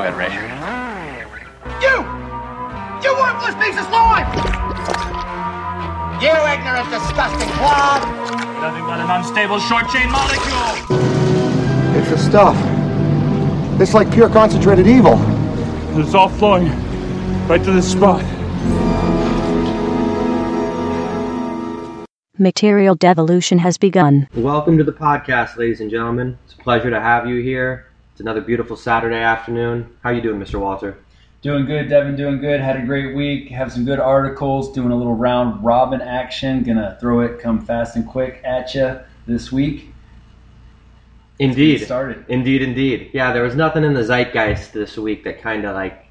Go 0.00 0.06
ahead, 0.06 0.16
Ray. 0.16 0.32
You! 1.84 1.96
You 3.04 3.14
worthless 3.20 3.54
piece 3.56 3.78
of 3.78 3.84
slime! 3.84 4.24
You 6.22 6.30
ignorant, 6.30 6.88
disgusting 6.88 7.50
clod! 7.50 8.00
Nothing 8.62 8.84
but 8.86 8.98
an 8.98 9.10
unstable 9.10 9.58
short 9.58 9.90
chain 9.90 10.10
molecule. 10.10 10.86
It's 11.98 12.08
the 12.08 12.16
stuff. 12.16 12.56
It's 13.78 13.92
like 13.92 14.10
pure 14.10 14.30
concentrated 14.30 14.86
evil. 14.86 15.16
It's 16.00 16.14
all 16.14 16.30
flowing 16.30 16.70
right 17.46 17.62
to 17.62 17.70
this 17.70 17.92
spot. 17.92 18.24
Material 22.38 22.94
devolution 22.94 23.58
has 23.58 23.76
begun. 23.76 24.28
Welcome 24.34 24.78
to 24.78 24.84
the 24.84 24.94
podcast, 24.94 25.58
ladies 25.58 25.82
and 25.82 25.90
gentlemen. 25.90 26.38
It's 26.46 26.54
a 26.54 26.56
pleasure 26.56 26.88
to 26.88 26.98
have 26.98 27.28
you 27.28 27.42
here. 27.42 27.89
It's 28.20 28.26
another 28.26 28.42
beautiful 28.42 28.76
Saturday 28.76 29.16
afternoon. 29.16 29.96
How 30.02 30.10
you 30.10 30.20
doing, 30.20 30.38
Mr. 30.38 30.60
Walter? 30.60 30.98
Doing 31.40 31.64
good, 31.64 31.88
Devin. 31.88 32.16
Doing 32.16 32.38
good. 32.38 32.60
Had 32.60 32.76
a 32.76 32.84
great 32.84 33.16
week. 33.16 33.48
Have 33.48 33.72
some 33.72 33.86
good 33.86 33.98
articles. 33.98 34.72
Doing 34.72 34.90
a 34.90 34.94
little 34.94 35.14
round 35.14 35.64
robin 35.64 36.02
action. 36.02 36.62
Gonna 36.62 36.98
throw 37.00 37.20
it 37.20 37.40
come 37.40 37.64
fast 37.64 37.96
and 37.96 38.06
quick 38.06 38.42
at 38.44 38.74
you 38.74 39.00
this 39.26 39.50
week. 39.50 39.94
Indeed. 41.38 41.80
started. 41.80 42.26
Indeed, 42.28 42.60
indeed. 42.60 43.08
Yeah, 43.14 43.32
there 43.32 43.42
was 43.42 43.56
nothing 43.56 43.84
in 43.84 43.94
the 43.94 44.04
zeitgeist 44.04 44.74
this 44.74 44.98
week 44.98 45.24
that 45.24 45.40
kind 45.40 45.64
of 45.64 45.74
like 45.74 46.04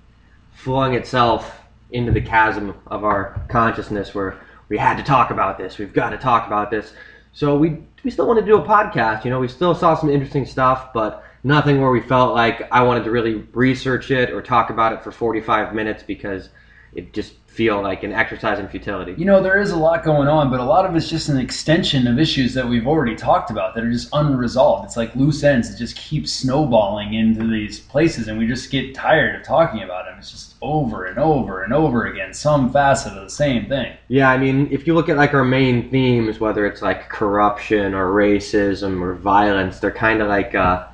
flung 0.52 0.96
itself 0.96 1.60
into 1.92 2.12
the 2.12 2.22
chasm 2.22 2.74
of 2.88 3.04
our 3.04 3.40
consciousness 3.50 4.16
where 4.16 4.36
we 4.68 4.80
had 4.80 4.98
to 4.98 5.04
talk 5.04 5.30
about 5.30 5.60
this. 5.60 5.78
We've 5.78 5.94
got 5.94 6.10
to 6.10 6.18
talk 6.18 6.48
about 6.48 6.72
this. 6.72 6.92
So 7.34 7.56
we 7.56 7.84
we 8.04 8.10
still 8.10 8.26
want 8.26 8.40
to 8.40 8.46
do 8.48 8.58
a 8.58 8.64
podcast. 8.64 9.26
You 9.26 9.30
know, 9.30 9.40
we 9.40 9.48
still 9.48 9.76
saw 9.76 9.94
some 9.94 10.10
interesting 10.10 10.48
stuff, 10.48 10.92
but 10.92 11.24
nothing 11.44 11.82
where 11.82 11.92
we 11.92 12.02
felt 12.02 12.34
like 12.34 12.68
I 12.72 12.84
wanted 12.84 13.04
to 13.06 13.12
really 13.12 13.36
research 13.54 14.12
it 14.12 14.32
or 14.32 14.42
talk 14.42 14.70
about 14.70 14.94
it 14.94 15.04
for 15.04 15.12
45 15.12 15.74
minutes 15.74 16.04
because 16.04 16.50
it 16.94 17.14
just 17.14 17.34
feel 17.60 17.82
like 17.82 18.04
an 18.04 18.14
exercise 18.14 18.58
in 18.60 18.68
futility. 18.68 19.14
You 19.18 19.26
know, 19.26 19.44
there 19.44 19.60
is 19.60 19.72
a 19.72 19.76
lot 19.76 20.04
going 20.04 20.28
on, 20.28 20.50
but 20.50 20.60
a 20.60 20.64
lot 20.64 20.86
of 20.86 20.96
it's 20.96 21.10
just 21.10 21.30
an 21.30 21.38
extension 21.38 22.08
of 22.08 22.18
issues 22.18 22.54
that 22.54 22.68
we've 22.68 22.88
already 22.88 23.16
talked 23.16 23.52
about 23.52 23.76
that 23.76 23.84
are 23.84 23.92
just 23.92 24.10
unresolved. 24.14 24.86
It's 24.86 24.96
like 24.96 25.16
loose 25.16 25.44
ends 25.44 25.70
that 25.70 25.78
just 25.78 25.96
keep 25.98 26.28
snowballing 26.28 27.16
into 27.16 27.46
these 27.46 27.80
places, 27.80 28.28
and 28.28 28.38
we 28.38 28.48
just 28.48 28.72
get 28.72 28.96
tired 28.96 29.36
of 29.36 29.44
talking 29.44 29.84
about 29.84 30.06
them. 30.06 30.18
It's 30.20 30.32
just 30.32 30.56
over 30.62 31.06
and 31.06 31.18
over 31.18 31.64
and 31.64 31.74
over 31.74 32.06
again, 32.06 32.34
some 32.34 32.72
facet 32.72 33.14
of 33.14 33.24
the 33.24 33.30
same 33.30 33.68
thing. 33.68 33.98
Yeah, 34.08 34.30
I 34.30 34.38
mean, 34.38 34.70
if 34.72 34.88
you 34.88 34.94
look 34.94 35.10
at 35.10 35.18
like 35.18 35.34
our 35.34 35.44
main 35.44 35.90
themes, 35.90 36.40
whether 36.40 36.66
it's 36.66 36.82
like 36.82 37.10
corruption 37.10 37.94
or 37.94 38.12
racism 38.12 39.02
or 39.02 39.16
violence, 39.16 39.80
they're 39.80 39.92
kind 39.92 40.22
of 40.22 40.28
like 40.28 40.54
a 40.54 40.90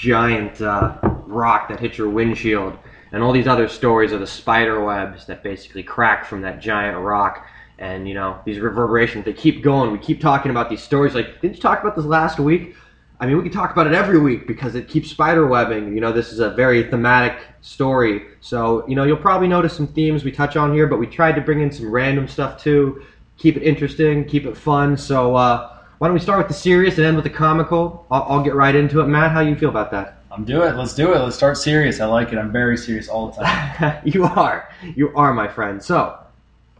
giant 0.00 0.62
uh, 0.62 0.96
rock 1.26 1.68
that 1.68 1.78
hits 1.78 1.98
your 1.98 2.08
windshield, 2.08 2.76
and 3.12 3.22
all 3.22 3.32
these 3.32 3.46
other 3.46 3.68
stories 3.68 4.12
are 4.12 4.18
the 4.18 4.26
spider 4.26 4.82
webs 4.82 5.26
that 5.26 5.42
basically 5.42 5.82
crack 5.82 6.24
from 6.24 6.40
that 6.40 6.60
giant 6.60 6.98
rock. 6.98 7.46
And 7.78 8.08
you 8.08 8.14
know 8.14 8.40
these 8.44 8.58
reverberations, 8.58 9.24
they 9.24 9.32
keep 9.32 9.62
going. 9.62 9.92
We 9.92 9.98
keep 9.98 10.20
talking 10.20 10.50
about 10.50 10.70
these 10.70 10.82
stories. 10.82 11.14
Like, 11.14 11.40
didn't 11.40 11.56
you 11.56 11.62
talk 11.62 11.82
about 11.82 11.96
this 11.96 12.04
last 12.04 12.38
week? 12.38 12.74
I 13.20 13.26
mean, 13.26 13.36
we 13.36 13.42
could 13.42 13.52
talk 13.52 13.72
about 13.72 13.86
it 13.86 13.92
every 13.92 14.18
week 14.18 14.46
because 14.46 14.74
it 14.74 14.88
keeps 14.88 15.10
spider 15.10 15.46
webbing. 15.46 15.94
You 15.94 16.00
know, 16.00 16.12
this 16.12 16.32
is 16.32 16.40
a 16.40 16.50
very 16.50 16.84
thematic 16.84 17.38
story. 17.60 18.22
So, 18.40 18.86
you 18.88 18.94
know, 18.94 19.04
you'll 19.04 19.18
probably 19.18 19.48
notice 19.48 19.76
some 19.76 19.88
themes 19.88 20.24
we 20.24 20.32
touch 20.32 20.56
on 20.56 20.72
here, 20.72 20.86
but 20.86 20.98
we 20.98 21.06
tried 21.06 21.34
to 21.34 21.42
bring 21.42 21.60
in 21.60 21.70
some 21.70 21.90
random 21.90 22.26
stuff 22.26 22.62
too. 22.62 23.02
Keep 23.36 23.58
it 23.58 23.62
interesting, 23.62 24.24
keep 24.24 24.46
it 24.46 24.56
fun. 24.56 24.96
So, 24.96 25.36
uh, 25.36 25.79
why 26.00 26.08
don't 26.08 26.14
we 26.14 26.20
start 26.20 26.38
with 26.38 26.48
the 26.48 26.54
serious 26.54 26.96
and 26.96 27.06
end 27.06 27.16
with 27.16 27.24
the 27.24 27.30
comical? 27.30 28.06
I'll, 28.10 28.22
I'll 28.22 28.42
get 28.42 28.54
right 28.54 28.74
into 28.74 29.00
it. 29.00 29.06
Matt, 29.06 29.32
how 29.32 29.40
you 29.40 29.54
feel 29.54 29.68
about 29.68 29.90
that? 29.90 30.22
I'm 30.30 30.44
do 30.44 30.62
it. 30.62 30.74
Let's 30.74 30.94
do 30.94 31.12
it. 31.12 31.18
Let's 31.18 31.36
start 31.36 31.58
serious. 31.58 32.00
I 32.00 32.06
like 32.06 32.32
it. 32.32 32.38
I'm 32.38 32.50
very 32.50 32.78
serious 32.78 33.06
all 33.06 33.30
the 33.30 33.42
time. 33.42 34.00
you 34.06 34.24
are. 34.24 34.70
You 34.96 35.14
are, 35.14 35.34
my 35.34 35.46
friend. 35.46 35.82
So, 35.82 36.18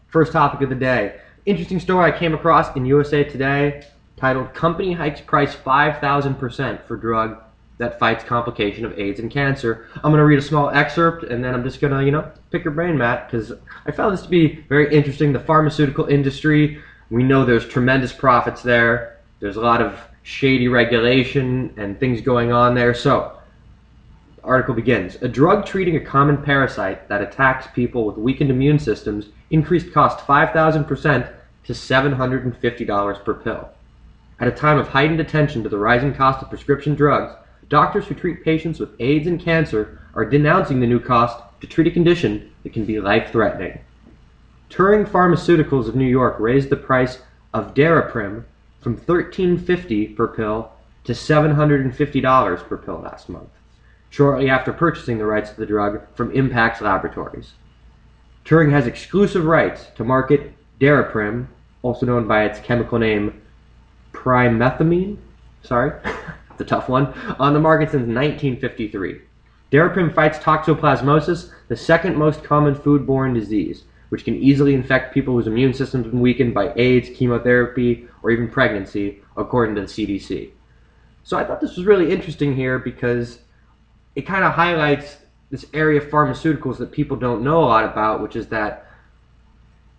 first 0.07 0.31
topic 0.31 0.61
of 0.61 0.69
the 0.69 0.75
day. 0.75 1.19
Interesting 1.45 1.79
story 1.79 2.11
I 2.11 2.17
came 2.17 2.33
across 2.33 2.75
in 2.75 2.83
USA 2.83 3.23
Today 3.23 3.85
titled 4.17 4.55
Company 4.55 4.91
Hikes 4.91 5.21
Price 5.21 5.53
5,000% 5.53 6.83
for 6.87 6.97
Drug 6.97 7.43
That 7.77 7.99
Fights 7.99 8.23
Complication 8.23 8.85
of 8.85 8.97
AIDS 8.97 9.19
and 9.19 9.29
Cancer. 9.29 9.87
I'm 9.97 10.09
going 10.09 10.17
to 10.17 10.25
read 10.25 10.39
a 10.39 10.41
small 10.41 10.71
excerpt 10.71 11.25
and 11.25 11.43
then 11.43 11.53
I'm 11.53 11.63
just 11.63 11.79
going 11.79 11.93
to, 11.93 12.03
you 12.03 12.11
know, 12.11 12.31
pick 12.49 12.63
your 12.63 12.73
brain, 12.73 12.97
Matt, 12.97 13.29
because 13.29 13.51
I 13.85 13.91
found 13.91 14.13
this 14.13 14.23
to 14.23 14.29
be 14.29 14.65
very 14.67 14.91
interesting. 14.91 15.31
The 15.31 15.39
pharmaceutical 15.39 16.05
industry, 16.05 16.81
we 17.11 17.21
know 17.21 17.45
there's 17.45 17.67
tremendous 17.67 18.13
profits 18.13 18.63
there, 18.63 19.10
there's 19.41 19.57
a 19.57 19.61
lot 19.61 19.81
of 19.81 19.99
shady 20.23 20.67
regulation 20.67 21.73
and 21.75 21.99
things 21.99 22.21
going 22.21 22.53
on 22.53 22.75
there. 22.75 22.93
So, 22.93 23.37
article 24.43 24.73
begins 24.73 25.15
A 25.15 25.27
drug 25.27 25.65
treating 25.65 25.97
a 25.97 26.05
common 26.05 26.37
parasite 26.37 27.09
that 27.09 27.21
attacks 27.21 27.67
people 27.73 28.05
with 28.05 28.17
weakened 28.17 28.51
immune 28.51 28.79
systems 28.79 29.29
increased 29.49 29.91
cost 29.91 30.25
5,000% 30.25 31.33
to 31.65 31.73
$750 31.73 33.25
per 33.25 33.33
pill. 33.33 33.69
At 34.39 34.47
a 34.47 34.51
time 34.51 34.77
of 34.77 34.87
heightened 34.87 35.19
attention 35.19 35.63
to 35.63 35.69
the 35.69 35.77
rising 35.77 36.13
cost 36.13 36.41
of 36.41 36.49
prescription 36.49 36.95
drugs, 36.95 37.33
doctors 37.67 38.05
who 38.05 38.15
treat 38.15 38.43
patients 38.43 38.79
with 38.79 38.95
AIDS 38.99 39.27
and 39.27 39.39
cancer 39.39 39.99
are 40.13 40.25
denouncing 40.25 40.79
the 40.79 40.87
new 40.87 40.99
cost 40.99 41.41
to 41.61 41.67
treat 41.67 41.87
a 41.87 41.91
condition 41.91 42.51
that 42.63 42.73
can 42.73 42.85
be 42.85 42.99
life 42.99 43.31
threatening. 43.31 43.79
Turing 44.69 45.07
Pharmaceuticals 45.07 45.87
of 45.87 45.95
New 45.95 46.07
York 46.07 46.39
raised 46.39 46.69
the 46.69 46.75
price 46.75 47.19
of 47.53 47.73
Daraprim 47.73 48.45
from 48.81 48.97
$13.50 48.97 50.15
per 50.15 50.27
pill 50.27 50.71
to 51.03 51.13
$750 51.13 52.67
per 52.67 52.77
pill 52.77 52.99
last 52.99 53.29
month, 53.29 53.49
shortly 54.09 54.49
after 54.49 54.73
purchasing 54.73 55.17
the 55.17 55.25
rights 55.25 55.51
to 55.51 55.57
the 55.57 55.65
drug 55.65 56.01
from 56.15 56.31
Impax 56.31 56.81
Laboratories. 56.81 57.53
Turing 58.43 58.71
has 58.71 58.87
exclusive 58.87 59.45
rights 59.45 59.87
to 59.95 60.03
market 60.03 60.53
Daraprim, 60.79 61.47
also 61.83 62.05
known 62.05 62.27
by 62.27 62.43
its 62.43 62.59
chemical 62.59 62.97
name 62.97 63.41
primethamine, 64.13 65.17
sorry, 65.63 65.93
the 66.57 66.65
tough 66.65 66.89
one, 66.89 67.13
on 67.39 67.53
the 67.53 67.59
market 67.59 67.89
since 67.91 68.01
1953. 68.01 69.21
Daraprim 69.71 70.13
fights 70.13 70.37
toxoplasmosis, 70.39 71.51
the 71.69 71.77
second 71.77 72.17
most 72.17 72.43
common 72.43 72.75
foodborne 72.75 73.33
disease, 73.33 73.83
which 74.11 74.25
can 74.25 74.35
easily 74.35 74.73
infect 74.73 75.13
people 75.13 75.33
whose 75.33 75.47
immune 75.47 75.73
systems 75.73 76.03
have 76.03 76.11
been 76.11 76.19
weakened 76.19 76.53
by 76.53 76.73
AIDS, 76.75 77.09
chemotherapy, 77.15 78.05
or 78.21 78.29
even 78.29 78.49
pregnancy, 78.49 79.21
according 79.37 79.73
to 79.73 79.79
the 79.79 79.87
CDC. 79.87 80.49
So 81.23 81.37
I 81.37 81.45
thought 81.45 81.61
this 81.61 81.77
was 81.77 81.85
really 81.85 82.11
interesting 82.11 82.53
here 82.53 82.77
because 82.77 83.39
it 84.17 84.23
kind 84.23 84.43
of 84.43 84.51
highlights 84.51 85.15
this 85.49 85.65
area 85.73 86.01
of 86.01 86.09
pharmaceuticals 86.09 86.77
that 86.79 86.91
people 86.91 87.15
don't 87.15 87.41
know 87.41 87.63
a 87.63 87.63
lot 87.63 87.85
about, 87.85 88.21
which 88.21 88.35
is 88.35 88.47
that 88.47 88.85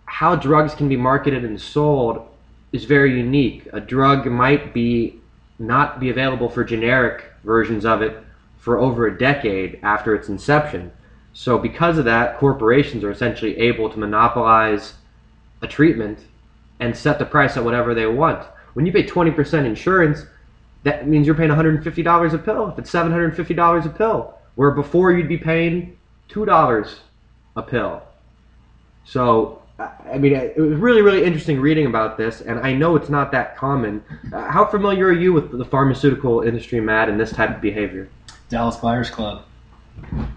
how 0.05 0.35
drugs 0.35 0.75
can 0.75 0.87
be 0.87 0.95
marketed 0.95 1.43
and 1.43 1.59
sold 1.59 2.27
is 2.71 2.85
very 2.85 3.17
unique. 3.17 3.67
A 3.73 3.79
drug 3.79 4.27
might 4.27 4.75
be 4.75 5.19
not 5.57 5.99
be 5.99 6.11
available 6.11 6.49
for 6.49 6.63
generic 6.63 7.31
versions 7.43 7.83
of 7.83 8.03
it 8.03 8.23
for 8.57 8.77
over 8.77 9.07
a 9.07 9.17
decade 9.17 9.79
after 9.81 10.13
its 10.13 10.29
inception. 10.29 10.91
So 11.33 11.57
because 11.57 11.97
of 11.97 12.05
that, 12.05 12.37
corporations 12.37 13.03
are 13.03 13.11
essentially 13.11 13.57
able 13.57 13.89
to 13.89 13.97
monopolize 13.97 14.93
a 15.61 15.67
treatment 15.67 16.19
and 16.79 16.95
set 16.95 17.19
the 17.19 17.25
price 17.25 17.57
at 17.57 17.63
whatever 17.63 17.93
they 17.93 18.05
want. 18.05 18.45
When 18.73 18.85
you 18.85 18.91
pay 18.91 19.03
20% 19.03 19.65
insurance, 19.65 20.25
that 20.83 21.07
means 21.07 21.25
you're 21.25 21.35
paying 21.35 21.49
$150 21.49 22.33
a 22.33 22.37
pill. 22.37 22.69
If 22.69 22.79
it's 22.79 22.91
$750 22.91 23.85
a 23.85 23.89
pill, 23.89 24.33
where 24.55 24.71
before 24.71 25.11
you'd 25.11 25.29
be 25.29 25.37
paying 25.37 25.97
$2 26.29 26.95
a 27.55 27.61
pill. 27.61 28.03
So 29.05 29.63
I 29.79 30.17
mean, 30.17 30.33
it 30.33 30.57
was 30.57 30.77
really, 30.77 31.01
really 31.01 31.23
interesting 31.23 31.59
reading 31.59 31.87
about 31.87 32.17
this, 32.17 32.41
and 32.41 32.59
I 32.59 32.73
know 32.73 32.95
it's 32.95 33.09
not 33.09 33.31
that 33.31 33.57
common. 33.57 34.03
Uh, 34.31 34.49
how 34.49 34.65
familiar 34.65 35.07
are 35.07 35.13
you 35.13 35.33
with 35.33 35.57
the 35.57 35.65
pharmaceutical 35.65 36.41
industry, 36.41 36.79
Matt, 36.79 37.09
and 37.09 37.19
this 37.19 37.31
type 37.31 37.55
of 37.55 37.61
behavior? 37.61 38.07
Dallas 38.49 38.75
Buyers 38.77 39.09
Club. 39.09 39.43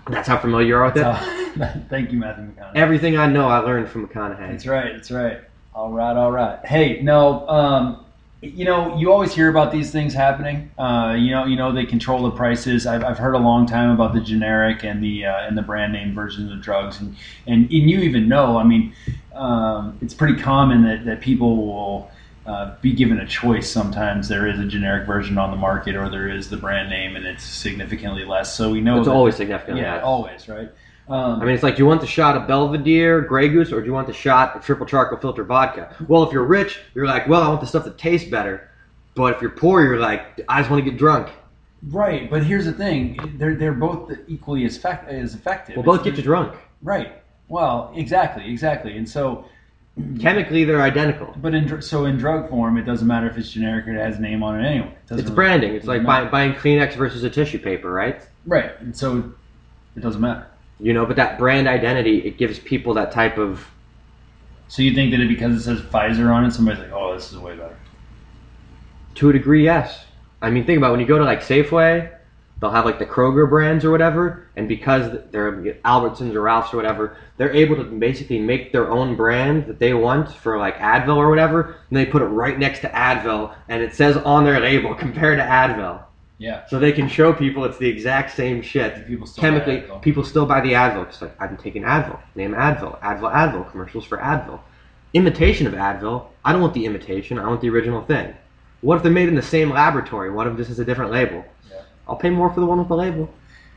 That's 0.09 0.29
how 0.29 0.39
familiar 0.39 0.67
you 0.67 0.77
are 0.77 0.85
with 0.85 0.97
it? 0.97 1.05
How, 1.05 1.81
thank 1.89 2.13
you, 2.13 2.19
Matthew 2.19 2.45
McConaughey. 2.45 2.77
Everything 2.77 3.17
I 3.17 3.27
know, 3.27 3.49
I 3.49 3.59
learned 3.59 3.89
from 3.89 4.07
McConaughey. 4.07 4.51
That's 4.51 4.67
right. 4.67 4.93
That's 4.93 5.11
right. 5.11 5.41
All 5.75 5.91
right. 5.91 6.17
All 6.17 6.31
right. 6.31 6.65
Hey, 6.65 7.01
no. 7.03 7.49
Um, 7.49 8.07
you 8.43 8.65
know, 8.65 8.97
you 8.97 9.11
always 9.11 9.33
hear 9.35 9.49
about 9.49 9.73
these 9.73 9.91
things 9.91 10.13
happening. 10.13 10.71
Uh, 10.79 11.17
you 11.19 11.31
know, 11.31 11.47
you 11.47 11.57
know 11.57 11.73
they 11.73 11.85
control 11.85 12.23
the 12.23 12.31
prices. 12.31 12.87
I've, 12.87 13.03
I've 13.03 13.19
heard 13.19 13.35
a 13.35 13.39
long 13.39 13.67
time 13.67 13.91
about 13.91 14.13
the 14.13 14.21
generic 14.21 14.85
and 14.85 15.03
the 15.03 15.27
uh, 15.27 15.47
and 15.47 15.57
the 15.57 15.63
brand 15.63 15.93
name 15.93 16.15
versions 16.15 16.53
of 16.53 16.61
drugs, 16.61 17.01
and 17.01 17.17
and, 17.47 17.65
and 17.65 17.91
you 17.91 18.01
even 18.01 18.29
know. 18.29 18.59
I 18.59 18.65
mean, 18.65 18.95
um, 19.35 19.99
it's 20.03 20.15
pretty 20.15 20.41
common 20.41 20.83
that, 20.85 21.05
that 21.07 21.21
people 21.21 21.57
will 21.57 22.11
uh, 22.47 22.77
be 22.81 22.93
given 22.93 23.19
a 23.21 23.27
choice. 23.27 23.71
Sometimes 23.71 24.29
there 24.29 24.47
is 24.47 24.59
a 24.59 24.65
generic 24.65 25.07
version 25.07 25.37
on 25.39 25.51
the 25.51 25.57
market, 25.57 25.97
or 25.97 26.09
there 26.09 26.29
is 26.29 26.49
the 26.49 26.57
brand 26.57 26.89
name, 26.91 27.17
and 27.17 27.27
it's 27.27 27.43
significantly 27.45 28.25
less. 28.25 28.55
So 28.55 28.71
we 28.71 28.81
know 28.81 28.99
it's 28.99 29.07
that- 29.07 29.13
always 29.15 29.37
significantly 29.37 29.83
yeah, 29.83 29.95
less. 29.97 30.05
always 30.05 30.49
right. 30.49 30.71
Um, 31.09 31.41
I 31.41 31.45
mean, 31.45 31.55
it's 31.55 31.63
like, 31.63 31.77
do 31.77 31.83
you 31.83 31.87
want 31.87 32.01
the 32.01 32.07
shot 32.07 32.37
of 32.37 32.49
Belvedere, 32.49 33.21
Grey 33.21 33.49
Goose, 33.49 33.71
or 33.73 33.81
do 33.81 33.87
you 33.87 33.93
want 33.93 34.09
the 34.09 34.13
shot 34.13 34.57
of 34.57 34.65
triple 34.65 34.87
charcoal 34.87 35.19
filter 35.19 35.45
vodka? 35.45 35.95
Well, 36.09 36.25
if 36.25 36.33
you're 36.33 36.45
rich, 36.45 36.81
you're 36.95 37.07
like, 37.07 37.29
well, 37.29 37.43
I 37.43 37.49
want 37.49 37.61
the 37.61 37.67
stuff 37.69 37.85
that 37.85 37.97
tastes 37.97 38.29
better. 38.29 38.69
But 39.15 39.35
if 39.37 39.41
you're 39.41 39.53
poor, 39.53 39.85
you're 39.85 40.01
like, 40.01 40.41
I 40.49 40.59
just 40.61 40.71
want 40.71 40.85
to 40.85 40.91
get 40.91 40.99
drunk. 40.99 41.29
Right, 41.89 42.29
but 42.29 42.43
here's 42.43 42.65
the 42.65 42.73
thing: 42.73 43.37
they're 43.39 43.55
they're 43.55 43.73
both 43.73 44.11
equally 44.27 44.65
as, 44.65 44.77
effect, 44.77 45.09
as 45.09 45.35
effective. 45.35 45.77
Well, 45.77 45.85
both 45.85 46.01
It's- 46.01 46.17
get 46.17 46.17
you 46.19 46.25
drunk. 46.25 46.57
Right. 46.83 47.23
Well, 47.49 47.93
exactly, 47.95 48.51
exactly, 48.51 48.97
and 48.97 49.09
so. 49.09 49.45
Chemically, 50.21 50.65
they're 50.65 50.83
identical. 50.83 51.35
But 51.41 51.55
in 51.55 51.67
dr- 51.67 51.83
so 51.83 52.05
in 52.05 52.19
drug 52.19 52.51
form, 52.51 52.77
it 52.77 52.83
doesn't 52.83 53.07
matter 53.09 53.27
if 53.29 53.39
it's 53.39 53.51
generic 53.51 53.87
or 53.89 53.93
it 53.95 53.99
has 53.99 54.19
a 54.19 54.21
name 54.21 54.43
on 54.43 54.61
it 54.61 54.67
anyway. 54.69 54.89
It 54.89 54.95
It's 55.13 55.23
really- 55.23 55.35
branding. 55.35 55.75
It's 55.75 55.87
like 55.87 56.03
matter. 56.03 56.29
buying, 56.29 56.53
buying 56.53 56.61
Kleenex 56.81 56.95
versus 56.97 57.25
a 57.25 57.31
tissue 57.31 57.59
paper, 57.59 57.91
right? 57.91 58.21
right, 58.47 58.73
and 58.81 58.95
so 58.95 59.33
it 59.97 60.01
doesn't 60.01 60.21
matter. 60.21 60.47
You 60.81 60.93
know, 60.93 61.07
but 61.07 61.17
that 61.17 61.39
brand 61.39 61.67
identity, 61.67 62.19
it 62.19 62.37
gives 62.37 62.59
people 62.59 62.93
that 62.95 63.11
type 63.11 63.39
of. 63.39 63.67
So 64.69 64.83
you 64.83 64.93
think 64.95 65.13
that 65.13 65.21
it, 65.21 65.29
because 65.29 65.55
it 65.57 65.61
says 65.63 65.81
Pfizer 65.81 66.31
on 66.31 66.45
it, 66.45 66.51
somebody's 66.53 66.81
like, 66.83 66.93
"Oh, 66.93 67.15
this 67.15 67.33
is 67.33 67.39
way 67.39 67.57
better." 67.57 67.77
To 69.17 69.31
a 69.31 69.33
degree, 69.33 69.65
yes. 69.65 70.05
I 70.43 70.51
mean, 70.51 70.65
think 70.67 70.77
about 70.77 70.89
it. 70.89 70.91
when 70.93 71.01
you 71.01 71.07
go 71.07 71.17
to 71.19 71.25
like 71.25 71.41
Safeway, 71.41 72.11
they'll 72.61 72.71
have 72.71 72.85
like 72.85 72.99
the 72.99 73.07
Kroger 73.07 73.49
brands 73.49 73.85
or 73.85 73.91
whatever, 73.91 74.49
and 74.57 74.69
because 74.69 75.19
they're 75.31 75.53
Albertsons 75.85 76.35
or 76.35 76.43
Ralphs 76.43 76.73
or 76.73 76.77
whatever, 76.77 77.17
they're 77.37 77.53
able 77.53 77.77
to 77.77 77.85
basically 77.85 78.39
make 78.39 78.73
their 78.73 78.91
own 78.91 79.17
brand 79.17 79.67
that 79.67 79.79
they 79.79 79.95
want 79.95 80.31
for 80.31 80.59
like 80.59 80.77
Advil 80.79 81.17
or 81.17 81.29
whatever, 81.29 81.77
and 81.91 81.97
they 81.97 82.07
put 82.07 82.23
it 82.23 82.27
right 82.27 82.59
next 82.59 82.81
to 82.81 82.89
Advil, 82.89 83.55
and 83.69 83.83
it 83.83 83.95
says 83.95 84.17
on 84.19 84.45
their 84.45 84.61
label 84.61 84.95
compared 85.07 85.39
to 85.39 85.45
Advil. 85.45 86.03
Yeah. 86.39 86.67
So 86.67 86.79
they 86.79 86.93
can 86.93 87.09
show 87.09 87.33
people 87.33 87.65
it's 87.65 87.79
the 87.79 87.89
exact 87.89 88.37
same 88.37 88.61
shit. 88.61 89.07
People 89.07 89.27
still 89.27 89.41
Chemically, 89.41 89.85
people 90.03 90.23
still 90.23 90.45
buy 90.45 90.61
the 90.61 90.73
Advil. 90.73 91.09
It's 91.09 91.23
like, 91.23 91.35
I've 91.41 91.51
been 91.51 91.59
taking 91.59 91.83
Advil. 91.83 92.21
Name 92.35 92.53
Advil. 92.53 93.01
Advil, 93.01 93.33
Advil. 93.33 93.71
Commercials 93.71 94.05
for 94.05 94.19
Advil. 94.19 94.61
Imitation 95.15 95.67
of 95.67 95.73
Advil. 95.73 96.27
I 96.45 96.53
don't 96.53 96.61
want 96.61 96.75
the 96.75 96.85
imitation. 96.85 97.39
I 97.39 97.49
want 97.49 97.63
the 97.63 97.71
original 97.71 98.03
thing. 98.03 98.35
What 98.83 98.97
if 98.97 99.03
they're 99.03 99.13
made 99.13 99.29
in 99.29 99.35
the 99.35 99.43
same 99.43 99.71
laboratory? 99.71 100.31
What 100.31 100.47
if 100.47 100.57
this 100.57 100.69
is 100.69 100.79
a 100.79 100.85
different 100.85 101.11
label? 101.11 101.45
I'll 102.09 102.17
pay 102.17 102.31
more 102.31 102.53
for 102.53 102.61
the 102.61 102.67
one 102.67 102.79
with 102.79 102.89
the 102.89 102.97
label. 102.97 103.29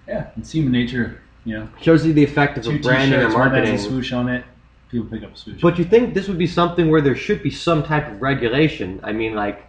Yeah, 0.08 0.30
it's 0.38 0.52
human 0.52 0.72
nature. 0.72 1.22
You 1.46 1.60
know, 1.60 1.70
Shows 1.82 2.06
you 2.06 2.14
the 2.14 2.24
effect 2.24 2.58
of 2.58 2.64
two 2.64 2.80
branding 2.80 3.20
and 3.20 3.30
t-shirts, 3.30 3.34
one 3.34 3.50
marketing. 3.50 3.72
has 3.72 3.86
a 3.86 3.90
swoosh 3.90 4.12
on 4.12 4.30
it. 4.30 4.44
People 4.92 5.08
pick 5.08 5.24
up 5.24 5.34
a 5.34 5.38
swoosh. 5.38 5.62
But 5.62 5.78
you 5.80 5.86
think 5.86 6.14
this 6.14 6.28
would 6.28 6.38
be 6.38 6.48
something 6.48 6.90
where 6.90 7.02
there 7.02 7.16
should 7.16 7.42
be 7.42 7.52
some 7.52 7.84
type 7.84 8.08
of 8.12 8.22
regulation? 8.22 9.00
I 9.04 9.14
mean, 9.14 9.36
like, 9.36 9.66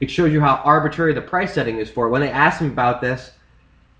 it 0.00 0.10
shows 0.10 0.32
you 0.32 0.40
how 0.40 0.56
arbitrary 0.64 1.12
the 1.14 1.22
price 1.22 1.54
setting 1.54 1.78
is 1.78 1.90
for 1.90 2.06
it. 2.06 2.10
When 2.10 2.20
they 2.20 2.30
asked 2.30 2.60
him 2.60 2.70
about 2.70 3.00
this, 3.00 3.32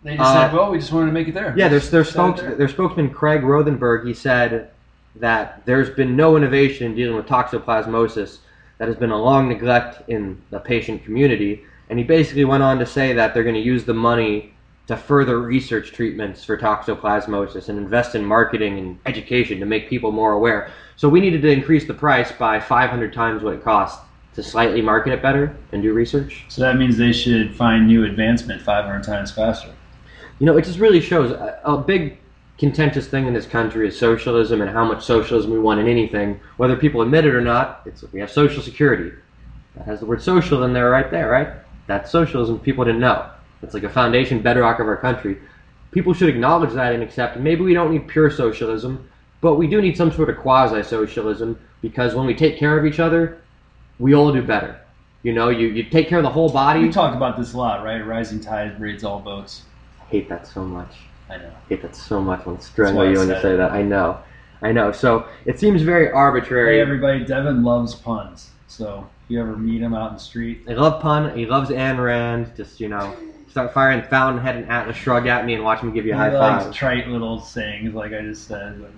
they 0.02 0.16
just 0.16 0.28
uh, 0.28 0.48
said, 0.48 0.56
"Well, 0.56 0.70
we 0.72 0.78
just 0.78 0.92
wanted 0.92 1.06
to 1.06 1.12
make 1.12 1.28
it 1.28 1.34
there." 1.34 1.54
Yeah, 1.56 1.68
their, 1.68 1.78
their, 1.78 2.04
spokes, 2.04 2.40
there. 2.40 2.54
their 2.56 2.68
spokesman, 2.68 3.10
Craig 3.10 3.42
Rothenberg, 3.42 4.06
he 4.06 4.14
said 4.14 4.70
that 5.16 5.64
there's 5.64 5.90
been 5.90 6.16
no 6.16 6.36
innovation 6.36 6.86
in 6.86 6.94
dealing 6.96 7.14
with 7.16 7.26
toxoplasmosis, 7.26 8.38
that 8.78 8.88
has 8.88 8.96
been 8.96 9.10
a 9.10 9.16
long 9.16 9.48
neglect 9.48 10.08
in 10.08 10.42
the 10.50 10.58
patient 10.58 11.04
community. 11.04 11.62
And 11.90 11.98
he 11.98 12.04
basically 12.04 12.44
went 12.44 12.62
on 12.62 12.78
to 12.78 12.86
say 12.86 13.12
that 13.12 13.34
they're 13.34 13.42
going 13.42 13.54
to 13.54 13.60
use 13.60 13.84
the 13.84 13.94
money 13.94 14.54
to 14.86 14.96
further 14.96 15.40
research 15.40 15.92
treatments 15.92 16.44
for 16.44 16.56
toxoplasmosis 16.58 17.68
and 17.68 17.78
invest 17.78 18.14
in 18.14 18.24
marketing 18.24 18.78
and 18.78 18.98
education 19.06 19.60
to 19.60 19.66
make 19.66 19.88
people 19.88 20.10
more 20.10 20.32
aware. 20.32 20.70
So 20.96 21.08
we 21.08 21.20
needed 21.20 21.42
to 21.42 21.50
increase 21.50 21.86
the 21.86 21.94
price 21.94 22.32
by 22.32 22.60
500 22.60 23.12
times 23.12 23.42
what 23.42 23.54
it 23.54 23.62
costs 23.62 24.04
to 24.34 24.42
slightly 24.42 24.80
market 24.80 25.12
it 25.12 25.22
better 25.22 25.54
and 25.72 25.82
do 25.82 25.92
research. 25.92 26.44
So 26.48 26.62
that 26.62 26.76
means 26.76 26.96
they 26.96 27.12
should 27.12 27.54
find 27.54 27.86
new 27.86 28.04
advancement 28.04 28.62
500 28.62 29.02
times 29.02 29.30
faster. 29.30 29.74
You 30.38 30.46
know, 30.46 30.56
it 30.56 30.64
just 30.64 30.78
really 30.78 31.00
shows 31.00 31.30
a, 31.30 31.60
a 31.64 31.78
big 31.78 32.18
contentious 32.58 33.06
thing 33.06 33.26
in 33.26 33.34
this 33.34 33.46
country 33.46 33.86
is 33.88 33.98
socialism 33.98 34.60
and 34.60 34.70
how 34.70 34.84
much 34.84 35.04
socialism 35.04 35.50
we 35.50 35.58
want 35.58 35.80
in 35.80 35.88
anything, 35.88 36.40
whether 36.56 36.76
people 36.76 37.02
admit 37.02 37.24
it 37.24 37.34
or 37.34 37.40
not. 37.40 37.82
It's 37.84 38.02
we 38.12 38.20
have 38.20 38.30
social 38.30 38.62
security. 38.62 39.12
That 39.76 39.86
has 39.86 40.00
the 40.00 40.06
word 40.06 40.22
social 40.22 40.64
in 40.64 40.72
there 40.72 40.90
right 40.90 41.10
there, 41.10 41.30
right? 41.30 41.48
That's 41.86 42.10
socialism. 42.10 42.58
People 42.58 42.84
didn't 42.84 43.00
know. 43.00 43.30
It's 43.62 43.74
like 43.74 43.84
a 43.84 43.88
foundation 43.88 44.42
bedrock 44.42 44.80
of 44.80 44.88
our 44.88 44.96
country. 44.96 45.38
People 45.90 46.14
should 46.14 46.28
acknowledge 46.28 46.72
that 46.72 46.94
and 46.94 47.02
accept. 47.02 47.38
Maybe 47.38 47.62
we 47.62 47.74
don't 47.74 47.92
need 47.92 48.08
pure 48.08 48.30
socialism, 48.30 49.08
but 49.40 49.56
we 49.56 49.66
do 49.66 49.80
need 49.80 49.96
some 49.96 50.10
sort 50.12 50.30
of 50.30 50.38
quasi 50.38 50.82
socialism 50.82 51.58
because 51.80 52.14
when 52.14 52.26
we 52.26 52.34
take 52.34 52.58
care 52.58 52.78
of 52.78 52.86
each 52.86 52.98
other, 52.98 53.42
we 53.98 54.14
all 54.14 54.32
do 54.32 54.42
better. 54.42 54.80
You 55.22 55.32
know, 55.32 55.50
you, 55.50 55.68
you 55.68 55.84
take 55.84 56.08
care 56.08 56.18
of 56.18 56.24
the 56.24 56.30
whole 56.30 56.48
body. 56.48 56.80
We 56.80 56.90
talk 56.90 57.14
about 57.14 57.36
this 57.36 57.52
a 57.52 57.58
lot, 57.58 57.84
right? 57.84 58.04
Rising 58.04 58.40
tide 58.40 58.80
raises 58.80 59.04
all 59.04 59.20
boats. 59.20 59.62
I 60.00 60.04
hate 60.06 60.28
that 60.28 60.46
so 60.46 60.64
much. 60.64 60.96
I 61.30 61.36
know. 61.36 61.52
hate 61.68 61.82
that 61.82 61.94
so 61.94 62.20
much 62.20 62.44
when 62.44 62.56
why 62.56 62.60
strangle 62.60 63.10
you 63.10 63.18
when 63.18 63.28
you 63.28 63.40
say 63.40 63.54
it. 63.54 63.56
that. 63.58 63.70
I 63.70 63.82
know, 63.82 64.18
I 64.60 64.72
know. 64.72 64.92
So 64.92 65.26
it 65.44 65.58
seems 65.58 65.82
very 65.82 66.10
arbitrary. 66.10 66.76
Hey, 66.76 66.80
everybody, 66.80 67.24
Devin 67.24 67.62
loves 67.62 67.94
puns. 67.94 68.50
So 68.66 69.08
you 69.32 69.40
ever 69.40 69.56
meet 69.56 69.82
him 69.82 69.94
out 69.94 70.08
in 70.08 70.14
the 70.14 70.20
street, 70.20 70.64
I 70.68 70.72
love 70.74 71.00
pun. 71.02 71.36
He 71.36 71.46
loves 71.46 71.70
Ayn 71.70 72.02
Rand. 72.02 72.52
Just 72.56 72.78
you 72.80 72.88
know, 72.88 73.16
start 73.48 73.72
firing 73.72 74.02
Fountainhead 74.02 74.56
and 74.56 74.68
Atlas 74.70 74.96
Shrug 74.96 75.26
at 75.26 75.44
me 75.44 75.54
and 75.54 75.64
watch 75.64 75.82
me 75.82 75.90
give 75.92 76.06
you 76.06 76.12
a 76.12 76.16
he 76.16 76.20
high 76.20 76.38
likes 76.38 76.64
five. 76.64 76.74
trite 76.74 77.08
little 77.08 77.40
sayings 77.40 77.94
like 77.94 78.12
I 78.12 78.20
just 78.22 78.46
said. 78.46 78.80
But 78.80 78.92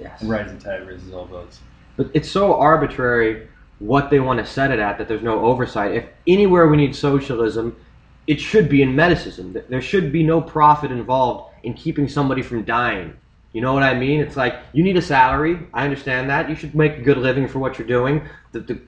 Yes. 0.00 0.22
rising 0.22 0.58
tide 0.58 0.86
raises 0.88 1.12
all 1.12 1.26
boats. 1.26 1.60
But 1.96 2.10
it's 2.14 2.30
so 2.30 2.54
arbitrary 2.54 3.48
what 3.78 4.08
they 4.10 4.20
want 4.20 4.38
to 4.38 4.46
set 4.46 4.70
it 4.70 4.78
at 4.78 4.96
that 4.98 5.06
there's 5.08 5.22
no 5.22 5.44
oversight. 5.44 5.94
If 5.94 6.04
anywhere 6.26 6.66
we 6.68 6.76
need 6.78 6.96
socialism, 6.96 7.76
it 8.26 8.40
should 8.40 8.68
be 8.68 8.80
in 8.82 8.96
medicine. 8.96 9.54
There 9.68 9.82
should 9.82 10.10
be 10.12 10.22
no 10.22 10.40
profit 10.40 10.90
involved 10.90 11.52
in 11.64 11.74
keeping 11.74 12.08
somebody 12.08 12.40
from 12.42 12.64
dying. 12.64 13.14
You 13.52 13.60
know 13.60 13.74
what 13.74 13.82
I 13.82 13.92
mean? 13.94 14.20
It's 14.20 14.36
like 14.36 14.54
you 14.72 14.82
need 14.82 14.96
a 14.96 15.02
salary. 15.02 15.58
I 15.74 15.84
understand 15.84 16.30
that. 16.30 16.48
You 16.48 16.54
should 16.56 16.74
make 16.74 16.96
a 16.98 17.02
good 17.02 17.18
living 17.18 17.46
for 17.46 17.58
what 17.58 17.78
you're 17.78 17.86
doing. 17.86 18.22
The, 18.52 18.60
the 18.60 18.80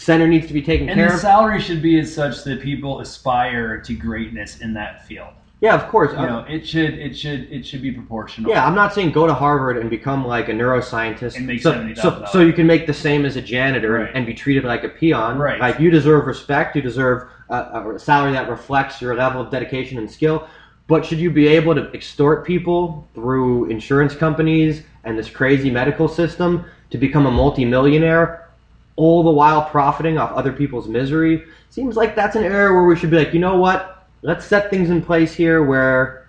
center 0.00 0.26
needs 0.26 0.46
to 0.46 0.52
be 0.54 0.62
taken 0.62 0.86
care 0.86 0.94
of. 0.94 0.98
And 0.98 1.00
care 1.00 1.08
the 1.08 1.14
of. 1.14 1.20
salary 1.20 1.60
should 1.60 1.82
be 1.82 1.98
as 2.00 2.12
such 2.14 2.42
that 2.44 2.60
people 2.60 3.00
aspire 3.00 3.80
to 3.82 3.94
greatness 3.94 4.60
in 4.60 4.72
that 4.74 5.06
field. 5.06 5.28
yeah, 5.60 5.74
of 5.74 5.88
course. 5.88 6.12
You 6.12 6.26
know, 6.26 6.44
it 6.48 6.66
should 6.66 6.94
it 6.94 7.14
should 7.16 7.52
it 7.52 7.66
should 7.66 7.82
be 7.82 7.92
proportional. 7.92 8.50
Yeah, 8.50 8.66
I'm 8.66 8.74
not 8.74 8.94
saying 8.94 9.12
go 9.12 9.26
to 9.26 9.34
Harvard 9.34 9.76
and 9.76 9.90
become 9.90 10.26
like 10.26 10.48
a 10.48 10.52
neuroscientist 10.52 11.36
And 11.36 11.46
make 11.46 11.60
so, 11.60 11.72
$70,000. 11.72 11.98
so, 11.98 12.24
so 12.32 12.40
you 12.40 12.52
can 12.54 12.66
make 12.66 12.86
the 12.86 12.94
same 12.94 13.24
as 13.26 13.36
a 13.36 13.42
janitor 13.42 13.92
Right. 13.92 14.10
and 14.14 14.24
be 14.24 14.32
treated 14.34 14.64
like 14.64 14.84
a 14.84 14.88
peon. 14.88 15.36
Right. 15.38 15.60
Like 15.60 15.78
you 15.78 15.90
deserve 15.90 16.26
respect, 16.26 16.76
you 16.76 16.82
deserve 16.82 17.28
a, 17.50 17.92
a 17.94 17.98
salary 17.98 18.32
that 18.32 18.48
reflects 18.48 19.02
your 19.02 19.14
level 19.16 19.40
of 19.42 19.50
dedication 19.50 19.98
and 19.98 20.10
skill. 20.10 20.48
But 20.86 21.04
should 21.06 21.18
you 21.20 21.30
be 21.30 21.46
able 21.46 21.74
to 21.74 21.92
extort 21.92 22.44
people 22.46 23.06
through 23.14 23.66
insurance 23.66 24.14
companies 24.14 24.82
and 25.04 25.16
this 25.18 25.28
crazy 25.30 25.70
medical 25.70 26.08
system 26.08 26.64
to 26.90 26.98
become 26.98 27.26
a 27.26 27.30
multimillionaire, 27.30 28.49
all 28.96 29.22
the 29.22 29.30
while 29.30 29.68
profiting 29.68 30.18
off 30.18 30.32
other 30.32 30.52
people's 30.52 30.88
misery? 30.88 31.44
Seems 31.70 31.96
like 31.96 32.14
that's 32.14 32.36
an 32.36 32.44
area 32.44 32.72
where 32.72 32.84
we 32.84 32.96
should 32.96 33.10
be 33.10 33.18
like, 33.18 33.32
you 33.32 33.40
know 33.40 33.56
what? 33.56 34.06
Let's 34.22 34.44
set 34.44 34.70
things 34.70 34.90
in 34.90 35.02
place 35.02 35.32
here 35.32 35.64
where 35.64 36.28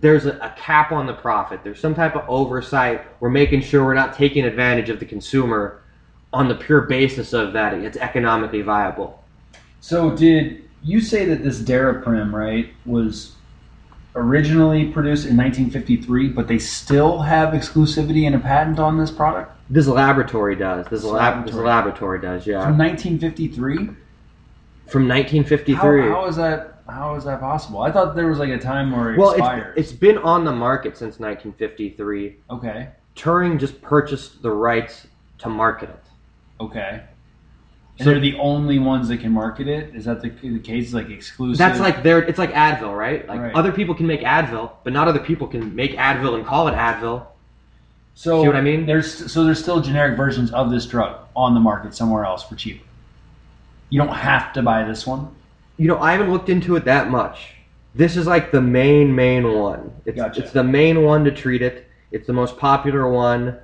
there's 0.00 0.26
a, 0.26 0.36
a 0.38 0.54
cap 0.56 0.92
on 0.92 1.06
the 1.06 1.14
profit. 1.14 1.60
There's 1.64 1.80
some 1.80 1.94
type 1.94 2.16
of 2.16 2.28
oversight. 2.28 3.04
We're 3.20 3.30
making 3.30 3.62
sure 3.62 3.84
we're 3.84 3.94
not 3.94 4.14
taking 4.14 4.44
advantage 4.44 4.90
of 4.90 5.00
the 5.00 5.06
consumer 5.06 5.82
on 6.32 6.48
the 6.48 6.54
pure 6.54 6.82
basis 6.82 7.32
of 7.32 7.52
that 7.52 7.74
it's 7.74 7.96
economically 7.98 8.62
viable. 8.62 9.22
So 9.80 10.16
did 10.16 10.64
you 10.82 11.00
say 11.00 11.24
that 11.26 11.42
this 11.42 11.60
Daraprim, 11.60 12.32
right, 12.32 12.72
was 12.86 13.32
originally 14.14 14.88
produced 14.88 15.26
in 15.26 15.36
1953, 15.36 16.28
but 16.28 16.46
they 16.46 16.58
still 16.58 17.18
have 17.20 17.54
exclusivity 17.54 18.26
and 18.26 18.34
a 18.34 18.38
patent 18.38 18.78
on 18.78 18.98
this 18.98 19.10
product 19.10 19.52
This 19.70 19.86
laboratory 19.86 20.54
does. 20.54 20.86
This, 20.88 21.02
lab, 21.04 21.46
this 21.46 21.54
Laboratory. 21.54 22.20
does. 22.20 22.46
Yeah. 22.46 22.62
from 22.64 22.76
1953? 22.78 23.76
From 24.88 25.08
How, 25.08 25.14
1953. 25.14 26.08
how 26.08 26.26
is 26.26 26.36
that? 26.36 26.68
How 26.88 27.14
is 27.14 27.24
that 27.24 27.40
possible? 27.40 27.80
I 27.80 27.90
thought 27.90 28.14
there 28.14 28.26
was 28.26 28.38
like 28.38 28.50
a 28.50 28.58
time 28.58 28.90
where 28.90 29.14
it 29.14 29.18
well, 29.18 29.30
expired. 29.30 29.78
it's, 29.78 29.90
it's 29.92 29.98
been 29.98 30.18
on 30.18 30.44
the 30.44 30.52
market 30.52 30.96
since 30.98 31.18
1953. 31.18 32.36
okay, 32.50 32.88
Turing 33.16 33.58
just 33.58 33.80
purchased 33.80 34.42
the 34.42 34.50
rights 34.50 35.06
to 35.38 35.48
market 35.48 35.88
it. 35.88 36.04
okay. 36.60 37.04
And 37.98 38.04
So- 38.06 38.10
they're 38.10 38.20
the 38.20 38.36
only 38.38 38.78
ones 38.78 39.08
that 39.08 39.18
can 39.18 39.32
market 39.32 39.68
it. 39.68 39.94
Is 39.94 40.06
that 40.06 40.22
the, 40.22 40.30
the 40.30 40.58
case? 40.58 40.92
Like 40.94 41.10
exclusive? 41.10 41.58
That's 41.58 41.78
like 41.80 42.02
their. 42.02 42.20
It's 42.20 42.38
like 42.38 42.52
Advil, 42.52 42.96
right? 42.96 43.26
Like 43.28 43.40
Right. 43.40 43.54
other 43.54 43.70
people 43.72 43.94
can 43.94 44.06
make 44.06 44.22
Advil, 44.22 44.70
but 44.84 44.92
not 44.92 45.08
other 45.08 45.20
people 45.20 45.46
can 45.46 45.74
make 45.76 45.96
Advil 45.96 46.34
and 46.36 46.44
call 46.46 46.68
it 46.68 46.74
Advil. 46.74 47.26
so. 48.14 48.42
see 48.42 48.46
what 48.48 48.56
I 48.56 48.60
mean? 48.62 48.86
There's 48.86 49.30
so 49.32 49.44
there's 49.44 49.58
still 49.60 49.80
generic 49.80 50.16
versions 50.16 50.50
of 50.52 50.70
this 50.70 50.86
drug 50.86 51.16
on 51.36 51.54
the 51.54 51.60
market 51.60 51.94
somewhere 51.94 52.24
else 52.24 52.42
for 52.42 52.54
cheaper. 52.56 52.84
You 53.90 53.98
don't 54.00 54.14
have 54.14 54.52
to 54.54 54.62
buy 54.62 54.84
this 54.84 55.06
one. 55.06 55.28
You 55.76 55.88
know, 55.88 55.98
I 55.98 56.12
haven't 56.12 56.30
looked 56.32 56.48
into 56.48 56.76
it 56.76 56.84
that 56.86 57.10
much. 57.10 57.54
This 57.94 58.16
is 58.16 58.26
like 58.26 58.52
the 58.52 58.60
main, 58.60 59.14
main 59.14 59.52
one. 59.52 59.92
It's, 60.06 60.16
Gotcha. 60.16 60.42
it's 60.42 60.52
the 60.52 60.64
main 60.64 61.02
one 61.04 61.24
to 61.24 61.30
treat 61.30 61.60
it. 61.60 61.88
It's 62.10 62.26
the 62.26 62.32
most 62.32 62.56
popular 62.58 63.06
one. 63.10 63.58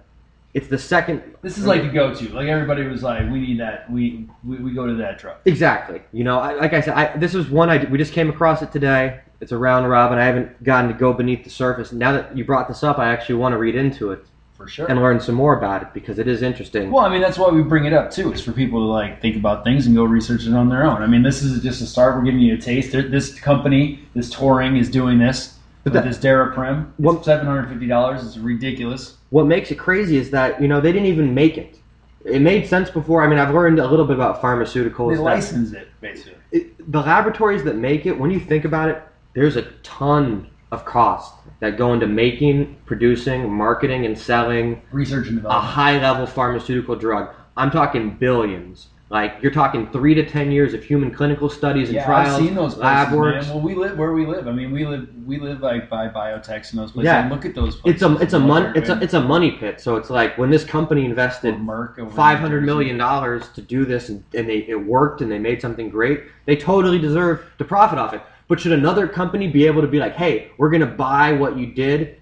It's 0.55 0.67
the 0.69 0.78
second. 0.78 1.23
This 1.43 1.59
is 1.59 1.67
like 1.67 1.83
a 1.85 1.88
go-to. 1.88 2.31
Like 2.31 2.49
everybody 2.49 2.87
was 2.87 3.02
like, 3.02 3.31
we 3.31 3.38
need 3.40 3.61
that. 3.61 3.90
We 3.90 4.26
we, 4.45 4.57
we 4.57 4.73
go 4.73 4.87
to 4.87 4.95
that 4.95 5.19
truck." 5.19 5.40
Exactly. 5.45 6.00
You 6.12 6.25
know, 6.25 6.38
I, 6.40 6.55
like 6.55 6.73
I 6.73 6.81
said, 6.81 6.95
I, 6.95 7.17
this 7.17 7.35
is 7.35 7.49
one 7.50 7.69
I 7.71 7.85
we 7.85 7.99
just 7.99 8.12
came 8.12 8.31
across 8.31 8.62
it 8.62 8.73
today. 8.73 9.21
It's 9.40 9.52
a 9.52 9.59
round 9.59 9.88
robin. 9.88 10.19
I 10.19 10.25
haven't 10.25 10.64
gotten 10.64 10.90
to 10.90 10.97
go 10.99 11.12
beneath 11.12 11.45
the 11.45 11.50
surface. 11.50 11.93
Now 11.93 12.12
that 12.12 12.37
you 12.37 12.45
brought 12.45 12.67
this 12.67 12.83
up, 12.83 12.99
I 12.99 13.09
actually 13.12 13.37
want 13.37 13.52
to 13.52 13.59
read 13.59 13.76
into 13.76 14.11
it. 14.11 14.25
for 14.57 14.67
sure. 14.67 14.87
and 14.90 15.00
learn 15.00 15.21
some 15.21 15.37
more 15.37 15.57
about 15.57 15.83
it 15.83 15.88
because 15.95 16.19
it 16.19 16.26
is 16.26 16.43
interesting. 16.43 16.90
Well, 16.90 17.05
I 17.05 17.09
mean, 17.09 17.21
that's 17.21 17.38
why 17.38 17.49
we 17.50 17.62
bring 17.62 17.85
it 17.85 17.93
up 17.93 18.11
too. 18.11 18.33
It's 18.33 18.40
for 18.40 18.50
people 18.50 18.81
to 18.81 18.87
like 18.87 19.21
think 19.23 19.37
about 19.37 19.62
things 19.62 19.87
and 19.87 19.95
go 19.95 20.02
research 20.02 20.47
it 20.47 20.55
on 20.55 20.69
their 20.71 20.85
own. 20.85 21.02
I 21.02 21.07
mean, 21.07 21.23
this 21.23 21.43
is 21.43 21.62
just 21.62 21.81
a 21.83 21.87
start. 21.87 22.17
We're 22.17 22.25
giving 22.25 22.40
you 22.40 22.55
a 22.55 22.59
taste. 22.59 22.90
This 22.90 23.38
company, 23.38 24.00
this 24.14 24.35
Turing, 24.35 24.81
is 24.81 24.90
doing 24.90 25.19
this 25.21 25.59
But 25.85 25.93
with 25.93 26.02
that- 26.02 26.09
this 26.09 26.19
Daraprim. 26.19 26.90
What- 26.97 27.17
It's 27.19 27.26
seven 27.26 27.47
hundred 27.47 27.69
fifty 27.69 27.87
dollars. 27.87 28.25
It's 28.26 28.38
ridiculous. 28.38 29.18
What 29.31 29.47
makes 29.47 29.71
it 29.71 29.77
crazy 29.77 30.17
is 30.17 30.31
that 30.31 30.61
you 30.61 30.69
know 30.69 30.81
they 30.81 30.93
didn't 30.93 31.09
even 31.09 31.35
make 31.35 31.59
it. 31.59 31.79
It 32.25 32.41
made 32.41 32.67
sense 32.67 32.91
before. 32.91 33.23
I 33.23 33.29
mean, 33.29 33.39
I've 33.39 33.55
learned 33.55 33.79
a 33.79 33.87
little 33.87 34.05
bit 34.05 34.17
about 34.17 34.43
pharmaceuticals. 34.43 35.15
They 35.15 35.19
license 35.19 35.73
it 35.73 35.89
basically. 36.01 36.39
it, 36.53 36.93
the 36.93 37.01
laboratories 37.01 37.65
that 37.65 37.77
make 37.77 38.07
it, 38.07 38.19
when 38.19 38.31
you 38.31 38.41
think 38.41 38.65
about 38.65 38.89
it, 38.89 39.03
there's 39.35 39.57
a 39.57 39.63
ton 39.83 40.49
of 40.71 40.85
cost 40.85 41.35
that 41.61 41.77
go 41.77 41.93
into 41.93 42.07
making, 42.07 42.77
producing, 42.87 43.51
marketing, 43.53 44.05
and 44.07 44.19
selling 44.19 44.83
Research 44.93 45.29
and 45.29 45.37
development 45.37 45.65
a 45.65 45.67
high 45.67 46.01
level 46.01 46.27
pharmaceutical 46.27 46.97
drug. 46.97 47.35
I'm 47.57 47.71
talking 47.71 48.11
billions. 48.11 48.89
Like 49.11 49.38
you're 49.41 49.53
talking 49.53 49.91
three 49.91 50.15
to 50.15 50.29
ten 50.29 50.50
years 50.50 50.75
of 50.75 50.85
human 50.85 51.11
clinical 51.11 51.49
studies 51.49 51.88
and 51.88 51.97
yeah, 51.97 52.05
trials, 52.05 52.35
I've 52.37 52.45
seen 52.45 52.55
those 52.55 52.77
lab 52.77 53.09
places, 53.09 53.19
works. 53.19 53.47
man. 53.47 53.55
Well, 53.55 53.65
we 53.65 53.75
live 53.75 53.97
where 53.97 54.12
we 54.12 54.27
live. 54.27 54.47
I 54.47 54.53
mean, 54.53 54.71
we 54.71 54.85
live 54.85 55.09
we 55.25 55.38
live 55.38 55.61
like 55.61 55.88
by 55.88 56.09
biotechs 56.09 56.73
and 56.73 56.79
those 56.79 56.93
places. 56.93 57.07
Yeah. 57.07 57.23
And 57.23 57.31
look 57.31 57.47
at 57.47 57.55
those 57.55 57.81
It's 57.87 58.03
a 58.03 58.15
it's 58.19 58.35
a 58.35 58.37
and 58.37 58.47
what 58.47 58.62
mon- 58.65 58.77
it's 58.77 58.91
a 58.91 59.00
it's 59.00 59.15
a 59.15 59.21
money 59.21 59.53
pit. 59.53 59.81
So 59.81 59.97
it's 59.97 60.11
like 60.11 60.37
when 60.37 60.50
this 60.50 60.62
company 60.62 61.07
invested 61.07 61.55
Or 61.55 61.59
Merck 61.59 61.93
over 61.93 62.03
in 62.03 62.11
five 62.11 62.38
hundred 62.38 62.65
million 62.65 62.99
dollars 62.99 63.49
to 63.55 63.62
do 63.62 63.87
this, 63.87 64.11
and, 64.11 64.23
and 64.35 64.47
they 64.47 64.59
it 64.69 64.77
worked, 64.77 65.23
and 65.23 65.33
they 65.33 65.38
made 65.38 65.62
something 65.62 65.88
great. 65.88 66.25
They 66.45 66.57
totally 66.57 66.99
deserve 66.99 67.50
to 67.57 67.65
profit 67.65 67.99
off 67.99 68.12
it. 68.12 68.21
But 68.47 68.61
should 68.61 68.73
another 68.73 69.09
company 69.09 69.49
be 69.49 69.67
able 69.67 69.81
to 69.81 69.88
be 69.88 69.99
like, 69.99 70.17
"Hey, 70.17 70.50
we're 70.59 70.71
going 70.71 70.83
to 70.83 70.87
buy 70.87 71.33
what 71.33 71.57
you 71.57 71.69
did," 71.69 72.21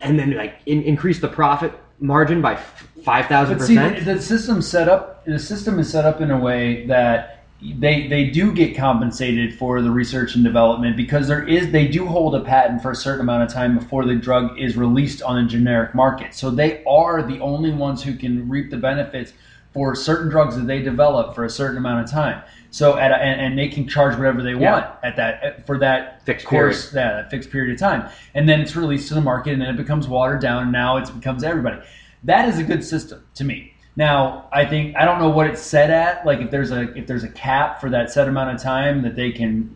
and 0.00 0.18
then 0.18 0.30
like 0.30 0.60
in, 0.64 0.82
increase 0.84 1.20
the 1.20 1.28
profit 1.28 1.78
margin 1.98 2.42
by 2.42 2.56
five 3.04 3.26
thousand 3.26 3.58
the, 3.58 3.66
percent? 3.66 4.04
the 4.04 4.20
system's 4.20 4.68
set 4.68 4.88
up. 4.88 5.24
The 5.24 5.38
system 5.38 5.78
is 5.78 5.90
set 5.90 6.04
up 6.04 6.20
in 6.20 6.30
a 6.30 6.38
way 6.38 6.86
that 6.86 7.44
they 7.60 8.06
they 8.06 8.28
do 8.28 8.52
get 8.52 8.76
compensated 8.76 9.54
for 9.58 9.80
the 9.80 9.90
research 9.90 10.34
and 10.34 10.44
development 10.44 10.96
because 10.96 11.26
there 11.26 11.46
is 11.46 11.72
they 11.72 11.88
do 11.88 12.04
hold 12.04 12.34
a 12.34 12.40
patent 12.44 12.82
for 12.82 12.90
a 12.90 12.96
certain 12.96 13.22
amount 13.22 13.42
of 13.42 13.52
time 13.52 13.78
before 13.78 14.04
the 14.04 14.14
drug 14.14 14.58
is 14.58 14.76
released 14.76 15.22
on 15.22 15.42
the 15.42 15.48
generic 15.48 15.94
market. 15.94 16.34
So 16.34 16.50
they 16.50 16.84
are 16.84 17.22
the 17.22 17.40
only 17.40 17.72
ones 17.72 18.02
who 18.02 18.14
can 18.14 18.48
reap 18.48 18.70
the 18.70 18.76
benefits 18.76 19.32
for 19.76 19.94
certain 19.94 20.30
drugs 20.30 20.56
that 20.56 20.66
they 20.66 20.80
develop 20.80 21.34
for 21.34 21.44
a 21.44 21.50
certain 21.50 21.76
amount 21.76 22.02
of 22.02 22.10
time. 22.10 22.42
So 22.70 22.96
at 22.96 23.10
a, 23.10 23.16
and, 23.16 23.38
and 23.42 23.58
they 23.58 23.68
can 23.68 23.86
charge 23.86 24.16
whatever 24.16 24.42
they 24.42 24.54
Yeah. 24.54 24.72
want 24.72 24.86
at 25.02 25.16
that 25.16 25.66
for 25.66 25.76
that 25.80 26.22
Fixed 26.24 26.46
course, 26.46 26.94
yeah, 26.94 27.12
that 27.12 27.30
fixed 27.30 27.50
period 27.50 27.74
of 27.74 27.78
time, 27.78 28.08
and 28.34 28.48
then 28.48 28.62
it's 28.62 28.74
released 28.74 29.08
to 29.08 29.14
the 29.14 29.20
market, 29.20 29.52
and 29.52 29.60
then 29.60 29.68
it 29.68 29.76
becomes 29.76 30.08
watered 30.08 30.40
down, 30.40 30.62
and 30.62 30.72
now 30.72 30.96
it 30.96 31.14
becomes 31.14 31.44
everybody. 31.44 31.76
That 32.24 32.48
is 32.48 32.58
a 32.58 32.64
good 32.64 32.82
system 32.82 33.22
to 33.34 33.44
me. 33.44 33.74
Now, 33.96 34.48
I 34.50 34.64
think 34.64 34.96
I 34.96 35.04
don't 35.04 35.18
know 35.18 35.28
what 35.28 35.46
it's 35.46 35.60
set 35.60 35.90
at. 35.90 36.24
Like 36.24 36.40
if 36.40 36.50
there's 36.50 36.70
a 36.70 36.90
if 36.96 37.06
there's 37.06 37.22
a 37.24 37.28
cap 37.28 37.78
for 37.78 37.90
that 37.90 38.10
set 38.10 38.28
amount 38.28 38.54
of 38.56 38.62
time 38.62 39.02
that 39.02 39.14
they 39.14 39.30
can, 39.30 39.74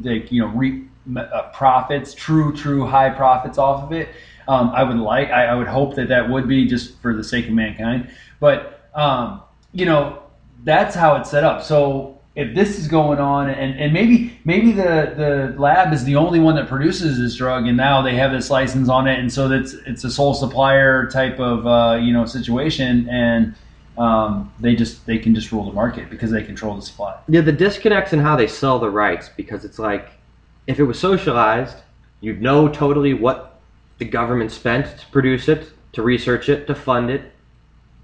they 0.00 0.26
you 0.30 0.40
know 0.40 0.48
reap 0.48 0.90
uh, 1.18 1.50
profits, 1.52 2.14
true 2.14 2.56
true 2.56 2.86
high 2.86 3.10
profits 3.10 3.58
off 3.58 3.82
of 3.82 3.92
it. 3.92 4.08
Um, 4.48 4.70
I 4.70 4.82
would 4.82 4.98
like, 4.98 5.30
I, 5.30 5.46
I 5.46 5.54
would 5.54 5.68
hope 5.68 5.94
that 5.96 6.08
that 6.08 6.28
would 6.30 6.48
be 6.48 6.66
just 6.66 6.98
for 7.00 7.14
the 7.14 7.24
sake 7.24 7.46
of 7.46 7.52
mankind. 7.52 8.10
But 8.40 8.73
um, 8.94 9.42
you 9.72 9.86
know, 9.86 10.22
that's 10.64 10.94
how 10.94 11.16
it's 11.16 11.30
set 11.30 11.44
up. 11.44 11.62
So 11.62 12.18
if 12.36 12.54
this 12.54 12.78
is 12.78 12.88
going 12.88 13.18
on, 13.18 13.48
and, 13.48 13.78
and 13.78 13.92
maybe 13.92 14.38
maybe 14.44 14.72
the, 14.72 15.14
the 15.16 15.60
lab 15.60 15.92
is 15.92 16.04
the 16.04 16.16
only 16.16 16.40
one 16.40 16.56
that 16.56 16.68
produces 16.68 17.18
this 17.18 17.36
drug, 17.36 17.66
and 17.66 17.76
now 17.76 18.02
they 18.02 18.16
have 18.16 18.32
this 18.32 18.50
license 18.50 18.88
on 18.88 19.06
it, 19.06 19.18
and 19.18 19.32
so 19.32 19.48
that's 19.48 19.74
it's 19.86 20.04
a 20.04 20.10
sole 20.10 20.34
supplier 20.34 21.08
type 21.10 21.38
of 21.38 21.66
uh, 21.66 21.96
you 22.00 22.12
know 22.12 22.26
situation, 22.26 23.08
and 23.08 23.54
um, 23.98 24.52
they 24.58 24.74
just 24.74 25.06
they 25.06 25.18
can 25.18 25.34
just 25.34 25.52
rule 25.52 25.64
the 25.64 25.72
market 25.72 26.10
because 26.10 26.30
they 26.30 26.42
control 26.42 26.74
the 26.74 26.82
supply. 26.82 27.16
Yeah, 27.28 27.42
the 27.42 27.52
disconnects 27.52 28.12
in 28.12 28.18
how 28.18 28.34
they 28.34 28.48
sell 28.48 28.78
the 28.80 28.90
rights 28.90 29.30
because 29.36 29.64
it's 29.64 29.78
like 29.78 30.10
if 30.66 30.80
it 30.80 30.84
was 30.84 30.98
socialized, 30.98 31.76
you'd 32.20 32.42
know 32.42 32.68
totally 32.68 33.14
what 33.14 33.60
the 33.98 34.04
government 34.04 34.50
spent 34.50 34.98
to 34.98 35.06
produce 35.12 35.48
it, 35.48 35.70
to 35.92 36.02
research 36.02 36.48
it, 36.48 36.66
to 36.66 36.74
fund 36.74 37.10
it, 37.10 37.32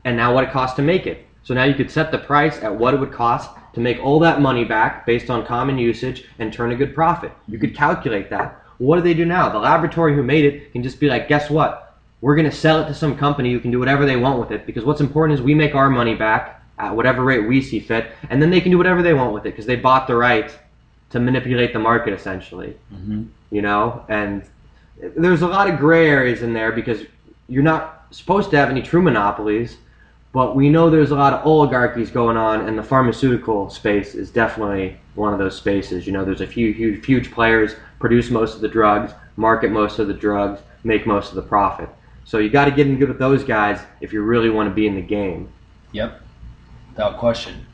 and 0.05 0.17
now 0.17 0.35
what 0.35 0.45
it 0.45 0.51
costs 0.51 0.77
to 0.77 0.83
make 0.83 1.07
it. 1.07 1.27
So 1.43 1.55
now 1.55 1.65
you 1.65 1.75
could 1.75 1.91
set 1.91 2.11
the 2.11 2.19
price 2.19 2.59
at 2.63 2.75
what 2.75 2.95
it 2.95 3.01
would 3.01 3.13
cost 3.13 3.51
to 3.75 3.81
make 3.81 3.99
all 3.99 4.19
that 4.21 4.41
money 4.41 4.65
back 4.65 5.07
based 5.07 5.31
on 5.31 5.47
common 5.47 5.79
usage 5.79 6.25
and 6.39 6.53
turn 6.53 6.73
a 6.73 6.77
good 6.77 6.95
profit. 6.95 7.33
You 7.49 7.59
could 7.59 7.75
calculate 7.75 8.31
that. 8.31 8.63
What 8.79 8.97
do 8.97 9.03
they 9.03 9.15
do 9.15 9.25
now? 9.25 9.49
The 9.49 9.59
laboratory 9.59 10.15
who 10.15 10.23
made 10.23 10.45
it 10.45 10.73
can 10.73 10.83
just 10.83 11.01
be 11.01 11.09
like, 11.09 11.29
guess 11.29 11.51
what? 11.51 11.99
We're 12.21 12.37
going 12.37 12.51
to 12.51 12.57
sell 12.57 12.83
it 12.83 12.87
to 12.89 12.95
some 12.95 13.17
company 13.17 13.53
who 13.53 13.61
can 13.61 13.71
do 13.71 13.79
whatever 13.79 14.05
they 14.05 14.17
want 14.17 14.41
with 14.41 14.51
it 14.51 14.67
because 14.67 14.85
what's 14.85 15.01
important 15.01 15.39
is 15.39 15.43
we 15.43 15.55
make 15.55 15.75
our 15.75 15.89
money 15.89 16.15
back 16.15 16.63
at 16.79 16.95
whatever 16.95 17.23
rate 17.23 17.47
we 17.47 17.61
see 17.61 17.79
fit, 17.79 18.11
and 18.31 18.41
then 18.41 18.51
they 18.51 18.61
can 18.61 18.71
do 18.71 18.79
whatever 18.79 19.03
they 19.03 19.13
want 19.13 19.35
with 19.35 19.45
it 19.45 19.51
because 19.51 19.67
they 19.67 19.77
bought 19.77 20.07
the 20.07 20.17
right 20.17 20.51
to 21.11 21.21
manipulate 21.21 21.73
the 21.73 21.79
market 21.79 22.15
essentially. 22.15 22.77
Mm-hmm. 22.93 23.25
You 23.51 23.63
know, 23.63 24.05
and 24.09 24.45
there's 25.17 25.43
a 25.43 25.47
lot 25.47 25.69
of 25.69 25.79
gray 25.79 26.09
areas 26.09 26.43
in 26.43 26.53
there 26.53 26.73
because 26.73 27.03
you're 27.49 27.63
not 27.63 28.07
supposed 28.11 28.51
to 28.51 28.57
have 28.57 28.71
any 28.71 28.83
true 28.83 29.03
monopolies, 29.03 29.77
but 30.33 30.55
we 30.55 30.69
know 30.69 30.91
there's 30.91 31.11
a 31.11 31.17
lot 31.17 31.33
of 31.33 31.45
oligarchies 31.45 32.11
going 32.11 32.37
on, 32.37 32.69
and 32.69 32.79
the 32.79 32.83
pharmaceutical 32.83 33.69
space 33.69 34.15
is 34.15 34.31
definitely 34.31 34.97
one 35.15 35.33
of 35.33 35.39
those 35.39 35.57
spaces. 35.57 36.07
You 36.07 36.13
know, 36.13 36.25
there's 36.25 36.41
a 36.41 36.47
few 36.47 36.73
huge, 36.73 37.05
huge 37.05 37.33
players 37.33 37.75
produce 37.99 38.31
most 38.31 38.55
of 38.55 38.61
the 38.61 38.69
drugs, 38.69 39.13
market 39.37 39.71
most 39.73 39.99
of 39.99 40.07
the 40.07 40.15
drugs, 40.15 40.61
make 40.85 41.07
most 41.07 41.31
of 41.31 41.35
the 41.35 41.43
profit. 41.43 41.89
So 42.25 42.39
you 42.39 42.49
got 42.49 42.67
to 42.67 42.71
get 42.71 42.87
in 42.87 42.97
good 42.99 43.09
with 43.09 43.19
those 43.19 43.43
guys 43.43 43.81
if 44.01 44.13
you 44.13 44.23
really 44.23 44.51
want 44.51 44.69
to 44.69 44.75
be 44.75 44.87
in 44.87 44.95
the 44.95 45.03
game. 45.03 45.53
Yep, 45.93 46.23
without 46.91 47.19
question, 47.19 47.67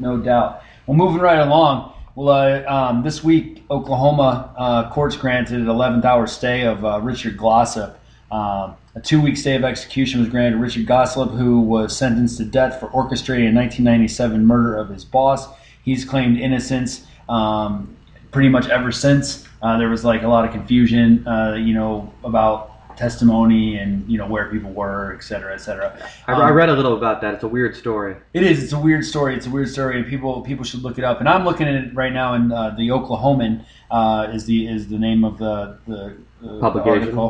no 0.00 0.16
doubt. 0.16 0.62
Well, 0.86 0.96
moving 0.96 1.20
right 1.20 1.38
along. 1.38 1.94
Well, 2.16 2.28
uh, 2.30 2.64
um, 2.68 3.04
this 3.04 3.22
week 3.22 3.64
Oklahoma 3.70 4.52
uh, 4.56 4.90
courts 4.90 5.16
granted 5.16 5.60
an 5.60 5.66
11th 5.66 6.04
hour 6.04 6.26
stay 6.26 6.62
of 6.62 6.84
uh, 6.84 7.00
Richard 7.00 7.36
Glossip. 7.36 7.94
Um, 8.32 8.74
a 8.94 9.00
two-week 9.00 9.36
stay 9.36 9.54
of 9.54 9.64
execution 9.64 10.20
was 10.20 10.28
granted 10.28 10.50
to 10.52 10.56
Richard 10.56 10.86
Glossip, 10.86 11.36
who 11.36 11.60
was 11.60 11.96
sentenced 11.96 12.38
to 12.38 12.44
death 12.44 12.80
for 12.80 12.88
orchestrating 12.88 13.48
a 13.50 13.54
1997 13.54 14.44
murder 14.44 14.76
of 14.76 14.88
his 14.88 15.04
boss. 15.04 15.46
He's 15.82 16.04
claimed 16.04 16.38
innocence 16.38 17.06
um, 17.28 17.96
pretty 18.32 18.48
much 18.48 18.68
ever 18.68 18.90
since. 18.90 19.46
Uh, 19.62 19.78
there 19.78 19.88
was 19.88 20.04
like 20.04 20.22
a 20.22 20.28
lot 20.28 20.44
of 20.44 20.52
confusion, 20.52 21.26
uh, 21.26 21.54
you 21.54 21.74
know, 21.74 22.12
about 22.24 22.69
testimony 23.04 23.78
and 23.80 23.90
you 24.12 24.18
know 24.20 24.28
where 24.34 24.46
people 24.54 24.72
were, 24.82 25.14
et 25.16 25.22
cetera, 25.30 25.52
et 25.54 25.62
cetera. 25.66 25.88
I, 26.28 26.32
I 26.32 26.48
Um, 26.50 26.54
read 26.60 26.68
a 26.68 26.76
little 26.80 26.96
about 27.02 27.16
that. 27.22 27.30
It's 27.34 27.42
a 27.50 27.52
weird 27.58 27.74
story. 27.84 28.14
it 28.38 28.42
is. 28.50 28.56
It's 28.64 28.72
a 28.80 28.82
weird 28.88 29.04
story. 29.12 29.34
It's 29.36 29.46
a 29.46 29.50
weird 29.56 29.68
story, 29.76 29.92
and 29.98 30.04
people 30.14 30.32
people 30.50 30.64
should 30.70 30.82
look 30.86 30.96
it 31.00 31.04
up. 31.10 31.16
And 31.20 31.28
I'm 31.28 31.44
looking 31.48 31.66
at 31.70 31.74
it 31.82 31.94
right 32.02 32.12
now, 32.22 32.34
and 32.34 32.52
uh, 32.52 32.70
the 32.80 32.88
Oklahoman 32.96 33.52
uh, 33.90 34.36
is 34.36 34.42
the 34.50 34.58
is 34.74 34.82
the 34.94 34.98
name 35.08 35.24
of 35.24 35.34
the 35.44 35.78
the, 35.90 36.00
the 36.42 36.60
Publication. 36.60 37.02
article. 37.02 37.28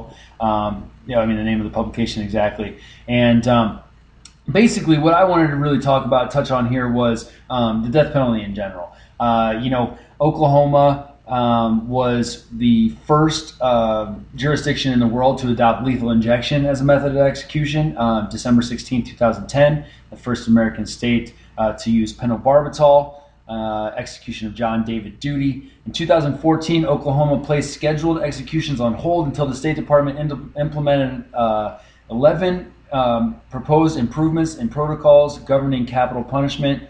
Um, 0.49 0.73
yeah, 1.07 1.21
I 1.23 1.27
mean 1.27 1.37
the 1.37 1.49
name 1.51 1.61
of 1.63 1.67
the 1.71 1.75
publication 1.81 2.23
exactly. 2.23 2.71
And 3.09 3.47
um, 3.57 3.69
basically, 4.51 4.99
what 4.99 5.15
I 5.15 5.25
wanted 5.25 5.49
to 5.49 5.57
really 5.57 5.79
talk 5.91 6.05
about, 6.05 6.31
touch 6.31 6.51
on 6.51 6.69
here, 6.69 6.89
was 7.03 7.31
um, 7.49 7.83
the 7.85 7.89
death 7.89 8.13
penalty 8.13 8.43
in 8.43 8.55
general. 8.55 8.89
Uh, 9.21 9.59
you 9.63 9.71
know, 9.71 9.97
Oklahoma. 10.21 11.07
Um, 11.31 11.89
was 11.89 12.47
the 12.51 12.89
first 13.07 13.55
uh, 13.61 14.15
jurisdiction 14.35 14.93
in 14.93 14.99
the 14.99 15.07
world 15.07 15.39
to 15.39 15.51
adopt 15.53 15.85
lethal 15.85 16.11
injection 16.11 16.67
as 16.67 16.81
a 16.81 16.85
method 16.85 17.13
of 17.13 17.19
execution. 17.19 17.97
Uh, 17.97 18.23
December 18.23 18.63
16, 18.63 19.05
2010, 19.05 19.85
the 20.11 20.17
first 20.17 20.49
American 20.49 20.85
state 20.85 21.35
uh, 21.57 21.73
to 21.75 21.91
use 21.93 22.13
pentobarbital. 22.13 23.21
Uh, 23.49 23.93
execution 23.97 24.47
of 24.47 24.55
John 24.55 24.85
David 24.85 25.19
Duty. 25.19 25.73
In 25.85 25.93
2014, 25.93 26.85
Oklahoma 26.85 27.45
placed 27.45 27.75
scheduled 27.75 28.21
executions 28.23 28.81
on 28.81 28.95
hold 28.95 29.27
until 29.27 29.45
the 29.47 29.57
State 29.57 29.75
Department 29.75 30.21
ind- 30.21 30.53
implemented 30.57 31.25
uh, 31.35 31.79
11 32.11 32.73
um, 32.93 33.41
proposed 33.51 33.99
improvements 33.99 34.57
in 34.57 34.69
protocols 34.69 35.39
governing 35.41 35.87
capital 35.87 36.23
punishment. 36.23 36.83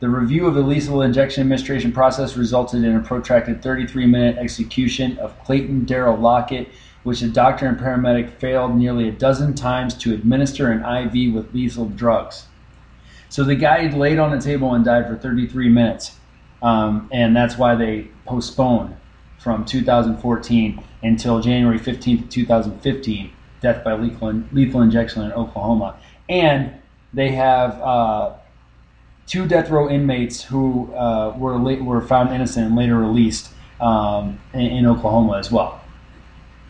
The 0.00 0.08
review 0.08 0.46
of 0.46 0.54
the 0.54 0.62
lethal 0.62 1.02
injection 1.02 1.40
administration 1.40 1.90
process 1.90 2.36
resulted 2.36 2.84
in 2.84 2.94
a 2.94 3.00
protracted 3.00 3.62
33 3.62 4.06
minute 4.06 4.36
execution 4.38 5.18
of 5.18 5.36
Clayton 5.42 5.86
Darrell 5.86 6.16
Lockett, 6.16 6.68
which 7.02 7.22
a 7.22 7.28
doctor 7.28 7.66
and 7.66 7.76
paramedic 7.76 8.30
failed 8.38 8.76
nearly 8.76 9.08
a 9.08 9.12
dozen 9.12 9.54
times 9.54 9.94
to 9.94 10.14
administer 10.14 10.70
an 10.70 10.84
IV 10.84 11.34
with 11.34 11.52
lethal 11.52 11.86
drugs. 11.86 12.46
So 13.28 13.42
the 13.42 13.56
guy 13.56 13.88
laid 13.88 14.20
on 14.20 14.30
the 14.30 14.40
table 14.40 14.74
and 14.74 14.84
died 14.84 15.08
for 15.08 15.16
33 15.16 15.68
minutes. 15.68 16.12
Um, 16.62 17.08
and 17.12 17.34
that's 17.34 17.58
why 17.58 17.74
they 17.74 18.08
postponed 18.24 18.96
from 19.38 19.64
2014 19.64 20.82
until 21.02 21.40
January 21.40 21.78
15th, 21.78 22.30
2015, 22.30 23.32
death 23.60 23.82
by 23.82 23.94
lethal, 23.94 24.42
lethal 24.52 24.80
injection 24.80 25.22
in 25.22 25.32
Oklahoma. 25.32 25.98
And 26.28 26.74
they 27.12 27.30
have 27.32 27.80
uh, 27.80 28.34
two 29.28 29.46
death 29.46 29.70
row 29.70 29.88
inmates 29.88 30.42
who 30.42 30.92
uh, 30.94 31.34
were 31.36 31.58
late, 31.58 31.84
were 31.84 32.00
found 32.00 32.34
innocent 32.34 32.66
and 32.66 32.76
later 32.76 32.96
released 32.98 33.50
um, 33.80 34.40
in, 34.54 34.60
in 34.60 34.86
Oklahoma 34.86 35.38
as 35.38 35.52
well. 35.52 35.80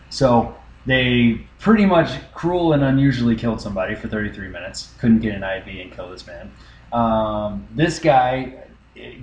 So 0.09 0.55
They 0.85 1.41
pretty 1.59 1.85
much 1.85 2.09
cruel 2.33 2.73
and 2.73 2.83
unusually 2.83 3.35
killed 3.35 3.61
somebody 3.61 3.95
for 3.95 4.07
33 4.07 4.47
minutes. 4.47 4.91
Couldn't 4.99 5.19
get 5.19 5.35
an 5.35 5.43
IV 5.43 5.67
and 5.67 5.91
kill 5.91 6.09
this 6.09 6.25
man. 6.25 6.51
Um, 6.91 7.67
this 7.75 7.99
guy 7.99 8.55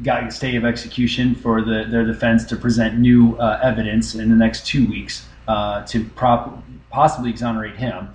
got 0.03 0.29
a 0.29 0.31
stay 0.31 0.57
of 0.57 0.65
execution 0.65 1.35
for 1.35 1.63
the, 1.63 1.87
their 1.91 2.05
defense 2.05 2.45
to 2.47 2.57
present 2.57 2.99
new 2.99 3.37
uh, 3.39 3.59
evidence 3.63 4.15
in 4.15 4.29
the 4.31 4.37
next 4.37 4.67
two 4.67 4.87
weeks 4.87 5.27
uh, 5.49 5.85
to 5.87 6.05
prop, 6.05 6.63
possibly 6.91 7.31
exonerate 7.31 7.77
him. 7.77 8.11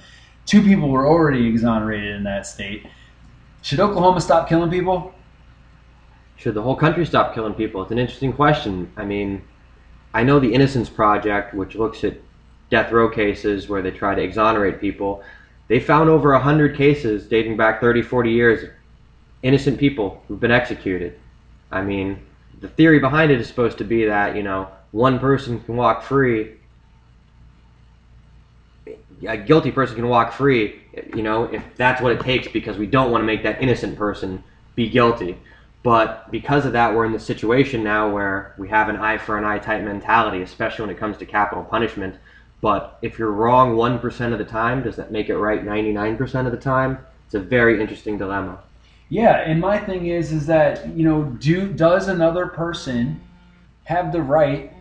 Two 0.46 0.62
people 0.62 0.90
were 0.90 1.06
already 1.06 1.46
exonerated 1.48 2.16
in 2.16 2.24
that 2.24 2.48
state. 2.48 2.86
Should 3.62 3.80
Oklahoma 3.80 4.22
stop 4.22 4.50
killing 4.50 4.72
people? 4.72 5.14
Should 6.38 6.56
the 6.56 6.62
whole 6.62 6.76
country 6.76 7.06
stop 7.06 7.36
killing 7.36 7.54
people? 7.54 7.82
It's 7.84 7.92
an 7.92 8.00
interesting 8.00 8.34
question. 8.34 8.92
I 8.98 9.06
mean, 9.06 9.44
I 10.14 10.24
know 10.24 10.40
the 10.40 10.54
Innocence 10.54 10.90
Project, 10.90 11.54
which 11.54 11.76
looks 11.76 12.04
at 12.04 12.18
death 12.72 12.92
row 12.92 13.10
cases 13.10 13.70
where 13.70 13.82
they 13.82 13.92
try 13.92 14.16
to 14.16 14.22
exonerate 14.22 14.82
people, 14.82 15.24
they 15.68 15.80
found 15.80 16.10
over 16.10 16.32
100 16.32 16.76
cases 16.76 17.28
dating 17.28 17.58
back 17.58 17.80
30, 17.80 18.02
40 18.02 18.32
years, 18.32 18.64
of 18.64 18.70
innocent 19.44 19.80
people 19.80 20.24
who've 20.28 20.40
been 20.40 20.52
executed. 20.52 21.20
I 21.72 21.82
mean, 21.82 22.20
the 22.60 22.68
theory 22.68 23.00
behind 23.00 23.32
it 23.32 23.40
is 23.40 23.48
supposed 23.48 23.78
to 23.78 23.84
be 23.84 24.06
that, 24.06 24.36
you 24.36 24.44
know, 24.44 24.70
one 24.92 25.20
person 25.20 25.60
can 25.62 25.76
walk 25.76 26.04
free, 26.04 26.56
a 29.28 29.38
guilty 29.38 29.72
person 29.72 29.96
can 29.96 30.08
walk 30.08 30.34
free, 30.34 30.81
you 31.16 31.24
know, 31.24 31.46
if 31.46 31.64
that's 31.76 32.02
what 32.02 32.12
it 32.12 32.20
takes 32.20 32.48
because 32.48 32.78
we 32.78 32.88
don't 32.88 33.12
want 33.12 33.22
to 33.22 33.26
make 33.26 33.44
that 33.44 33.62
innocent 33.62 33.98
person 33.98 34.44
be 34.76 34.90
guilty. 34.90 35.38
But 35.84 36.30
because 36.30 36.66
of 36.66 36.74
that, 36.74 36.94
we're 36.94 37.06
in 37.06 37.12
the 37.12 37.20
situation 37.20 37.84
now 37.84 38.10
where 38.10 38.54
we 38.58 38.70
have 38.70 38.88
an 38.90 38.98
eye 38.98 39.18
for 39.18 39.38
an 39.38 39.46
eye 39.46 39.58
type 39.58 39.84
mentality, 39.84 40.42
especially 40.42 40.86
when 40.86 40.96
it 40.96 41.00
comes 41.00 41.18
to 41.18 41.26
capital 41.26 41.64
punishment. 41.64 42.16
But 42.62 43.00
if 43.02 43.18
you're 43.18 43.32
wrong 43.32 43.76
1% 43.76 44.32
of 44.32 44.38
the 44.38 44.46
time, 44.46 44.84
does 44.84 44.96
that 44.98 45.12
make 45.12 45.30
it 45.30 45.38
right 45.38 45.66
99% 45.66 46.46
of 46.46 46.52
the 46.52 46.58
time? 46.58 47.00
It's 47.26 47.34
a 47.34 47.40
very 47.40 47.82
interesting 47.82 48.18
dilemma. 48.18 48.60
Yeah, 49.10 49.38
and 49.38 49.60
my 49.60 49.78
thing 49.78 50.06
is, 50.06 50.32
is 50.32 50.46
that 50.48 50.88
you 50.90 51.04
know, 51.04 51.24
do 51.24 51.74
does 51.74 52.08
another 52.08 52.48
person 52.48 53.20
have 53.86 54.14
the 54.14 54.22
right 54.22 54.72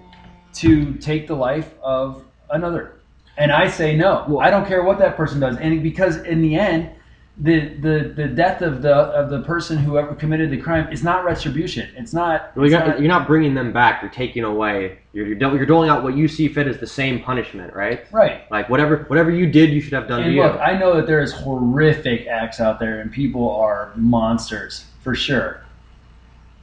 to 0.54 0.94
take 0.94 1.26
the 1.26 1.34
life 1.34 1.74
of 1.82 2.22
another? 2.50 2.99
And 3.40 3.50
I 3.50 3.68
say 3.68 3.96
no. 3.96 4.24
Well- 4.28 4.40
I 4.46 4.50
don't 4.50 4.66
care 4.66 4.82
what 4.84 4.98
that 4.98 5.16
person 5.16 5.40
does, 5.40 5.56
and 5.56 5.82
because 5.82 6.16
in 6.18 6.42
the 6.42 6.56
end, 6.56 6.90
the 7.38 7.68
the 7.86 8.12
the 8.14 8.26
death 8.26 8.60
of 8.60 8.82
the 8.82 8.92
of 8.94 9.30
the 9.30 9.40
person 9.40 9.78
who 9.78 9.96
ever 9.96 10.14
committed 10.14 10.50
the 10.50 10.58
crime 10.58 10.92
is 10.92 11.02
not 11.02 11.24
retribution. 11.24 11.88
It's 11.96 12.12
not. 12.12 12.54
Well, 12.54 12.68
you're, 12.68 12.78
not, 12.78 12.86
not- 12.88 12.98
you're 13.00 13.08
not 13.08 13.26
bringing 13.26 13.54
them 13.54 13.72
back. 13.72 14.02
You're 14.02 14.10
taking 14.10 14.44
away. 14.44 14.98
You're, 15.14 15.26
you're, 15.26 15.56
you're 15.56 15.64
doling 15.64 15.88
out 15.88 16.02
what 16.02 16.14
you 16.16 16.28
see 16.28 16.48
fit 16.48 16.66
as 16.68 16.78
the 16.78 16.86
same 16.86 17.20
punishment, 17.22 17.72
right? 17.74 18.04
right. 18.12 18.42
Like 18.50 18.68
whatever 18.68 19.04
whatever 19.08 19.30
you 19.30 19.46
did, 19.46 19.70
you 19.70 19.80
should 19.80 19.94
have 19.94 20.06
done 20.06 20.20
And 20.22 20.32
to 20.32 20.34
you. 20.34 20.42
look, 20.42 20.60
I 20.60 20.76
know 20.76 20.94
that 20.96 21.06
there 21.06 21.22
is 21.22 21.32
horrific 21.32 22.26
acts 22.26 22.60
out 22.60 22.78
there, 22.78 23.00
and 23.00 23.10
people 23.10 23.50
are 23.56 23.92
monsters 23.96 24.84
for 25.02 25.14
sure. 25.14 25.62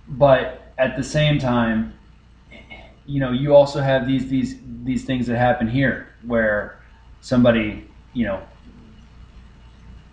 But 0.07 0.71
at 0.77 0.95
the 0.95 1.03
same 1.03 1.39
time, 1.39 1.93
you 3.07 3.19
know, 3.19 3.31
you 3.31 3.55
also 3.55 3.81
have 3.81 4.05
these 4.05 4.27
these 4.27 4.55
these 4.83 5.05
things 5.05 5.25
that 5.27 5.37
happen 5.37 5.67
here, 5.67 6.09
where 6.25 6.79
somebody, 7.21 7.87
you 8.13 8.25
know, 8.25 8.41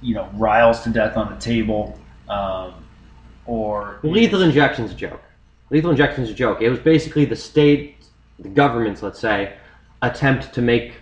you 0.01 0.15
know, 0.15 0.31
riles 0.35 0.81
to 0.83 0.91
death 0.91 1.17
on 1.17 1.35
the 1.35 1.41
table, 1.41 1.99
um, 2.29 2.75
or 3.47 3.99
Lethal 4.03 4.43
injection's 4.43 4.93
a 4.93 4.95
joke. 4.95 5.23
Lethal 5.71 5.91
injection's 5.91 6.31
a 6.31 6.35
joke. 6.35 6.63
It 6.63 6.71
was 6.71 6.79
basically 6.79 7.25
the 7.25 7.37
state, 7.37 7.97
the 8.39 8.49
government's, 8.49 9.03
let's 9.03 9.19
say, 9.19 9.57
attempt 10.03 10.53
to 10.55 10.63
make 10.63 10.95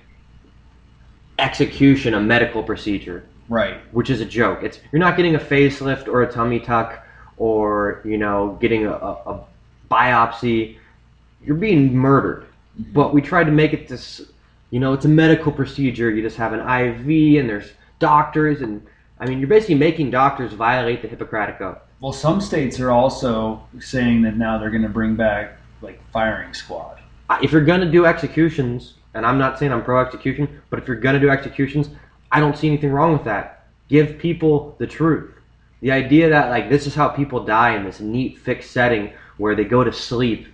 execution 1.38 2.14
a 2.14 2.20
medical 2.20 2.62
procedure, 2.62 3.24
right, 3.48 3.80
which 3.92 4.08
is 4.08 4.20
a 4.20 4.24
joke. 4.24 4.62
It's 4.62 4.80
you're 4.92 5.00
not 5.00 5.16
getting 5.16 5.34
a 5.34 5.38
facelift 5.38 6.08
or 6.08 6.22
a 6.22 6.32
tummy 6.32 6.60
tuck 6.60 7.04
or 7.36 8.00
you 8.04 8.16
know 8.16 8.56
getting 8.60 8.86
a, 8.86 8.92
a 8.92 9.44
biopsy. 9.90 10.78
You're 11.44 11.56
being 11.56 11.96
murdered. 11.96 12.46
But 12.92 13.12
we 13.12 13.20
tried 13.20 13.44
to 13.44 13.52
make 13.52 13.72
it 13.72 13.88
this, 13.88 14.22
you 14.70 14.80
know, 14.80 14.92
it's 14.92 15.04
a 15.04 15.08
medical 15.08 15.52
procedure. 15.52 16.10
You 16.10 16.22
just 16.22 16.36
have 16.36 16.52
an 16.52 16.60
IV 16.60 17.40
and 17.40 17.48
there's 17.48 17.72
doctors 17.98 18.62
and 18.62 18.84
I 19.20 19.26
mean, 19.26 19.38
you're 19.38 19.48
basically 19.48 19.76
making 19.76 20.10
doctors 20.10 20.52
violate 20.52 21.02
the 21.02 21.08
Hippocratic 21.08 21.60
Oath. 21.60 21.78
Well, 22.00 22.12
some 22.12 22.40
states 22.40 22.80
are 22.80 22.90
also 22.90 23.62
saying 23.78 24.22
that 24.22 24.36
now 24.36 24.58
they're 24.58 24.70
going 24.70 24.82
to 24.82 24.88
bring 24.88 25.14
back 25.14 25.58
like 25.82 26.00
firing 26.10 26.54
squad. 26.54 26.98
If 27.42 27.52
you're 27.52 27.64
gonna 27.64 27.90
do 27.90 28.04
executions, 28.06 28.94
and 29.14 29.24
I'm 29.24 29.38
not 29.38 29.58
saying 29.58 29.72
I'm 29.72 29.82
pro 29.82 30.00
execution, 30.00 30.62
but 30.70 30.78
if 30.78 30.86
you're 30.86 30.96
gonna 30.96 31.20
do 31.20 31.30
executions, 31.30 31.88
I 32.30 32.40
don't 32.40 32.56
see 32.56 32.68
anything 32.68 32.90
wrong 32.90 33.12
with 33.12 33.24
that. 33.24 33.66
Give 33.88 34.18
people 34.18 34.74
the 34.78 34.86
truth. 34.86 35.34
The 35.80 35.92
idea 35.92 36.28
that 36.30 36.50
like 36.50 36.68
this 36.68 36.86
is 36.86 36.94
how 36.94 37.08
people 37.08 37.44
die 37.44 37.74
in 37.74 37.84
this 37.84 38.00
neat 38.00 38.38
fixed 38.38 38.70
setting 38.70 39.12
where 39.38 39.54
they 39.54 39.64
go 39.64 39.82
to 39.82 39.92
sleep. 39.92 40.46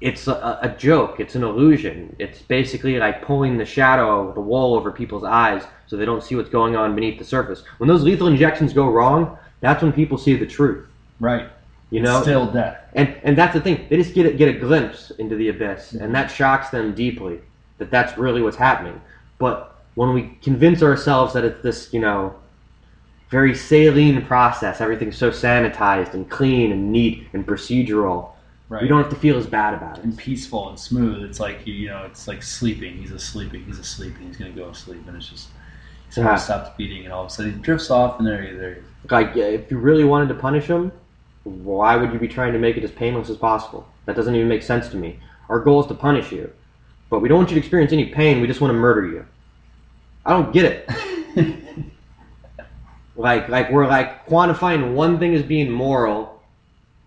It's 0.00 0.28
a, 0.28 0.58
a 0.62 0.68
joke. 0.78 1.18
It's 1.18 1.34
an 1.34 1.42
illusion. 1.42 2.14
It's 2.18 2.40
basically 2.40 2.98
like 2.98 3.22
pulling 3.22 3.58
the 3.58 3.64
shadow, 3.64 4.32
the 4.32 4.40
wool 4.40 4.74
over 4.74 4.92
people's 4.92 5.24
eyes 5.24 5.64
so 5.86 5.96
they 5.96 6.04
don't 6.04 6.22
see 6.22 6.36
what's 6.36 6.50
going 6.50 6.76
on 6.76 6.94
beneath 6.94 7.18
the 7.18 7.24
surface. 7.24 7.64
When 7.78 7.88
those 7.88 8.02
lethal 8.02 8.28
injections 8.28 8.72
go 8.72 8.88
wrong, 8.88 9.36
that's 9.60 9.82
when 9.82 9.92
people 9.92 10.18
see 10.18 10.36
the 10.36 10.46
truth. 10.46 10.86
Right. 11.18 11.48
You 11.90 12.00
know, 12.02 12.20
Still 12.22 12.46
death. 12.46 12.78
and 12.94 13.16
and 13.22 13.36
that's 13.36 13.54
the 13.54 13.60
thing. 13.60 13.86
They 13.88 13.96
just 13.96 14.14
get 14.14 14.26
a, 14.26 14.32
get 14.32 14.48
a 14.48 14.52
glimpse 14.52 15.10
into 15.12 15.36
the 15.36 15.48
abyss, 15.48 15.92
mm-hmm. 15.92 16.04
and 16.04 16.14
that 16.14 16.30
shocks 16.30 16.68
them 16.68 16.94
deeply. 16.94 17.40
That 17.78 17.90
that's 17.90 18.18
really 18.18 18.42
what's 18.42 18.58
happening. 18.58 19.00
But 19.38 19.74
when 19.94 20.12
we 20.12 20.38
convince 20.42 20.82
ourselves 20.82 21.32
that 21.32 21.44
it's 21.44 21.62
this, 21.62 21.92
you 21.92 22.00
know, 22.00 22.34
very 23.30 23.54
saline 23.54 24.24
process, 24.26 24.80
everything's 24.82 25.16
so 25.16 25.30
sanitized 25.30 26.12
and 26.12 26.28
clean 26.28 26.72
and 26.72 26.92
neat 26.92 27.26
and 27.32 27.46
procedural, 27.46 28.32
Right. 28.68 28.82
we 28.82 28.88
don't 28.88 29.02
have 29.02 29.10
to 29.10 29.16
feel 29.18 29.38
as 29.38 29.46
bad 29.46 29.72
about 29.72 29.98
it. 29.98 30.04
and 30.04 30.16
peaceful 30.16 30.68
and 30.68 30.78
smooth. 30.78 31.22
It's 31.22 31.40
like 31.40 31.66
you 31.66 31.88
know, 31.88 32.02
it's 32.04 32.28
like 32.28 32.42
sleeping. 32.42 32.98
He's 32.98 33.10
asleep. 33.12 33.52
He's 33.52 33.78
asleep. 33.78 34.14
And 34.18 34.26
he's 34.28 34.36
gonna 34.36 34.50
go 34.50 34.68
to 34.68 34.74
sleep, 34.74 35.02
and 35.06 35.16
it's 35.16 35.28
just 35.28 35.48
someone 36.10 36.34
Yeah. 36.34 36.38
stops 36.38 36.70
beating, 36.76 37.04
and 37.04 37.12
all 37.12 37.22
of 37.24 37.28
a 37.28 37.30
sudden 37.30 37.52
he 37.54 37.58
drifts 37.60 37.90
off, 37.90 38.18
and 38.18 38.26
there, 38.26 38.42
he- 38.42 38.56
there. 38.56 38.78
Like, 39.10 39.36
if 39.36 39.70
you 39.70 39.78
really 39.78 40.04
wanted 40.04 40.28
to 40.28 40.34
punish 40.34 40.66
him, 40.66 40.92
why 41.44 41.96
would 41.96 42.12
you 42.12 42.18
be 42.18 42.28
trying 42.28 42.52
to 42.52 42.58
make 42.58 42.76
it 42.76 42.84
as 42.84 42.90
painless 42.90 43.30
as 43.30 43.36
possible? 43.38 43.86
That 44.04 44.16
doesn't 44.16 44.34
even 44.34 44.48
make 44.48 44.62
sense 44.62 44.88
to 44.88 44.96
me. 44.98 45.18
Our 45.48 45.60
goal 45.60 45.80
is 45.80 45.86
to 45.86 45.94
punish 45.94 46.30
you, 46.30 46.50
but 47.08 47.20
we 47.20 47.28
don't 47.28 47.38
want 47.38 47.48
you 47.50 47.54
to 47.54 47.60
experience 47.60 47.92
any 47.92 48.06
pain. 48.06 48.40
We 48.42 48.46
just 48.46 48.60
want 48.60 48.70
to 48.72 48.78
murder 48.78 49.06
you. 49.06 49.24
I 50.26 50.30
don't 50.32 50.52
get 50.52 50.64
it. 50.66 50.90
like, 53.16 53.48
like 53.48 53.70
we're 53.70 53.86
like 53.86 54.26
quantifying 54.26 54.92
one 54.94 55.18
thing 55.18 55.34
as 55.34 55.42
being 55.42 55.70
moral. 55.70 56.37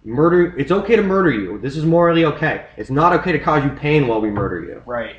Murder. 0.03 0.57
It's 0.57 0.71
okay 0.71 0.95
to 0.95 1.03
murder 1.03 1.31
you. 1.31 1.59
This 1.59 1.77
is 1.77 1.85
morally 1.85 2.25
okay. 2.25 2.65
It's 2.75 2.89
not 2.89 3.13
okay 3.13 3.31
to 3.31 3.39
cause 3.39 3.63
you 3.63 3.69
pain 3.69 4.07
while 4.07 4.19
we 4.19 4.29
murder 4.31 4.59
you 4.61 4.81
Right. 4.85 5.17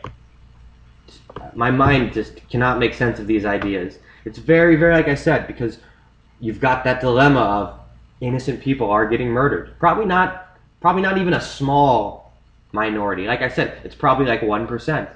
my 1.55 1.71
mind 1.71 2.13
just 2.13 2.47
cannot 2.49 2.79
make 2.79 2.95
sense 2.95 3.19
of 3.19 3.27
these 3.27 3.45
ideas. 3.45 3.99
It's 4.25 4.39
very, 4.39 4.77
very 4.77 4.95
like 4.95 5.09
I 5.09 5.15
said, 5.15 5.47
because 5.47 5.79
you've 6.41 6.61
got 6.61 6.85
that 6.85 7.01
dilemma 7.01 7.41
of 7.41 7.81
innocent 8.21 8.61
people 8.61 8.91
are 8.91 9.07
getting 9.07 9.29
murdered. 9.29 9.79
Probably 9.79 10.07
not 10.07 10.59
probably 10.81 11.03
not 11.03 11.17
even 11.19 11.35
a 11.35 11.41
small 11.41 12.33
minority. 12.73 13.27
Like 13.27 13.43
I 13.43 13.49
said, 13.49 13.81
it's 13.85 13.95
probably 13.95 14.27
like 14.27 14.43
one 14.43 14.67
percent. 14.67 15.09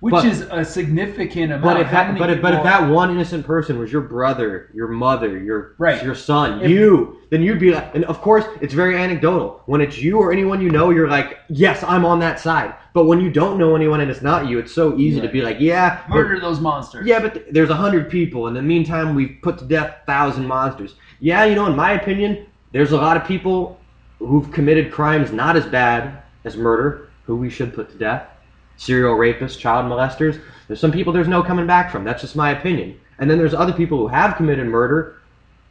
Which 0.00 0.12
But- 0.12 0.24
is 0.26 0.42
a 0.50 0.64
significant 0.64 1.52
amount. 1.52 1.62
But 1.62 1.80
if 1.80 1.90
that 1.90 2.18
but 2.18 2.28
if, 2.30 2.42
but 2.42 2.52
if 2.54 2.62
that 2.62 2.90
one 2.90 3.10
innocent 3.10 3.46
person 3.46 3.78
was 3.78 3.90
your 3.90 4.02
brother, 4.02 4.68
your 4.74 4.88
mother, 4.88 5.38
your 5.38 5.74
Right. 5.78 6.02
your 6.04 6.14
son, 6.14 6.60
If- 6.60 6.70
you, 6.70 7.16
then 7.30 7.42
you'd 7.42 7.58
be 7.58 7.72
like 7.72 7.94
and 7.94 8.04
of 8.04 8.20
course 8.20 8.44
it's 8.60 8.74
very 8.74 8.96
anecdotal. 8.98 9.62
When 9.66 9.80
it's 9.80 9.98
you 10.02 10.18
or 10.18 10.30
anyone 10.32 10.60
you 10.60 10.70
know, 10.70 10.90
you're 10.90 11.08
like, 11.08 11.38
Yes, 11.48 11.82
I'm 11.86 12.04
on 12.04 12.18
that 12.20 12.38
side. 12.38 12.74
But 12.92 13.04
when 13.06 13.20
you 13.20 13.30
don't 13.30 13.58
know 13.58 13.74
anyone 13.74 14.00
and 14.00 14.10
it's 14.10 14.22
not 14.22 14.46
you, 14.46 14.58
it's 14.58 14.72
so 14.72 14.96
easy 14.96 15.20
to 15.20 15.28
be 15.28 15.40
like, 15.40 15.56
Yeah, 15.58 15.98
murder 16.10 16.38
those 16.38 16.60
monsters. 16.60 17.06
yeah, 17.06 17.20
but 17.20 17.34
th- 17.34 17.46
there's 17.50 17.70
a 17.70 17.74
hundred 17.74 18.10
people. 18.10 18.46
In 18.48 18.54
the 18.54 18.62
meantime, 18.62 19.14
we've 19.14 19.36
put 19.42 19.58
to 19.58 19.64
death 19.64 19.96
thousand 20.06 20.46
monsters. 20.46 20.94
Yeah, 21.20 21.44
you 21.44 21.54
know, 21.54 21.66
in 21.66 21.76
my 21.76 21.92
opinion, 21.92 22.46
there's 22.72 22.92
a 22.92 22.96
lot 22.96 23.16
of 23.16 23.24
people 23.24 23.80
who've 24.18 24.50
committed 24.52 24.90
crimes 24.92 25.32
not 25.32 25.56
as 25.56 25.64
bad 25.66 26.18
as 26.44 26.56
murder, 26.56 27.08
who 27.26 27.36
we 27.36 27.48
should 27.48 27.72
put 27.74 27.90
to 27.90 27.96
death. 27.96 28.24
Serial 28.76 29.16
rapists, 29.16 29.58
child 29.58 29.86
molesters. 29.86 30.40
There's 30.66 30.80
some 30.80 30.92
people 30.92 31.12
there's 31.12 31.28
no 31.28 31.42
coming 31.42 31.66
back 31.66 31.90
from. 31.90 32.04
That's 32.04 32.22
just 32.22 32.36
my 32.36 32.50
opinion. 32.50 32.98
And 33.18 33.30
then 33.30 33.38
there's 33.38 33.54
other 33.54 33.72
people 33.72 33.98
who 33.98 34.08
have 34.08 34.36
committed 34.36 34.66
murder, 34.66 35.20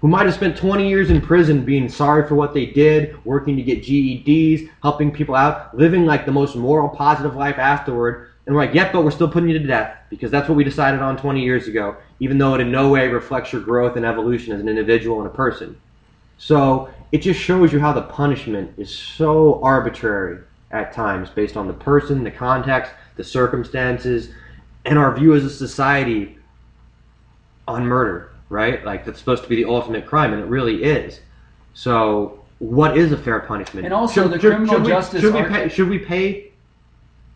who 0.01 0.07
might 0.07 0.25
have 0.25 0.35
spent 0.35 0.57
20 0.57 0.87
years 0.87 1.09
in 1.09 1.21
prison 1.21 1.63
being 1.63 1.89
sorry 1.89 2.27
for 2.27 2.35
what 2.35 2.53
they 2.53 2.65
did, 2.65 3.23
working 3.25 3.55
to 3.55 3.63
get 3.63 3.83
GEDs, 3.83 4.69
helping 4.81 5.11
people 5.11 5.35
out, 5.35 5.75
living 5.77 6.05
like 6.05 6.25
the 6.25 6.31
most 6.31 6.55
moral, 6.55 6.89
positive 6.89 7.35
life 7.35 7.57
afterward. 7.57 8.29
And 8.45 8.55
we're 8.55 8.65
like, 8.65 8.73
yep, 8.73 8.91
but 8.91 9.03
we're 9.03 9.11
still 9.11 9.29
putting 9.29 9.49
you 9.49 9.57
to 9.57 9.65
death 9.65 9.97
because 10.09 10.29
that's 10.29 10.49
what 10.49 10.55
we 10.55 10.63
decided 10.63 11.01
on 11.01 11.15
20 11.17 11.41
years 11.41 11.67
ago, 11.67 11.95
even 12.19 12.37
though 12.37 12.53
it 12.55 12.61
in 12.61 12.71
no 12.71 12.89
way 12.89 13.07
reflects 13.07 13.53
your 13.53 13.61
growth 13.61 13.95
and 13.95 14.05
evolution 14.05 14.53
as 14.53 14.59
an 14.59 14.67
individual 14.67 15.19
and 15.19 15.27
a 15.27 15.33
person. 15.33 15.79
So 16.37 16.89
it 17.13 17.19
just 17.19 17.39
shows 17.39 17.71
you 17.71 17.79
how 17.79 17.93
the 17.93 18.01
punishment 18.01 18.73
is 18.77 18.93
so 18.93 19.61
arbitrary 19.63 20.39
at 20.73 20.91
times 20.91 21.29
based 21.29 21.55
on 21.55 21.67
the 21.67 21.73
person, 21.73 22.23
the 22.23 22.31
context, 22.31 22.91
the 23.15 23.23
circumstances. 23.23 24.29
and 24.85 24.99
our 24.99 25.15
view 25.15 25.33
as 25.33 25.45
a 25.45 25.49
society 25.49 26.37
on 27.69 27.85
murder, 27.85 28.33
right? 28.49 28.83
Like 28.83 29.05
that's 29.05 29.19
supposed 29.19 29.43
to 29.43 29.49
be 29.49 29.55
the 29.55 29.65
ultimate 29.65 30.05
crime, 30.05 30.33
and 30.33 30.41
it 30.41 30.47
really 30.47 30.83
is. 30.83 31.21
So, 31.73 32.43
what 32.59 32.97
is 32.97 33.13
a 33.13 33.17
fair 33.17 33.39
punishment? 33.39 33.85
And 33.85 33.93
also 33.93 34.27
the 34.27 34.37
criminal 34.37 34.81
we, 34.81 34.87
justice 34.87 35.21
Should 35.21 35.33
we, 35.33 35.43
pay, 35.43 35.69
should 35.69 35.87
we 35.87 35.99
pay 35.99 36.51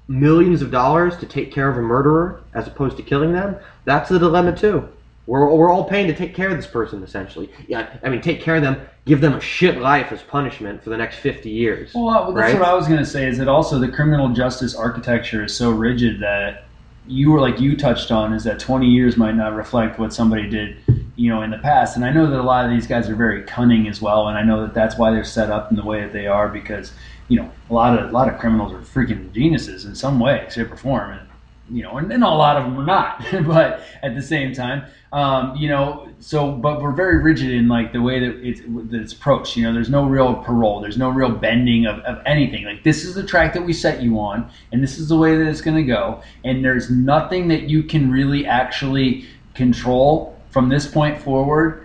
millions 0.10 0.62
of 0.62 0.72
dollars 0.72 1.16
to 1.18 1.26
take 1.26 1.54
care 1.54 1.70
of 1.70 1.78
a 1.78 1.82
murderer 1.82 2.44
as 2.54 2.68
opposed 2.68 2.98
to 2.98 3.04
killing 3.04 3.32
them? 3.32 3.56
That's 3.86 4.10
the 4.10 4.20
dilemma 4.20 4.56
too. 4.56 4.90
We're, 5.28 5.54
we're 5.54 5.70
all 5.70 5.84
paying 5.84 6.08
to 6.08 6.16
take 6.16 6.34
care 6.34 6.50
of 6.50 6.56
this 6.56 6.66
person 6.66 7.04
essentially. 7.04 7.52
Yeah, 7.68 7.96
I 8.02 8.10
mean, 8.10 8.22
take 8.22 8.42
care 8.42 8.56
of 8.56 8.62
them, 8.62 8.82
give 9.06 9.22
them 9.22 9.34
a 9.34 9.42
shit 9.42 9.78
life 9.78 10.12
as 10.12 10.24
punishment 10.24 10.82
for 10.82 10.90
the 10.90 10.98
next 10.98 11.18
fifty 11.18 11.50
years. 11.50 11.92
Well, 11.94 12.34
that's 12.34 12.54
right? 12.54 12.60
what 12.60 12.68
I 12.68 12.74
was 12.74 12.88
going 12.88 13.00
to 13.00 13.06
say. 13.06 13.28
Is 13.28 13.38
that 13.38 13.50
also 13.50 13.78
the 13.78 13.90
criminal 13.90 14.30
justice 14.30 14.74
architecture 14.74 15.44
is 15.44 15.54
so 15.54 15.70
rigid 15.70 16.22
that 16.22 16.64
you 17.08 17.32
were 17.32 17.40
like 17.40 17.60
you 17.60 17.76
touched 17.76 18.12
on 18.12 18.34
is 18.34 18.44
that 18.44 18.60
20 18.60 18.86
years 18.86 19.18
might 19.18 19.36
not 19.36 19.56
reflect 19.56 19.98
what 19.98 20.14
somebody 20.14 20.50
did, 20.50 20.78
you 21.16 21.30
know, 21.30 21.42
in 21.42 21.52
the 21.52 21.58
past. 21.58 21.96
And 21.96 22.04
I 22.04 22.12
know 22.12 22.30
that 22.30 22.40
a 22.40 22.44
lot 22.44 22.66
of 22.66 22.72
these 22.72 22.86
guys 22.86 23.10
are 23.10 23.16
very 23.16 23.44
cunning 23.44 23.88
as 23.88 24.02
well, 24.02 24.28
and 24.28 24.38
I 24.38 24.44
know 24.44 24.62
that 24.62 24.74
that's 24.74 24.98
why 24.98 25.12
they're 25.12 25.24
set 25.24 25.50
up 25.50 25.72
in 25.72 25.78
the 25.78 25.86
way 25.86 26.02
that 26.02 26.14
they 26.14 26.28
are 26.28 26.50
because 26.50 26.92
you 27.28 27.38
know 27.38 27.52
a 27.70 27.74
lot 27.74 27.98
of 27.98 28.10
a 28.10 28.14
lot 28.14 28.30
of 28.30 28.40
criminals 28.40 28.72
are 28.74 28.80
freaking 28.80 29.32
geniuses 29.34 29.86
in 29.86 29.96
some 29.96 30.20
way, 30.20 30.48
shape, 30.50 30.72
or 30.72 30.78
form, 30.78 31.12
and 31.12 31.27
you 31.70 31.84
know, 31.84 31.98
and, 31.98 32.12
and 32.12 32.24
a 32.24 32.30
lot 32.30 32.58
of 32.58 32.64
them 32.64 32.80
are 32.80 32.86
not. 32.86 33.26
but 33.46 33.82
at 34.04 34.16
the 34.16 34.22
same 34.22 34.54
time, 34.54 34.86
um, 35.12 35.56
you 35.56 35.70
know, 35.70 36.10
so 36.20 36.52
but 36.52 36.82
we're 36.82 36.92
very 36.92 37.22
rigid 37.22 37.52
in 37.52 37.68
like 37.68 37.94
the 37.94 38.02
way 38.02 38.20
that 38.20 38.36
it's 38.46 38.62
that 38.92 39.02
it's 39.02 39.14
approached. 39.14 39.56
You 39.56 39.64
know, 39.64 39.74
there's 39.74 39.90
no 39.90 40.06
real 40.06 40.36
parole, 40.36 40.82
there's 40.82 40.98
no 40.98 41.10
real 41.10 41.30
bending 41.30 41.86
of, 41.86 42.00
of 42.00 42.22
anything. 42.26 42.66
Like 42.66 42.84
this 42.84 43.04
is 43.04 43.16
the 43.16 43.26
track 43.26 43.54
that 43.54 43.66
we 43.66 43.74
set 43.74 44.02
you 44.02 44.20
on, 44.20 44.50
and 44.72 44.84
this 44.84 44.98
is 44.98 45.10
the 45.10 45.18
way 45.18 45.36
that 45.36 45.48
it's 45.48 45.62
going 45.62 45.78
to 45.78 45.84
go, 45.84 46.22
and 46.44 46.64
there's 46.64 46.90
nothing 46.90 47.48
that 47.50 47.64
you 47.64 47.84
can 47.84 48.12
really 48.12 48.46
actually 48.46 49.28
control 49.54 50.40
from 50.52 50.70
this 50.70 50.88
point 50.88 51.22
forward 51.22 51.84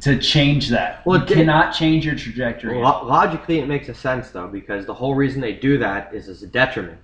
to 0.00 0.18
change 0.18 0.68
that. 0.68 1.04
Well, 1.06 1.18
you 1.18 1.24
it- 1.24 1.34
cannot 1.34 1.72
change 1.72 2.04
your 2.04 2.14
trajectory. 2.14 2.78
Lo- 2.80 3.04
logically, 3.04 3.58
it 3.58 3.66
makes 3.66 3.88
a 3.88 3.94
sense 3.94 4.30
though 4.30 4.48
because 4.48 4.86
the 4.86 4.94
whole 4.94 5.14
reason 5.14 5.40
they 5.40 5.52
do 5.52 5.78
that 5.78 6.14
is 6.14 6.28
as 6.28 6.42
a 6.42 6.46
detriment. 6.46 7.00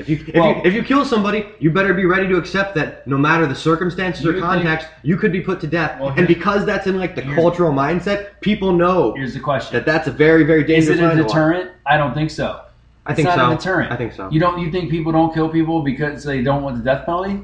If 0.00 0.08
you 0.08 0.16
if, 0.28 0.34
Well- 0.34 0.56
you 0.56 0.62
if 0.64 0.72
you 0.72 0.82
kill 0.82 1.04
somebody, 1.04 1.46
you 1.58 1.70
better 1.70 1.92
be 1.92 2.06
ready 2.06 2.26
to 2.28 2.38
accept 2.38 2.74
that 2.76 3.06
no 3.06 3.18
matter 3.18 3.46
the 3.46 3.54
circumstances 3.54 4.24
or 4.24 4.40
context, 4.40 4.88
you 5.02 5.18
could 5.18 5.30
be 5.30 5.42
put 5.42 5.60
to 5.60 5.66
death. 5.66 6.00
Well, 6.00 6.14
and 6.16 6.26
because 6.26 6.64
that's 6.64 6.86
in 6.86 6.98
like 6.98 7.14
the 7.14 7.22
cultural 7.22 7.70
mindset, 7.70 8.40
people 8.40 8.72
know 8.72 9.12
Here's 9.14 9.34
the 9.34 9.40
question: 9.40 9.74
that 9.74 9.84
that's 9.84 10.08
a 10.08 10.10
very 10.10 10.42
very 10.42 10.64
dangerous. 10.64 10.94
Is 10.94 11.00
it 11.00 11.04
a 11.04 11.08
line 11.08 11.16
to 11.18 11.22
walk. 11.24 11.32
deterrent? 11.32 11.70
I 11.84 11.98
don't 11.98 12.14
think 12.14 12.30
so. 12.30 12.62
I 13.04 13.12
think 13.14 13.28
it's 13.28 13.36
not 13.36 13.50
so. 13.50 13.52
a 13.52 13.56
deterrent. 13.58 13.92
I 13.92 13.96
think 13.96 14.12
so. 14.14 14.30
You 14.30 14.40
don't. 14.40 14.58
You 14.58 14.70
think 14.72 14.90
people 14.90 15.12
don't 15.12 15.34
kill 15.34 15.50
people 15.50 15.82
because 15.82 16.24
they 16.24 16.40
don't 16.42 16.62
want 16.62 16.78
the 16.78 16.82
death 16.82 17.04
penalty? 17.04 17.42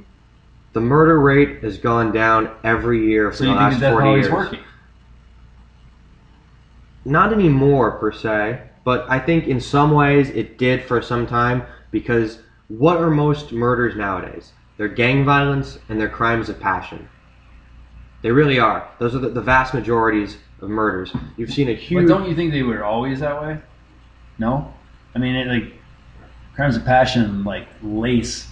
The 0.72 0.80
murder 0.80 1.20
rate 1.20 1.62
has 1.62 1.76
gone 1.76 2.10
down 2.10 2.50
every 2.64 3.06
year 3.06 3.30
for 3.32 3.36
So 3.36 3.44
the 3.44 3.50
you 3.50 3.56
think 3.56 3.70
last 3.72 3.80
the 3.80 3.90
forty 3.90 4.10
years. 4.12 4.30
working? 4.30 4.60
Not 7.04 7.34
anymore 7.34 7.92
per 7.92 8.12
se, 8.12 8.62
but 8.82 9.04
I 9.10 9.18
think 9.18 9.46
in 9.46 9.60
some 9.60 9.90
ways 9.92 10.30
it 10.30 10.56
did 10.56 10.82
for 10.84 11.02
some 11.02 11.26
time 11.26 11.62
because 11.90 12.38
what 12.68 12.96
are 12.98 13.10
most 13.10 13.52
murders 13.52 13.96
nowadays? 13.96 14.52
They're 14.76 14.88
gang 14.88 15.24
violence 15.24 15.78
and 15.88 16.00
they're 16.00 16.08
crimes 16.08 16.48
of 16.48 16.60
passion. 16.60 17.08
They 18.22 18.30
really 18.30 18.58
are. 18.58 18.88
Those 18.98 19.14
are 19.14 19.18
the, 19.18 19.28
the 19.28 19.40
vast 19.40 19.72
majorities 19.72 20.38
of 20.60 20.68
murders. 20.68 21.12
You've 21.36 21.52
seen 21.52 21.68
a 21.68 21.74
But 21.74 21.82
huge. 21.82 22.08
don't 22.08 22.28
you 22.28 22.34
think 22.34 22.52
they 22.52 22.62
were 22.62 22.84
always 22.84 23.20
that 23.20 23.40
way? 23.40 23.58
No, 24.38 24.72
I 25.14 25.18
mean, 25.18 25.34
it, 25.34 25.46
like 25.46 25.72
crimes 26.54 26.76
of 26.76 26.84
passion, 26.84 27.44
like 27.44 27.68
lace, 27.82 28.48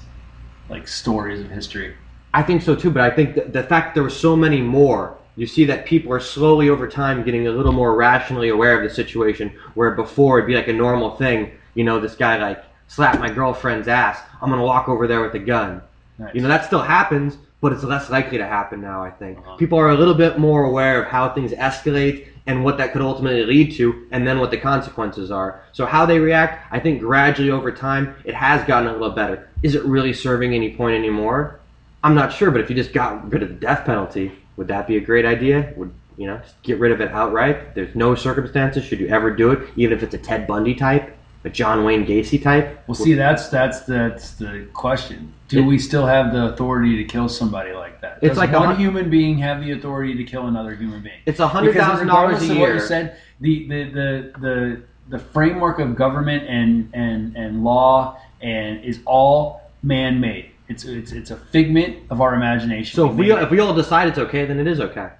like 0.69 0.89
stories 0.89 1.41
of 1.41 1.51
history. 1.51 1.95
I 2.33 2.43
think 2.43 2.63
so 2.63 2.75
too, 2.75 2.91
but 2.91 3.03
I 3.03 3.15
think 3.15 3.35
the 3.53 3.63
fact 3.63 3.89
that 3.89 3.95
there 3.95 4.03
were 4.03 4.11
so 4.11 4.35
many 4.35 4.61
more, 4.61 5.17
you 5.37 5.47
see 5.47 5.65
that 5.67 5.87
people 5.87 6.13
are 6.13 6.21
slowly 6.21 6.69
over 6.69 6.89
time 6.89 7.23
getting 7.25 7.47
a 7.47 7.51
little 7.51 7.73
more 7.73 7.95
rationally 7.95 8.49
aware 8.49 8.77
of 8.77 8.89
the 8.89 8.95
situation, 8.95 9.53
where 9.75 9.91
before 9.93 10.39
it'd 10.39 10.49
be 10.49 10.55
like 10.55 10.69
a 10.69 10.73
normal 10.73 11.17
thing. 11.17 11.53
You 11.75 11.85
know, 11.85 12.01
this 12.01 12.15
guy 12.15 12.39
like 12.39 12.65
slapped 12.89 13.19
my 13.19 13.31
girlfriend's 13.31 13.89
ass. 13.89 14.19
I'm 14.41 14.51
gonna 14.51 14.65
walk 14.65 14.89
over 14.89 15.07
there 15.07 15.21
with 15.21 15.35
a 15.35 15.39
gun. 15.39 15.83
Nice. 16.19 16.35
You 16.35 16.43
know, 16.43 16.49
that 16.49 16.65
still 16.65 16.83
happens, 16.83 17.37
but 17.61 17.73
it's 17.73 17.83
less 17.83 18.11
likely 18.11 18.39
to 18.39 18.47
happen 18.47 18.81
now, 18.81 19.03
I 19.03 19.11
think. 19.11 19.39
Uh-huh. 19.39 19.57
People 19.57 19.79
are 19.79 19.91
a 19.91 19.95
little 19.95 20.15
bit 20.15 20.39
more 20.39 20.65
aware 20.65 21.03
of 21.03 21.09
how 21.09 21.33
things 21.33 21.53
escalate 21.53 22.29
and 22.47 22.63
what 22.63 22.77
that 22.77 22.93
could 22.93 23.01
ultimately 23.03 23.45
lead 23.45 23.73
to, 23.77 24.07
and 24.11 24.27
then 24.27 24.39
what 24.39 24.51
the 24.51 24.59
consequences 24.59 25.31
are. 25.31 25.63
So, 25.73 25.87
how 25.87 26.05
they 26.05 26.19
react, 26.19 26.67
I 26.71 26.79
think 26.79 27.01
gradually 27.01 27.51
over 27.51 27.73
time, 27.73 28.15
it 28.25 28.35
has 28.35 28.63
gotten 28.67 28.89
a 28.89 28.93
little 28.93 29.11
better. 29.11 29.49
Is 29.63 29.75
it 29.75 29.83
really 29.85 30.13
serving 30.13 30.53
any 30.53 30.77
point 30.77 30.95
anymore? 30.95 31.61
I'm 32.03 32.15
not 32.15 32.33
sure, 32.33 32.51
but 32.51 32.61
if 32.61 32.69
you 32.69 32.77
just 32.77 32.93
got 32.93 33.33
rid 33.33 33.43
of 33.43 33.49
the 33.49 33.55
death 33.55 33.87
penalty, 33.87 34.31
would 34.57 34.69
that 34.69 34.87
be 34.87 34.99
a 34.99 35.01
great 35.01 35.25
idea? 35.25 35.73
Would 35.77 35.91
you 36.17 36.27
know, 36.27 36.39
just 36.39 36.61
get 36.63 36.79
rid 36.79 36.93
of 36.93 37.01
it 37.01 37.11
outright? 37.11 37.75
There's 37.75 37.95
no 37.95 38.15
circumstances 38.15 38.85
should 38.85 39.01
you 39.01 39.09
ever 39.09 39.31
do 39.31 39.51
it, 39.53 39.69
even 39.77 39.97
if 39.97 40.03
it's 40.03 40.15
a 40.15 40.19
Ted 40.19 40.47
Bundy 40.47 40.75
type, 40.75 41.17
a 41.45 41.51
John 41.51 41.85
Wayne 41.85 42.07
Gacy 42.07 42.43
type. 42.43 42.83
Well, 42.89 42.95
see, 42.95 43.15
that's 43.15 43.49
that's 43.49 43.81
that's 43.81 44.33
the 44.33 44.67
question. 44.73 45.33
Do 45.49 45.61
It- 45.61 45.67
we 45.67 45.79
still 45.79 46.07
have 46.07 46.33
the 46.33 46.47
authority 46.47 46.97
to 46.97 47.05
kill 47.05 47.29
somebody 47.29 47.73
like 47.73 48.01
that? 48.01 48.19
It's 48.23 48.31
Does 48.31 48.39
like 48.39 48.53
one 48.53 48.67
hun- 48.69 48.77
human 48.77 49.11
being 49.11 49.39
have 49.39 49.61
the 49.63 49.73
authority 49.73 50.15
to 50.15 50.25
kill 50.25 50.47
another 50.47 50.75
human 50.75 51.03
being? 51.03 51.21
It's 51.27 51.41
a 51.41 51.47
hundred 51.47 51.75
thousand 51.77 52.09
dollars 52.09 52.41
a 52.43 52.45
of 52.45 52.49
what 52.51 52.57
year. 52.57 52.75
you 52.75 52.81
said, 52.81 53.17
the 53.41 53.69
the 53.69 53.85
the 53.85 54.33
the, 54.41 54.83
the 55.11 55.19
framework 55.19 55.79
of 55.79 55.97
government 55.97 56.49
and, 56.49 56.89
and, 56.95 57.37
and 57.37 57.63
law 57.63 58.19
and 58.41 58.83
is 58.85 59.01
all 59.05 59.61
man 59.83 60.21
made. 60.21 60.51
It's, 60.69 60.85
it's 60.85 61.13
it's 61.13 61.31
a 61.31 61.37
figment 61.37 61.99
of 62.09 62.23
our 62.23 62.35
imagination. 62.35 62.97
So 62.97 63.11
if 63.11 63.15
we 63.17 63.31
if 63.33 63.51
we 63.51 63.61
all 63.61 63.75
decide 63.75 64.09
it's 64.09 64.19
okay, 64.19 64.47
then 64.47 64.59
it 64.59 64.67
is 64.67 64.81
okay. 64.81 65.11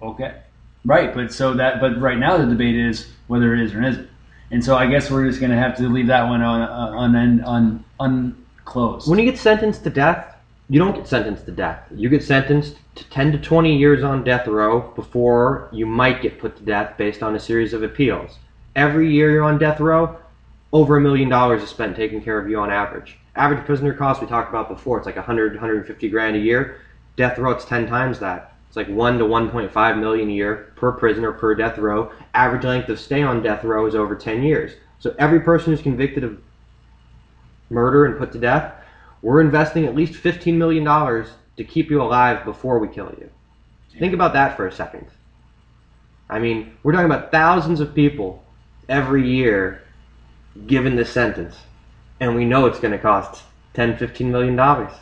Okay. 0.00 0.34
Right, 0.84 1.12
but 1.14 1.32
so 1.32 1.54
that 1.54 1.80
but 1.80 2.00
right 2.00 2.18
now 2.18 2.36
the 2.38 2.46
debate 2.46 2.76
is 2.76 3.08
whether 3.26 3.52
it 3.54 3.60
is 3.60 3.74
or 3.74 3.82
isn't. 3.82 4.08
And 4.52 4.64
so 4.64 4.76
I 4.76 4.86
guess 4.86 5.10
we're 5.10 5.26
just 5.26 5.40
going 5.40 5.50
to 5.50 5.58
have 5.58 5.76
to 5.78 5.88
leave 5.88 6.06
that 6.06 6.28
one 6.28 6.42
on 6.42 6.60
on 6.60 7.16
on, 7.16 7.84
on 7.98 8.34
unclosed. 8.64 9.08
When 9.08 9.18
you 9.18 9.24
get 9.24 9.38
sentenced 9.38 9.82
to 9.84 9.90
death, 9.90 10.36
you 10.68 10.78
don't 10.78 10.94
get 10.94 11.08
sentenced 11.08 11.46
to 11.46 11.52
death. 11.52 11.80
You 11.94 12.08
get 12.08 12.22
sentenced 12.22 12.76
to 12.94 13.04
10 13.10 13.32
to 13.32 13.38
20 13.38 13.76
years 13.76 14.04
on 14.04 14.24
death 14.24 14.46
row 14.46 14.92
before 14.94 15.68
you 15.72 15.86
might 15.86 16.22
get 16.22 16.38
put 16.38 16.56
to 16.56 16.62
death 16.62 16.96
based 16.96 17.22
on 17.22 17.34
a 17.34 17.40
series 17.40 17.72
of 17.72 17.82
appeals. 17.82 18.38
Every 18.76 19.12
year 19.12 19.30
you're 19.30 19.44
on 19.44 19.58
death 19.58 19.80
row, 19.80 20.16
over 20.72 20.96
a 20.96 21.00
million 21.00 21.28
dollars 21.28 21.62
is 21.62 21.68
spent 21.68 21.96
taking 21.96 22.22
care 22.22 22.38
of 22.38 22.48
you 22.48 22.58
on 22.58 22.70
average. 22.70 23.18
Average 23.36 23.64
prisoner 23.66 23.94
cost 23.94 24.20
we 24.20 24.26
talked 24.26 24.50
about 24.50 24.68
before, 24.68 24.98
it's 24.98 25.06
like 25.06 25.16
100, 25.16 25.54
150 25.54 26.08
grand 26.08 26.36
a 26.36 26.38
year. 26.38 26.80
Death 27.16 27.38
row, 27.38 27.50
it's 27.50 27.64
10 27.64 27.86
times 27.86 28.18
that. 28.20 28.51
It's 28.72 28.76
like 28.78 28.88
1 28.88 29.18
to 29.18 29.24
1.5 29.26 30.00
million 30.00 30.30
a 30.30 30.32
year 30.32 30.72
per 30.76 30.92
prisoner 30.92 31.30
per 31.30 31.54
death 31.54 31.76
row. 31.76 32.10
Average 32.32 32.64
length 32.64 32.88
of 32.88 32.98
stay 32.98 33.22
on 33.22 33.42
death 33.42 33.64
row 33.64 33.84
is 33.84 33.94
over 33.94 34.16
10 34.16 34.42
years. 34.42 34.72
So 34.98 35.14
every 35.18 35.40
person 35.40 35.72
who's 35.74 35.82
convicted 35.82 36.24
of 36.24 36.40
murder 37.68 38.06
and 38.06 38.16
put 38.16 38.32
to 38.32 38.38
death, 38.38 38.72
we're 39.20 39.42
investing 39.42 39.84
at 39.84 39.94
least 39.94 40.14
$15 40.14 40.54
million 40.54 40.86
to 40.86 41.64
keep 41.64 41.90
you 41.90 42.00
alive 42.00 42.46
before 42.46 42.78
we 42.78 42.88
kill 42.88 43.14
you. 43.18 43.28
Think 43.98 44.14
about 44.14 44.32
that 44.32 44.56
for 44.56 44.66
a 44.66 44.72
second. 44.72 45.06
I 46.30 46.38
mean, 46.38 46.74
we're 46.82 46.92
talking 46.92 47.04
about 47.04 47.30
thousands 47.30 47.80
of 47.80 47.94
people 47.94 48.42
every 48.88 49.28
year 49.28 49.82
given 50.66 50.96
this 50.96 51.10
sentence, 51.10 51.58
and 52.20 52.34
we 52.34 52.46
know 52.46 52.64
it's 52.64 52.80
going 52.80 52.92
to 52.92 52.98
cost 52.98 53.42
10, 53.74 53.98
15 53.98 54.32
million 54.32 54.56
dollars. 54.56 54.92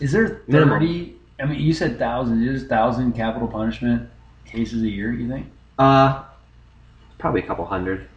Is 0.00 0.10
there 0.10 0.42
Minimum. 0.48 1.20
I 1.42 1.46
mean, 1.46 1.60
you 1.60 1.72
said 1.72 1.98
thousand. 1.98 2.46
Is 2.46 2.64
thousand 2.64 3.12
capital 3.12 3.48
punishment 3.48 4.08
cases 4.44 4.82
a 4.82 4.88
year? 4.88 5.12
You 5.12 5.28
think? 5.28 5.46
Uh, 5.78 6.22
probably 7.18 7.42
a 7.42 7.46
couple 7.46 7.64
hundred. 7.64 8.08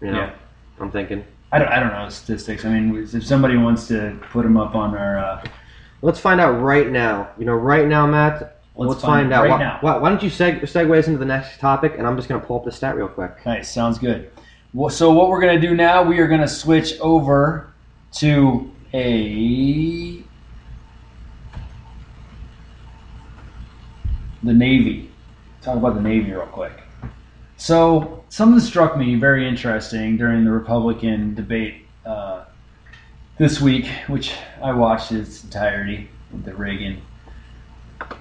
You 0.00 0.10
know, 0.10 0.18
Yeah. 0.18 0.34
I'm 0.78 0.90
thinking. 0.90 1.24
I 1.52 1.58
don't. 1.58 1.68
I 1.68 1.80
don't 1.80 1.92
know 1.92 2.08
statistics. 2.10 2.64
I 2.64 2.68
mean, 2.68 3.08
if 3.12 3.24
somebody 3.26 3.56
wants 3.56 3.88
to 3.88 4.16
put 4.30 4.42
them 4.42 4.56
up 4.56 4.74
on 4.74 4.94
our, 4.96 5.18
uh, 5.18 5.44
Let's 6.02 6.20
find 6.20 6.40
out 6.40 6.60
right 6.62 6.88
now. 6.90 7.30
You 7.38 7.44
know, 7.44 7.54
right 7.54 7.86
now, 7.86 8.06
Matt. 8.06 8.58
Let's, 8.76 9.02
find 9.02 9.30
find, 9.30 9.32
out. 9.32 9.42
right 9.42 9.50
why, 9.50 9.58
now. 9.58 9.78
Why, 9.80 9.96
why 9.98 10.08
don't 10.08 10.22
you 10.22 10.30
seg- 10.30 10.62
segue 10.62 10.98
us 10.98 11.06
into 11.06 11.18
the 11.18 11.24
next 11.26 11.58
topic, 11.60 11.94
and 11.98 12.06
I'm 12.06 12.16
just 12.16 12.28
going 12.28 12.40
to 12.40 12.46
pull 12.46 12.56
up 12.56 12.64
the 12.64 12.72
stat 12.72 12.96
real 12.96 13.08
quick. 13.08 13.44
nice, 13.44 13.70
sounds 13.70 13.98
good. 13.98 14.30
Well, 14.72 14.88
so 14.88 15.10
what 15.12 15.28
we're 15.28 15.40
gonna 15.40 15.60
do 15.60 15.74
now? 15.74 16.02
We 16.02 16.20
are 16.20 16.28
gonna 16.28 16.46
switch 16.46 16.98
over 17.00 17.72
to 18.12 18.70
a 18.94 20.22
the 24.42 24.52
Navy. 24.52 25.10
Talk 25.62 25.76
about 25.76 25.94
the 25.94 26.00
Navy 26.00 26.32
real 26.32 26.46
quick. 26.46 26.72
So 27.56 28.24
something 28.30 28.60
struck 28.60 28.96
me 28.96 29.16
very 29.16 29.46
interesting 29.46 30.16
during 30.16 30.44
the 30.44 30.50
Republican 30.50 31.34
debate 31.34 31.86
uh, 32.06 32.44
this 33.36 33.60
week, 33.60 33.86
which 34.06 34.32
I 34.62 34.72
watched 34.72 35.12
its 35.12 35.44
entirety 35.44 36.08
with 36.32 36.44
the 36.44 36.54
Reagan 36.54 37.02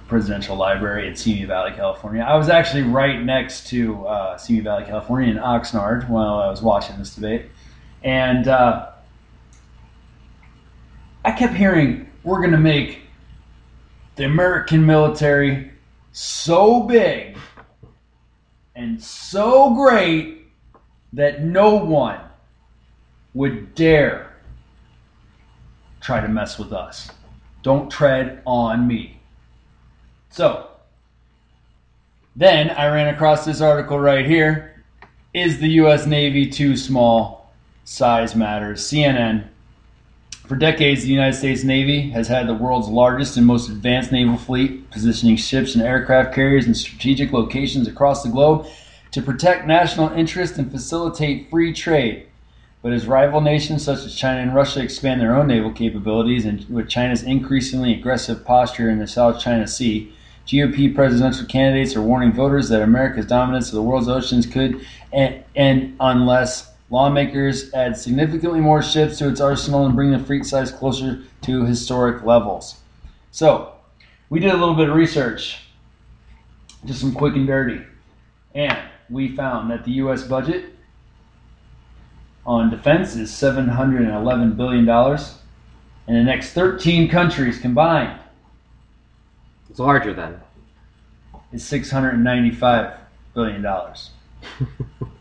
Presidential 0.09 0.57
Library 0.57 1.07
in 1.07 1.15
Simi 1.15 1.45
Valley, 1.45 1.71
California. 1.71 2.21
I 2.21 2.35
was 2.35 2.49
actually 2.49 2.83
right 2.83 3.23
next 3.23 3.67
to 3.67 4.05
uh, 4.07 4.37
Simi 4.37 4.59
Valley, 4.59 4.83
California, 4.83 5.29
in 5.29 5.37
Oxnard 5.37 6.09
while 6.09 6.35
I 6.35 6.49
was 6.49 6.61
watching 6.61 6.97
this 6.97 7.15
debate, 7.15 7.45
and 8.03 8.47
uh, 8.47 8.89
I 11.23 11.31
kept 11.31 11.53
hearing, 11.53 12.09
"We're 12.23 12.39
going 12.39 12.51
to 12.51 12.57
make 12.57 13.01
the 14.15 14.25
American 14.25 14.85
military 14.85 15.71
so 16.11 16.83
big 16.83 17.37
and 18.75 19.01
so 19.01 19.73
great 19.75 20.47
that 21.13 21.43
no 21.43 21.75
one 21.75 22.19
would 23.33 23.75
dare 23.75 24.33
try 26.01 26.21
to 26.21 26.27
mess 26.27 26.57
with 26.57 26.73
us. 26.73 27.11
Don't 27.61 27.89
tread 27.89 28.41
on 28.45 28.87
me. 28.87 29.19
So, 30.29 30.67
then 32.35 32.69
I 32.69 32.87
ran 32.87 33.13
across 33.13 33.45
this 33.45 33.61
article 33.61 33.99
right 33.99 34.25
here. 34.25 34.83
Is 35.33 35.59
the 35.59 35.69
U.S. 35.71 36.05
Navy 36.05 36.49
too 36.49 36.77
small? 36.77 37.53
Size 37.83 38.35
matters. 38.35 38.81
CNN. 38.81 39.47
For 40.49 40.55
decades, 40.55 41.03
the 41.03 41.11
United 41.11 41.37
States 41.37 41.63
Navy 41.63 42.09
has 42.09 42.27
had 42.27 42.47
the 42.47 42.55
world's 42.55 42.87
largest 42.87 43.37
and 43.37 43.45
most 43.45 43.69
advanced 43.69 44.11
naval 44.11 44.35
fleet, 44.35 44.89
positioning 44.89 45.35
ships 45.35 45.75
and 45.75 45.83
aircraft 45.83 46.33
carriers 46.33 46.65
in 46.65 46.73
strategic 46.73 47.31
locations 47.31 47.87
across 47.87 48.23
the 48.23 48.29
globe 48.29 48.65
to 49.11 49.21
protect 49.21 49.67
national 49.67 50.09
interests 50.09 50.57
and 50.57 50.71
facilitate 50.71 51.51
free 51.51 51.71
trade. 51.71 52.25
But 52.81 52.93
as 52.93 53.05
rival 53.05 53.41
nations 53.41 53.85
such 53.85 53.99
as 53.99 54.15
China 54.15 54.41
and 54.41 54.55
Russia 54.55 54.81
expand 54.81 55.21
their 55.21 55.35
own 55.35 55.45
naval 55.45 55.69
capabilities, 55.69 56.45
and 56.45 56.67
with 56.67 56.89
China's 56.89 57.21
increasingly 57.21 57.93
aggressive 57.93 58.43
posture 58.43 58.89
in 58.89 58.97
the 58.97 59.05
South 59.05 59.39
China 59.39 59.67
Sea, 59.67 60.11
GOP 60.47 60.95
presidential 60.95 61.45
candidates 61.45 61.95
are 61.95 62.01
warning 62.01 62.33
voters 62.33 62.69
that 62.69 62.81
America's 62.81 63.27
dominance 63.27 63.67
of 63.67 63.75
the 63.75 63.83
world's 63.83 64.09
oceans 64.09 64.47
could 64.47 64.83
end, 65.13 65.95
unless 65.99 66.71
lawmakers 66.89 67.73
add 67.73 67.97
significantly 67.97 68.59
more 68.59 68.81
ships 68.81 69.17
to 69.19 69.29
its 69.29 69.41
arsenal 69.41 69.85
and 69.85 69.95
bring 69.95 70.11
the 70.11 70.19
fleet 70.19 70.45
size 70.45 70.71
closer 70.71 71.23
to 71.41 71.65
historic 71.65 72.23
levels. 72.23 72.79
So, 73.31 73.73
we 74.29 74.39
did 74.39 74.51
a 74.51 74.57
little 74.57 74.75
bit 74.75 74.89
of 74.89 74.95
research, 74.95 75.59
just 76.85 77.01
some 77.01 77.13
quick 77.13 77.35
and 77.35 77.47
dirty, 77.47 77.81
and 78.55 78.77
we 79.09 79.35
found 79.35 79.71
that 79.71 79.85
the 79.85 79.91
U.S. 79.93 80.23
budget 80.23 80.73
on 82.45 82.69
defense 82.69 83.15
is 83.15 83.31
$711 83.31 84.55
billion, 84.57 84.89
and 84.89 86.17
the 86.17 86.23
next 86.23 86.53
13 86.53 87.09
countries 87.09 87.59
combined 87.59 88.19
It's 89.69 89.79
larger 89.79 90.13
than. 90.13 90.39
is 91.51 91.63
$695 91.63 92.97
billion. 93.33 93.65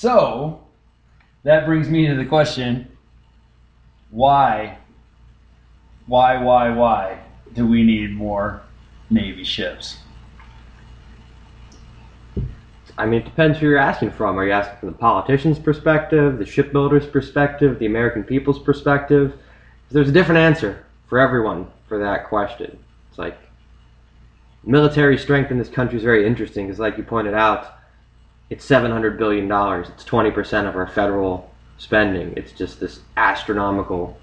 so, 0.00 0.62
that 1.42 1.66
brings 1.66 1.90
me 1.90 2.06
to 2.06 2.14
the 2.14 2.24
question 2.24 2.90
why, 4.10 4.78
why, 6.06 6.42
why, 6.42 6.70
why 6.70 7.18
do 7.52 7.66
we 7.66 7.82
need 7.82 8.14
more 8.14 8.62
Navy 9.10 9.44
ships? 9.44 9.98
I 12.96 13.04
mean, 13.04 13.20
it 13.20 13.26
depends 13.26 13.58
who 13.58 13.66
you're 13.66 13.76
asking 13.76 14.12
from. 14.12 14.38
Are 14.38 14.46
you 14.46 14.52
asking 14.52 14.78
from 14.78 14.88
the 14.88 14.96
politician's 14.96 15.58
perspective, 15.58 16.38
the 16.38 16.46
shipbuilder's 16.46 17.06
perspective, 17.06 17.78
the 17.78 17.84
American 17.84 18.24
people's 18.24 18.58
perspective? 18.58 19.34
There's 19.90 20.08
a 20.08 20.12
different 20.12 20.38
answer 20.38 20.82
for 21.08 21.18
everyone 21.18 21.66
for 21.86 21.98
that 21.98 22.26
question. 22.26 22.78
It's 23.10 23.18
like 23.18 23.36
military 24.64 25.18
strength 25.18 25.50
in 25.50 25.58
this 25.58 25.68
country 25.68 25.98
is 25.98 26.04
very 26.04 26.26
interesting 26.26 26.68
because, 26.68 26.80
like 26.80 26.96
you 26.96 27.04
pointed 27.04 27.34
out, 27.34 27.79
it's 28.50 28.68
$700 28.68 29.16
billion. 29.16 29.44
It's 29.44 30.04
20% 30.04 30.68
of 30.68 30.76
our 30.76 30.88
federal 30.88 31.50
spending. 31.78 32.34
It's 32.36 32.52
just 32.52 32.80
this 32.80 33.00
astronomical, 33.16 34.18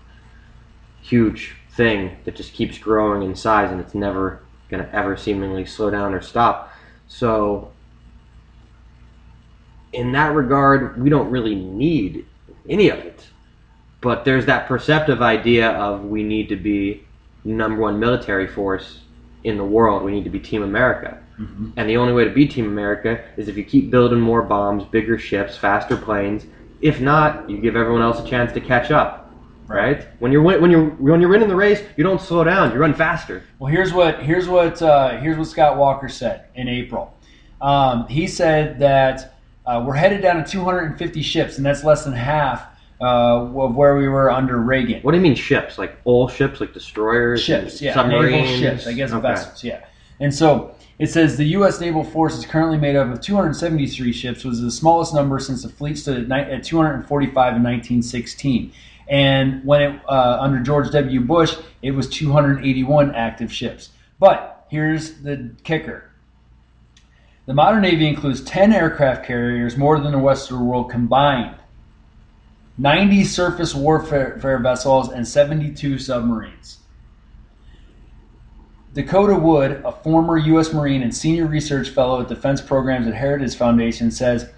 huge 1.01 1.55
thing 1.71 2.17
that 2.25 2.35
just 2.35 2.53
keeps 2.53 2.77
growing 2.77 3.23
in 3.23 3.35
size 3.35 3.71
and 3.71 3.79
it's 3.79 3.95
never 3.95 4.41
going 4.69 4.83
to 4.83 4.93
ever 4.93 5.15
seemingly 5.15 5.65
slow 5.65 5.89
down 5.89 6.13
or 6.13 6.21
stop. 6.21 6.73
So, 7.07 7.71
in 9.93 10.11
that 10.11 10.35
regard, 10.35 11.01
we 11.01 11.09
don't 11.09 11.31
really 11.31 11.55
need 11.55 12.25
any 12.67 12.89
of 12.89 12.99
it. 12.99 13.25
But 14.01 14.25
there's 14.25 14.45
that 14.45 14.67
perceptive 14.67 15.21
idea 15.21 15.69
of 15.69 16.03
we 16.03 16.23
need 16.23 16.49
to 16.49 16.57
be 16.57 17.05
number 17.45 17.81
one 17.81 17.97
military 17.99 18.47
force 18.47 18.99
in 19.45 19.57
the 19.57 19.63
world. 19.63 20.03
We 20.03 20.11
need 20.11 20.25
to 20.25 20.29
be 20.29 20.39
Team 20.39 20.63
America. 20.63 21.23
And 21.37 21.87
the 21.87 21.97
only 21.97 22.13
way 22.13 22.23
to 22.23 22.31
be 22.31 22.47
Team 22.47 22.65
America 22.65 23.23
is 23.37 23.47
if 23.47 23.57
you 23.57 23.63
keep 23.63 23.91
building 23.91 24.19
more 24.19 24.41
bombs, 24.41 24.83
bigger 24.85 25.19
ships, 25.19 25.55
faster 25.55 25.95
planes. 25.95 26.45
If 26.81 26.99
not, 26.99 27.49
you 27.49 27.59
give 27.59 27.75
everyone 27.75 28.01
else 28.01 28.19
a 28.19 28.27
chance 28.27 28.51
to 28.53 28.59
catch 28.61 28.89
up. 28.91 29.23
Right? 29.67 30.07
When 30.19 30.31
you're 30.31 30.41
when 30.41 30.71
you're 30.71 30.85
when 30.91 31.19
you're 31.19 31.29
winning 31.29 31.49
the 31.49 31.55
race, 31.55 31.83
you 31.97 32.03
don't 32.03 32.21
slow 32.21 32.43
down. 32.43 32.71
You 32.71 32.79
run 32.79 32.93
faster. 32.93 33.43
Well, 33.59 33.71
here's 33.71 33.91
what 33.93 34.23
here's 34.23 34.47
what 34.47 34.81
uh, 34.81 35.19
here's 35.19 35.37
what 35.37 35.47
Scott 35.47 35.77
Walker 35.77 36.07
said 36.07 36.45
in 36.55 36.67
April. 36.69 37.13
Um, 37.59 38.07
he 38.07 38.27
said 38.27 38.79
that 38.79 39.39
uh, 39.65 39.83
we're 39.85 39.95
headed 39.95 40.21
down 40.21 40.43
to 40.43 40.49
250 40.49 41.21
ships, 41.21 41.57
and 41.57 41.65
that's 41.65 41.83
less 41.83 42.05
than 42.05 42.13
half 42.13 42.65
uh, 43.01 43.41
of 43.41 43.75
where 43.75 43.97
we 43.97 44.07
were 44.07 44.31
under 44.31 44.57
Reagan. 44.57 45.01
What 45.01 45.11
do 45.11 45.17
you 45.17 45.23
mean 45.23 45.35
ships? 45.35 45.77
Like 45.77 45.97
all 46.05 46.29
ships, 46.29 46.61
like 46.61 46.73
destroyers, 46.73 47.41
ships, 47.41 47.81
yeah, 47.81 47.93
submarines, 47.93 48.31
naval 48.31 48.47
ships, 48.55 48.87
I 48.87 48.93
guess 48.93 49.11
Okay. 49.11 49.21
vessels, 49.21 49.63
yeah. 49.65 49.85
And 50.21 50.33
so 50.33 50.75
it 50.99 51.07
says 51.07 51.37
the 51.37 51.45
U.S. 51.45 51.79
naval 51.79 52.03
force 52.03 52.35
is 52.37 52.45
currently 52.45 52.77
made 52.77 52.95
up 52.95 53.07
of 53.13 53.21
273 53.21 54.11
ships, 54.11 54.43
which 54.43 54.53
is 54.53 54.61
the 54.61 54.71
smallest 54.71 55.13
number 55.13 55.39
since 55.39 55.61
the 55.61 55.69
fleet 55.69 55.97
stood 55.97 56.31
at, 56.31 56.63
245 56.63 57.55
in 57.55 57.63
1916. 57.63 58.71
And 59.07 59.63
when 59.63 59.81
it 59.81 60.01
uh, 60.09 60.37
under 60.41 60.59
George 60.59 60.91
W. 60.91 61.21
Bush, 61.21 61.55
it 61.81 61.91
was 61.91 62.09
281 62.09 63.13
active 63.13 63.53
ships. 63.53 63.89
But 64.19 64.65
here's 64.69 65.21
the 65.21 65.51
kicker: 65.63 66.09
the 67.45 67.53
modern 67.53 67.83
Navy 67.83 68.07
includes 68.07 68.41
10 68.41 68.73
aircraft 68.73 69.25
carriers, 69.25 69.77
more 69.77 69.99
than 69.99 70.11
the 70.11 70.19
Western 70.19 70.65
world 70.65 70.89
combined. 70.89 71.55
90 72.79 73.23
surface 73.23 73.73
warfare 73.73 74.59
vessels 74.61 75.09
and 75.09 75.27
72 75.27 75.97
submarines. 75.97 76.79
Dakota 78.97 79.35
Wood, 79.35 79.83
a 79.85 79.91
former 79.91 80.39
U.S. 80.39 80.73
Marine 80.73 81.03
and 81.03 81.15
senior 81.15 81.45
research 81.45 81.89
fellow 81.89 82.19
at 82.19 82.29
Defense 82.29 82.61
Programs 82.61 83.05
at 83.05 83.13
Heritage 83.13 83.53
Foundation, 83.53 84.09
says 84.09 84.49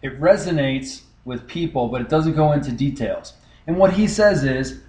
it 0.00 0.18
resonates 0.18 1.02
with 1.26 1.46
people, 1.46 1.88
but 1.88 2.00
it 2.00 2.08
doesn't 2.08 2.32
go 2.32 2.52
into 2.52 2.72
details. 2.72 3.34
And 3.66 3.76
what 3.76 3.92
he 3.92 4.08
says 4.08 4.44
is 4.44 4.80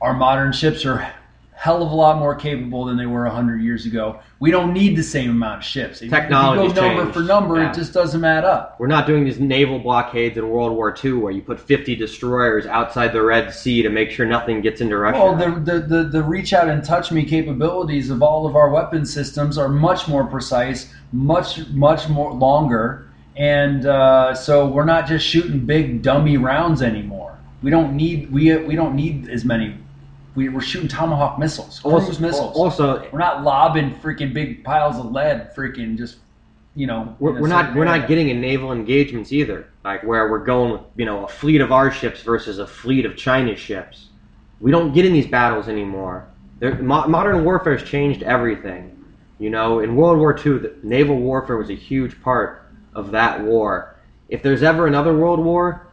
our 0.00 0.12
modern 0.12 0.52
ships 0.52 0.84
are 0.84 1.14
hell 1.56 1.82
of 1.82 1.90
a 1.90 1.94
lot 1.94 2.18
more 2.18 2.34
capable 2.34 2.84
than 2.84 2.98
they 2.98 3.06
were 3.06 3.24
100 3.24 3.62
years 3.62 3.86
ago. 3.86 4.20
We 4.40 4.50
don't 4.50 4.74
need 4.74 4.94
the 4.94 5.02
same 5.02 5.30
amount 5.30 5.60
of 5.60 5.64
ships. 5.64 6.02
If 6.02 6.10
Technology's 6.10 6.74
go 6.74 6.82
number 6.82 7.02
changed. 7.04 7.14
for 7.14 7.22
number, 7.22 7.56
Yeah. 7.56 7.70
it 7.70 7.74
just 7.74 7.94
doesn't 7.94 8.22
add 8.22 8.44
up. 8.44 8.76
We're 8.78 8.88
not 8.88 9.06
doing 9.06 9.24
these 9.24 9.40
naval 9.40 9.78
blockades 9.78 10.36
in 10.36 10.46
World 10.50 10.72
War 10.72 10.94
II 11.02 11.14
where 11.14 11.32
you 11.32 11.40
put 11.40 11.58
50 11.58 11.96
destroyers 11.96 12.66
outside 12.66 13.14
the 13.14 13.22
Red 13.22 13.54
Sea 13.54 13.82
to 13.82 13.88
make 13.88 14.10
sure 14.10 14.26
nothing 14.26 14.60
gets 14.60 14.82
into 14.82 14.98
Russia. 14.98 15.18
Well, 15.18 15.34
the, 15.34 15.58
the, 15.58 15.80
the, 15.80 16.04
the 16.04 16.22
reach 16.22 16.52
out 16.52 16.68
and 16.68 16.84
touch 16.84 17.10
me 17.10 17.24
capabilities 17.24 18.10
of 18.10 18.22
all 18.22 18.46
of 18.46 18.54
our 18.54 18.68
weapon 18.68 19.06
systems 19.06 19.56
are 19.56 19.70
much 19.70 20.08
more 20.08 20.24
precise, 20.26 20.92
much, 21.12 21.66
much 21.70 22.06
more 22.10 22.34
longer. 22.34 23.08
And 23.34 23.86
uh, 23.86 24.34
so 24.34 24.66
we're 24.68 24.84
not 24.84 25.06
just 25.06 25.26
shooting 25.26 25.60
big 25.60 26.02
dummy 26.02 26.36
rounds 26.36 26.82
anymore. 26.82 27.38
We 27.62 27.70
don't 27.70 27.96
need 27.96 28.30
we, 28.30 28.54
we 28.58 28.76
don't 28.76 28.94
need 28.94 29.30
as 29.30 29.44
many. 29.44 29.78
We, 30.36 30.50
we're 30.50 30.60
shooting 30.60 30.88
Tomahawk 30.88 31.38
missiles, 31.38 31.80
cruise 31.80 32.20
missiles. 32.20 32.56
Also, 32.56 33.08
we're 33.10 33.18
not 33.18 33.42
lobbing 33.42 33.94
freaking 33.94 34.34
big 34.34 34.62
piles 34.62 34.96
of 34.96 35.10
lead, 35.10 35.54
freaking 35.56 35.96
just 35.96 36.18
you 36.74 36.86
know. 36.86 37.16
we're, 37.18 37.40
we're 37.40 37.48
not 37.48 37.64
certain 37.66 37.78
we're 37.78 37.86
not 37.86 38.06
getting 38.06 38.28
in 38.28 38.40
naval 38.40 38.72
engagements 38.72 39.32
either. 39.32 39.70
Like 39.82 40.02
where 40.04 40.30
we're 40.30 40.44
going 40.44 40.72
with 40.72 40.82
you 40.96 41.06
know 41.06 41.24
a 41.24 41.28
fleet 41.28 41.62
of 41.62 41.72
our 41.72 41.90
ships 41.90 42.22
versus 42.22 42.58
a 42.58 42.66
fleet 42.66 43.06
of 43.06 43.16
China's 43.16 43.58
ships. 43.58 44.10
We 44.60 44.70
don't 44.70 44.92
get 44.92 45.04
in 45.04 45.12
these 45.12 45.26
battles 45.26 45.68
anymore. 45.68 46.28
There, 46.58 46.74
mo- 46.76 47.06
modern 47.08 47.44
warfare 47.44 47.76
has 47.76 47.88
changed 47.88 48.22
everything. 48.22 48.92
You 49.38 49.50
know, 49.50 49.80
in 49.80 49.96
World 49.96 50.18
War 50.18 50.34
II, 50.36 50.58
the 50.58 50.74
naval 50.82 51.18
warfare 51.18 51.56
was 51.56 51.70
a 51.70 51.74
huge 51.74 52.20
part 52.22 52.70
of 52.94 53.10
that 53.10 53.42
war. 53.42 53.96
If 54.28 54.42
there's 54.42 54.62
ever 54.62 54.86
another 54.86 55.16
world 55.16 55.40
war, 55.40 55.86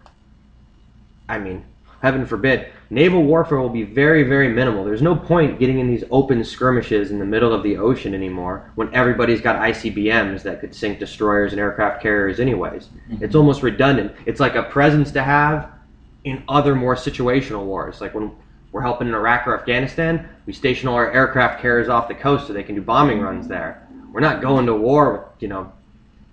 I 1.28 1.40
mean, 1.40 1.66
heaven 2.02 2.26
forbid, 2.26 2.72
naval 2.94 3.24
warfare 3.24 3.60
will 3.60 3.70
be 3.70 3.84
very, 3.84 4.24
very 4.24 4.48
minimal. 4.48 4.86
There's 4.86 5.02
no 5.02 5.16
point 5.16 5.60
getting 5.60 5.80
in 5.80 5.88
these 5.88 6.04
open 6.12 6.44
skirmishes 6.44 7.12
in 7.12 7.20
the 7.20 7.26
middle 7.26 7.54
of 7.54 7.64
the 7.64 7.78
ocean 7.78 8.14
anymore 8.14 8.72
when 8.76 8.94
everybody's 8.94 9.42
got 9.42 9.60
ICBMs 9.62 10.44
that 10.44 10.60
could 10.60 10.74
sink 10.74 11.00
destroyers 11.00 11.54
and 11.54 11.60
aircraft 11.60 12.02
carriers, 12.02 12.40
anyways. 12.40 12.88
Mm-hmm. 13.10 13.24
It's 13.24 13.36
almost 13.36 13.64
redundant. 13.64 14.14
It's 14.26 14.40
like 14.40 14.56
a 14.56 14.64
presence 14.64 15.12
to 15.12 15.24
have 15.24 15.72
in 16.24 16.44
other 16.48 16.76
more 16.76 16.96
situational 16.96 17.66
wars. 17.66 18.00
Like 18.00 18.14
when 18.14 18.32
we're 18.72 18.82
helping 18.82 19.08
in 19.08 19.14
Iraq 19.14 19.48
or 19.48 19.58
Afghanistan, 19.58 20.30
we 20.46 20.54
station 20.54 20.88
all 20.88 20.96
our 20.96 21.12
aircraft 21.12 21.62
carriers 21.62 21.90
off 21.90 22.08
the 22.08 22.16
coast 22.16 22.48
so 22.48 22.54
they 22.54 22.64
can 22.64 22.76
do 22.76 22.82
bombing 22.82 23.22
runs 23.22 23.48
there. 23.48 23.88
We're 24.12 24.22
not 24.22 24.42
going 24.42 24.66
to 24.68 24.76
war 24.76 25.14
with, 25.14 25.42
you 25.42 25.48
know, 25.48 25.72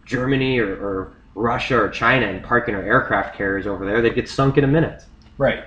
Germany 0.05 0.59
or, 0.59 0.73
or 0.75 1.13
Russia 1.35 1.81
or 1.81 1.89
China 1.89 2.27
and 2.27 2.43
parking 2.43 2.75
our 2.75 2.83
aircraft 2.83 3.37
carriers 3.37 3.67
over 3.67 3.87
there. 3.87 4.03
They'd 4.03 4.15
get 4.15 4.29
sunk 4.29 4.59
in 4.59 4.65
a 4.65 4.69
minute. 4.69 5.05
Right. 5.39 5.65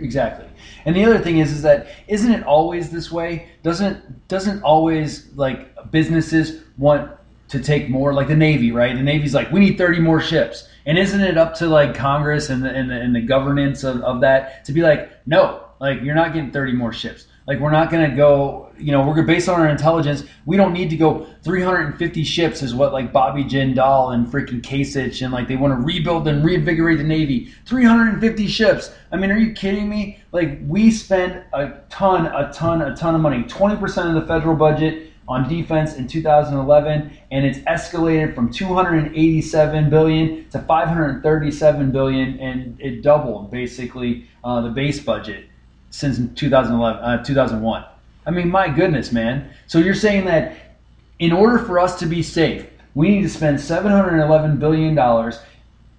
Exactly. 0.00 0.46
And 0.84 0.94
the 0.94 1.04
other 1.04 1.18
thing 1.18 1.38
is, 1.38 1.52
is 1.52 1.62
that 1.62 1.88
isn't 2.08 2.32
it 2.32 2.44
always 2.44 2.90
this 2.90 3.10
way? 3.10 3.48
Doesn't 3.62 4.28
doesn't 4.28 4.62
always 4.62 5.32
like 5.36 5.90
businesses 5.90 6.62
want 6.76 7.10
to 7.48 7.60
take 7.60 7.88
more, 7.88 8.12
like 8.12 8.28
the 8.28 8.36
Navy, 8.36 8.72
right? 8.72 8.94
The 8.94 9.02
Navy's 9.02 9.32
like, 9.32 9.52
we 9.52 9.60
need 9.60 9.78
30 9.78 10.00
more 10.00 10.20
ships, 10.20 10.68
and 10.84 10.98
isn't 10.98 11.20
it 11.20 11.38
up 11.38 11.54
to 11.56 11.68
like 11.68 11.94
Congress 11.94 12.50
and 12.50 12.62
the 12.62 12.70
and 12.70 12.90
the, 12.90 13.00
and 13.00 13.14
the 13.14 13.20
governance 13.20 13.84
of, 13.84 14.00
of 14.02 14.20
that 14.22 14.64
to 14.64 14.72
be 14.72 14.82
like, 14.82 15.10
no, 15.26 15.64
like 15.80 16.02
you're 16.02 16.14
not 16.14 16.32
getting 16.32 16.50
30 16.50 16.72
more 16.72 16.92
ships. 16.92 17.26
Like 17.46 17.60
we're 17.60 17.70
not 17.70 17.90
going 17.90 18.10
to 18.10 18.16
go, 18.16 18.72
you 18.76 18.90
know, 18.90 19.06
we're 19.06 19.22
based 19.22 19.48
on 19.48 19.60
our 19.60 19.68
intelligence. 19.68 20.24
We 20.46 20.56
don't 20.56 20.72
need 20.72 20.90
to 20.90 20.96
go 20.96 21.26
350 21.44 22.24
ships, 22.24 22.60
is 22.60 22.74
what 22.74 22.92
like 22.92 23.12
Bobby 23.12 23.44
Jindal 23.44 24.14
and 24.14 24.26
freaking 24.26 24.60
Kasich 24.60 25.22
and 25.22 25.32
like 25.32 25.46
they 25.46 25.54
want 25.54 25.72
to 25.72 25.84
rebuild 25.84 26.26
and 26.26 26.44
reinvigorate 26.44 26.98
the 26.98 27.04
Navy. 27.04 27.52
350 27.66 28.48
ships. 28.48 28.92
I 29.12 29.16
mean, 29.16 29.30
are 29.30 29.38
you 29.38 29.52
kidding 29.52 29.88
me? 29.88 30.18
Like 30.32 30.58
we 30.66 30.90
spend 30.90 31.44
a 31.52 31.80
ton, 31.88 32.26
a 32.26 32.52
ton, 32.52 32.82
a 32.82 32.96
ton 32.96 33.14
of 33.14 33.20
money. 33.20 33.44
20% 33.44 34.08
of 34.08 34.14
the 34.14 34.26
federal 34.26 34.56
budget 34.56 35.12
on 35.28 35.48
defense 35.48 35.94
in 35.94 36.06
2011, 36.06 37.18
and 37.32 37.46
it's 37.46 37.58
escalated 37.60 38.34
from 38.34 38.50
287 38.50 39.90
billion 39.90 40.48
to 40.50 40.60
537 40.60 41.90
billion, 41.90 42.38
and 42.38 42.80
it 42.80 43.02
doubled 43.02 43.50
basically 43.50 44.28
uh, 44.44 44.60
the 44.60 44.68
base 44.68 45.00
budget 45.00 45.46
since 45.90 46.18
2011, 46.38 47.02
uh, 47.02 47.24
2001. 47.24 47.84
I 48.26 48.30
mean, 48.30 48.50
my 48.50 48.68
goodness, 48.68 49.12
man. 49.12 49.50
So 49.66 49.78
you're 49.78 49.94
saying 49.94 50.24
that 50.26 50.56
in 51.18 51.32
order 51.32 51.58
for 51.58 51.78
us 51.78 51.98
to 52.00 52.06
be 52.06 52.22
safe, 52.22 52.66
we 52.94 53.08
need 53.08 53.22
to 53.22 53.28
spend 53.28 53.60
711 53.60 54.58
billion 54.58 54.94
dollars 54.94 55.38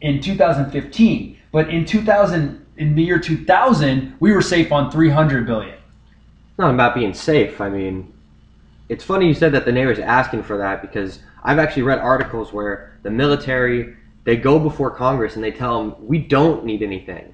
in 0.02 0.22
2015, 0.22 1.38
but 1.52 1.70
in 1.70 1.86
2000, 1.86 2.66
in 2.78 2.96
the 2.96 3.04
year 3.04 3.20
2000, 3.20 4.16
we 4.20 4.32
were 4.32 4.42
safe 4.42 4.72
on 4.72 4.92
300 4.92 5.46
billion. 5.46 5.74
It's 5.74 6.60
not 6.60 6.74
about 6.74 6.96
being 6.96 7.14
safe. 7.14 7.62
I 7.62 7.70
mean, 7.70 8.14
it's 8.90 9.04
funny 9.04 9.28
you 9.28 9.34
said 9.34 9.52
that 9.54 9.66
the 9.66 9.72
Navy's 9.72 10.00
asking 10.00 10.44
for 10.44 10.58
that 10.58 10.82
because 10.82 11.20
I've 11.44 11.60
actually 11.60 11.84
read 11.84 12.00
articles 12.00 12.54
where 12.54 12.98
the 13.04 13.10
military 13.10 13.96
they 14.24 14.36
go 14.36 14.60
before 14.60 14.92
Congress 14.92 15.36
and 15.36 15.44
they 15.44 15.52
tell 15.52 15.80
them 15.80 15.96
we 16.06 16.18
don't 16.20 16.66
need 16.66 16.84
anything. 16.84 17.34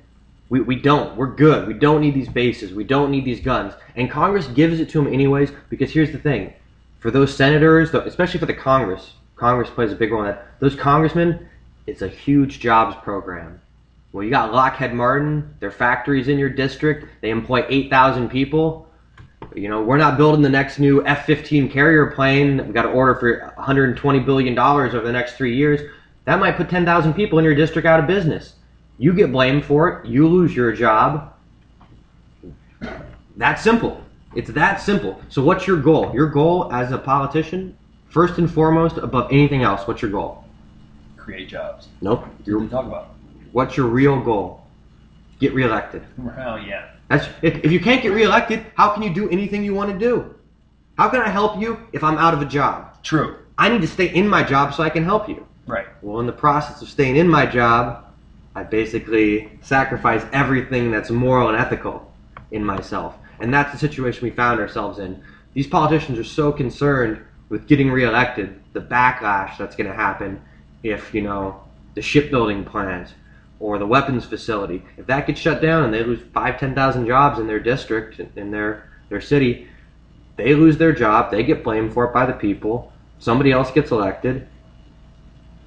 We, 0.50 0.62
we 0.62 0.76
don't. 0.76 1.16
We're 1.16 1.34
good. 1.34 1.68
We 1.68 1.74
don't 1.74 2.02
need 2.02 2.14
these 2.14 2.30
bases. 2.30 2.74
We 2.74 2.84
don't 2.84 3.12
need 3.12 3.26
these 3.26 3.40
guns. 3.40 3.74
And 3.96 4.10
Congress 4.10 4.48
gives 4.48 4.80
it 4.80 4.90
to 4.90 5.04
them 5.04 5.12
anyways 5.12 5.52
because 5.70 5.92
here's 5.92 6.12
the 6.12 6.20
thing. 6.20 6.54
For 7.00 7.12
those 7.12 7.36
senators, 7.36 7.94
especially 7.94 8.40
for 8.40 8.46
the 8.46 8.54
Congress, 8.54 9.14
Congress 9.36 9.70
plays 9.70 9.92
a 9.92 9.96
big 9.96 10.12
role 10.12 10.24
in 10.24 10.28
that. 10.28 10.48
Those 10.60 10.76
congressmen, 10.76 11.48
it's 11.88 12.02
a 12.02 12.08
huge 12.08 12.60
jobs 12.60 12.96
program. 13.04 13.60
Well, 14.14 14.24
you 14.24 14.30
got 14.30 14.54
Lockheed 14.54 14.94
Martin, 14.94 15.56
their 15.60 15.72
factories 15.72 16.28
in 16.28 16.38
your 16.38 16.50
district. 16.50 17.08
They 17.22 17.32
employ 17.32 17.66
8,000 17.68 18.30
people. 18.30 18.88
You 19.56 19.70
know, 19.70 19.82
we're 19.82 19.98
not 19.98 20.18
building 20.18 20.42
the 20.42 20.50
next 20.50 20.80
new 20.80 21.06
F-15 21.06 21.72
carrier 21.72 22.08
plane. 22.08 22.58
We've 22.58 22.74
got 22.74 22.84
to 22.84 22.90
order 22.90 23.16
for 23.16 23.52
120 23.56 24.20
billion 24.20 24.56
dollars 24.56 24.94
over 24.94 25.06
the 25.06 25.12
next 25.12 25.36
three 25.36 25.56
years. 25.56 25.82
That 26.26 26.40
might 26.40 26.56
put 26.58 26.70
10,000 26.70 27.14
people 27.14 27.40
in 27.40 27.46
your 27.46 27.56
district 27.56 27.88
out 27.88 28.00
of 28.00 28.08
business. 28.08 28.54
You 28.98 29.14
get 29.14 29.32
blamed 29.32 29.66
for 29.66 29.90
it. 29.90 30.08
You 30.08 30.28
lose 30.28 30.56
your 30.56 30.72
job. 30.72 31.34
That's 33.38 33.64
simple. 33.64 34.04
It's 34.36 34.50
that 34.52 34.82
simple. 34.82 35.22
So, 35.30 35.44
what's 35.44 35.68
your 35.68 35.78
goal? 35.78 36.12
Your 36.14 36.28
goal 36.28 36.72
as 36.74 36.92
a 36.92 36.98
politician, 36.98 37.78
first 38.10 38.38
and 38.38 38.52
foremost, 38.52 38.98
above 38.98 39.32
anything 39.32 39.64
else, 39.64 39.88
what's 39.88 40.02
your 40.02 40.12
goal? 40.12 40.44
Create 41.18 41.48
jobs. 41.48 41.88
Nope. 42.02 42.26
Your, 42.46 42.68
talk 42.68 42.86
about? 42.86 43.10
what's 43.52 43.78
your 43.78 43.88
real 43.88 44.20
goal? 44.20 44.66
Get 45.40 45.54
reelected. 45.54 46.04
Well, 46.18 46.60
yeah. 46.60 46.90
That's 47.10 47.28
if, 47.42 47.64
if 47.64 47.72
you 47.72 47.80
can't 47.80 48.02
get 48.02 48.12
reelected, 48.12 48.66
how 48.76 48.90
can 48.94 49.04
you 49.04 49.14
do 49.14 49.30
anything 49.30 49.64
you 49.64 49.74
want 49.74 49.92
to 49.92 49.98
do? 49.98 50.36
How 50.98 51.10
can 51.10 51.22
I 51.22 51.30
help 51.30 51.60
you 51.60 51.80
if 51.92 52.04
I'm 52.04 52.18
out 52.18 52.34
of 52.34 52.42
a 52.42 52.46
job? 52.46 53.04
True. 53.04 53.38
I 53.58 53.70
need 53.70 53.82
to 53.82 53.88
stay 53.88 54.14
in 54.14 54.28
my 54.28 54.44
job 54.44 54.74
so 54.74 54.84
I 54.84 54.90
can 54.90 55.04
help 55.04 55.30
you. 55.30 55.46
Right. 55.66 55.88
Well, 56.02 56.20
in 56.20 56.26
the 56.26 56.34
process 56.34 56.82
of 56.82 56.90
staying 56.90 57.16
in 57.16 57.28
my 57.28 57.46
job, 57.46 58.03
I 58.56 58.64
basically 58.64 59.58
sacrifice 59.62 60.24
everything 60.32 60.92
that's 60.92 61.10
moral 61.10 61.50
and 61.50 61.58
ethical 61.58 62.12
in 62.52 62.64
myself. 62.64 63.16
And 63.40 63.54
that's 63.54 63.72
the 63.72 63.78
situation 63.78 64.24
we 64.24 64.32
found 64.32 64.60
ourselves 64.60 65.00
in. 65.00 65.24
These 65.54 65.68
politicians 65.68 66.20
are 66.20 66.24
so 66.24 66.52
concerned 66.52 67.24
with 67.50 67.68
getting 67.68 67.92
reelected, 67.92 68.62
the 68.74 68.82
backlash 68.82 69.58
that's 69.58 69.76
going 69.76 69.90
to 69.90 69.96
happen 69.96 70.42
if, 70.84 71.14
you 71.14 71.22
know, 71.22 71.64
the 71.96 72.02
shipbuilding 72.02 72.66
plant 72.66 73.14
or 73.60 73.78
the 73.78 73.86
weapons 73.86 74.26
facility, 74.26 74.84
if 74.98 75.06
that 75.08 75.26
gets 75.26 75.40
shut 75.40 75.62
down 75.62 75.84
and 75.84 75.94
they 75.94 76.04
lose 76.04 76.20
five, 76.34 76.60
ten 76.60 76.76
thousand 76.76 77.08
jobs 77.08 77.40
in 77.40 77.48
their 77.48 77.60
district, 77.60 78.20
in 78.36 78.52
their, 78.52 78.90
their 79.10 79.22
city, 79.22 79.68
they 80.36 80.54
lose 80.54 80.78
their 80.78 80.92
job, 80.92 81.32
they 81.32 81.44
get 81.44 81.64
blamed 81.64 81.94
for 81.94 82.06
it 82.06 82.14
by 82.14 82.26
the 82.26 82.34
people, 82.34 82.92
somebody 83.20 83.52
else 83.52 83.72
gets 83.72 83.92
elected, 83.92 84.48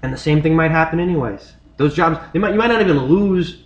and 0.02 0.12
the 0.12 0.18
same 0.18 0.42
thing 0.42 0.54
might 0.54 0.70
happen 0.70 1.00
anyways. 1.00 1.54
Those 1.76 1.94
jobs, 1.94 2.18
they 2.32 2.38
might, 2.38 2.52
you 2.52 2.58
might 2.58 2.68
not 2.68 2.80
even 2.80 3.04
lose 3.04 3.64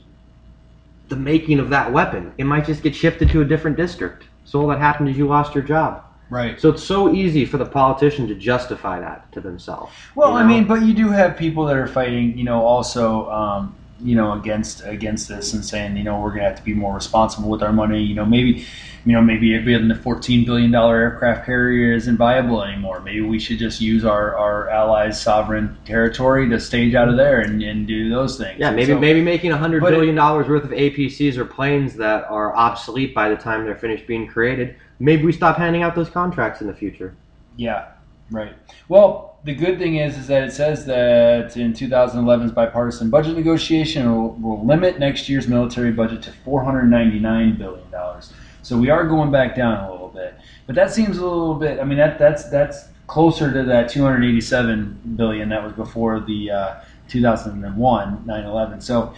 the 1.09 1.16
making 1.16 1.59
of 1.59 1.70
that 1.70 1.92
weapon. 1.92 2.33
It 2.38 2.44
might 2.44 2.66
just 2.66 2.83
get 2.83 2.94
shifted 2.94 3.31
to 3.31 3.42
a 3.42 3.44
different 3.44 3.77
district. 3.77 4.25
So 4.44 4.61
all 4.61 4.68
that 4.68 4.79
happened 4.79 5.09
is 5.09 5.16
you 5.16 5.27
lost 5.27 5.55
your 5.55 5.64
job. 5.64 6.05
Right. 6.31 6.61
So 6.61 6.70
it's 6.70 6.83
so 6.83 7.12
easy 7.12 7.44
for 7.44 7.59
the 7.59 7.66
politician 7.66 8.29
to 8.29 8.35
justify 8.37 9.01
that 9.01 9.31
to 9.33 9.40
themselves. 9.40 9.92
Well, 10.14 10.31
you 10.31 10.37
I 10.38 10.44
mean, 10.44 10.64
but 10.64 10.83
you 10.83 10.94
do 10.94 11.09
have 11.09 11.37
people 11.37 11.66
that 11.66 11.77
are 11.77 11.88
fighting, 11.88 12.38
you 12.38 12.44
know, 12.44 12.62
also, 12.62 13.29
um, 13.31 13.75
you 14.02 14.14
know, 14.16 14.32
against 14.32 14.84
against 14.84 15.28
this 15.28 15.52
and 15.52 15.64
saying, 15.64 15.96
you 15.96 16.04
know, 16.04 16.20
we're 16.20 16.30
going 16.30 16.40
to 16.40 16.48
have 16.48 16.56
to 16.58 16.62
be 16.64 16.74
more 16.74 16.94
responsible 16.94 17.48
with 17.50 17.62
our 17.62 17.72
money. 17.72 18.02
You 18.02 18.14
know, 18.14 18.24
maybe, 18.24 18.64
you 19.04 19.12
know, 19.12 19.22
maybe 19.22 19.56
building 19.58 19.88
the 19.88 19.94
fourteen 19.94 20.44
billion 20.44 20.70
dollar 20.70 20.96
aircraft 20.96 21.46
carrier 21.46 21.94
isn't 21.94 22.16
viable 22.16 22.62
anymore. 22.62 23.00
Maybe 23.00 23.20
we 23.20 23.38
should 23.38 23.58
just 23.58 23.80
use 23.80 24.04
our 24.04 24.36
our 24.36 24.68
allies' 24.70 25.20
sovereign 25.20 25.76
territory 25.84 26.48
to 26.48 26.60
stage 26.60 26.94
out 26.94 27.08
of 27.08 27.16
there 27.16 27.40
and, 27.40 27.62
and 27.62 27.86
do 27.86 28.08
those 28.10 28.36
things. 28.38 28.58
Yeah, 28.58 28.70
maybe 28.70 28.92
so- 28.92 28.98
maybe 28.98 29.20
making 29.22 29.52
a 29.52 29.56
hundred 29.58 29.80
But 29.80 29.92
it- 29.92 29.96
billion 29.96 30.14
dollars 30.14 30.48
worth 30.48 30.64
of 30.64 30.70
APCs 30.70 31.36
or 31.36 31.44
planes 31.44 31.94
that 31.96 32.24
are 32.30 32.54
obsolete 32.56 33.14
by 33.14 33.28
the 33.28 33.36
time 33.36 33.64
they're 33.64 33.76
finished 33.76 34.06
being 34.06 34.26
created. 34.26 34.76
Maybe 34.98 35.24
we 35.24 35.32
stop 35.32 35.56
handing 35.56 35.82
out 35.82 35.94
those 35.94 36.10
contracts 36.10 36.60
in 36.60 36.66
the 36.66 36.74
future. 36.74 37.14
Yeah, 37.56 37.86
right. 38.31 38.55
Well, 38.88 39.38
the 39.45 39.55
good 39.55 39.79
thing 39.79 39.97
is, 39.97 40.19
is 40.19 40.27
that 40.27 40.43
it 40.43 40.53
says 40.53 40.85
that 40.87 41.57
in 41.57 41.73
2011's 41.73 42.53
bipartisan 42.53 43.11
budget 43.11 43.37
negotiation, 43.37 44.11
will, 44.12 44.31
will 44.35 44.64
limit 44.66 44.99
next 44.99 45.29
year's 45.29 45.49
military 45.49 45.93
budget 45.93 46.23
to 46.23 46.33
499 46.45 47.57
billion 47.57 47.90
dollars. 47.90 48.33
So 48.62 48.77
we 48.77 48.90
are 48.90 49.07
going 49.07 49.31
back 49.31 49.57
down 49.57 49.85
a 49.85 49.90
little 49.90 50.09
bit, 50.09 50.35
but 50.66 50.75
that 50.75 50.93
seems 50.93 51.19
a 51.19 51.25
little 51.25 51.55
bit. 51.55 51.81
I 51.81 51.85
mean, 51.85 51.99
that 51.99 52.19
that's 52.19 52.49
that's 52.51 52.88
closer 53.07 53.53
to 53.53 53.64
that 53.64 53.88
287 53.88 55.14
billion 55.16 55.49
that 55.49 55.64
was 55.64 55.73
before 55.73 56.21
the 56.21 56.51
uh, 56.51 56.75
2001 57.09 58.25
9/11. 58.25 58.83
So 58.83 59.14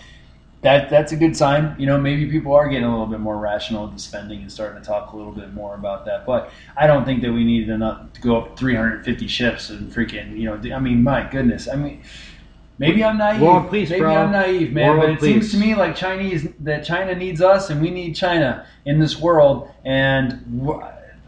that 0.63 0.89
that's 0.89 1.13
a 1.13 1.17
good 1.17 1.37
sign. 1.37 1.75
You 1.79 1.87
know, 1.87 1.99
maybe 1.99 2.31
people 2.31 2.53
are 2.55 2.69
getting 2.69 2.85
a 2.85 2.91
little 2.91 3.07
bit 3.07 3.21
more 3.21 3.37
rational 3.37 3.85
with 3.85 3.95
the 3.95 4.01
spending 4.01 4.41
and 4.43 4.51
starting 4.51 4.81
to 4.81 4.87
talk 4.87 5.13
a 5.13 5.17
little 5.17 5.33
bit 5.33 5.53
more 5.53 5.75
about 5.75 6.05
that. 6.07 6.25
But 6.25 6.51
I 6.77 6.87
don't 6.87 7.05
think 7.05 7.23
that 7.23 7.33
we 7.33 7.45
need 7.45 7.69
enough 7.69 8.13
to 8.13 8.21
go 8.21 8.41
up 8.41 8.59
350 8.59 9.27
ships 9.27 9.71
and 9.71 9.93
freaking. 9.93 10.39
You 10.39 10.57
know, 10.57 10.75
I 10.75 10.81
mean, 10.81 11.03
my 11.03 11.29
goodness. 11.29 11.69
I 11.69 11.77
mean. 11.77 12.03
Maybe 12.79 13.05
I'm 13.05 13.19
naive. 13.19 13.43
War 13.43 13.61
and 13.61 13.71
peace, 13.71 13.91
Maybe 13.91 14.01
bro. 14.01 14.15
I'm 14.15 14.33
naive, 14.33 14.73
man. 14.73 14.97
War 14.97 15.07
but 15.07 15.11
it 15.11 15.21
seems 15.21 15.53
to 15.53 15.59
me 15.59 15.77
like 15.77 15.95
Chinese 15.95 16.49
that 16.61 16.85
China 16.85 17.15
needs 17.15 17.41
us 17.41 17.71
and 17.71 17.81
we 17.81 17.91
need 17.91 18.17
China 18.17 18.67
in 18.87 18.99
this 18.99 19.21
world, 19.21 19.71
and 19.85 20.69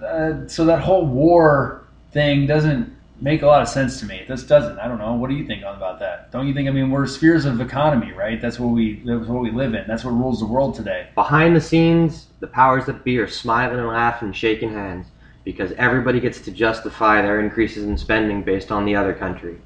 uh, 0.02 0.48
so 0.48 0.64
that 0.64 0.80
whole 0.80 1.06
war 1.06 1.86
thing 2.12 2.46
doesn't 2.46 2.93
make 3.24 3.40
a 3.40 3.46
lot 3.46 3.62
of 3.62 3.68
sense 3.68 3.98
to 4.00 4.06
me. 4.06 4.22
This 4.28 4.44
doesn't. 4.44 4.78
I 4.78 4.86
don't 4.86 4.98
know. 4.98 5.14
What 5.14 5.30
do 5.30 5.34
you 5.34 5.46
think 5.46 5.62
about 5.62 5.98
that? 6.00 6.30
Don't 6.30 6.46
you 6.46 6.52
think? 6.52 6.68
I 6.68 6.72
mean, 6.72 6.90
we're 6.90 7.06
spheres 7.06 7.46
of 7.46 7.58
economy, 7.60 8.12
right? 8.12 8.40
That's 8.40 8.60
what 8.60 8.68
we 8.68 9.02
that's 9.04 9.26
what 9.26 9.42
we 9.42 9.50
live 9.50 9.74
in. 9.74 9.84
That's 9.88 10.04
what 10.04 10.10
rules 10.10 10.40
the 10.40 10.46
world 10.46 10.74
today. 10.74 11.08
Behind 11.14 11.56
the 11.56 11.60
scenes, 11.60 12.26
the 12.40 12.46
powers 12.46 12.84
that 12.84 13.02
be 13.02 13.18
are 13.18 13.26
smiling 13.26 13.78
and 13.78 13.88
laughing 13.88 14.28
and 14.28 14.36
shaking 14.36 14.70
hands 14.70 15.06
because 15.42 15.72
everybody 15.72 16.20
gets 16.20 16.40
to 16.42 16.50
justify 16.50 17.22
their 17.22 17.40
increases 17.40 17.84
in 17.84 17.96
spending 17.96 18.42
based 18.42 18.70
on 18.70 18.84
the 18.84 18.94
other 18.94 19.14
country. 19.14 19.56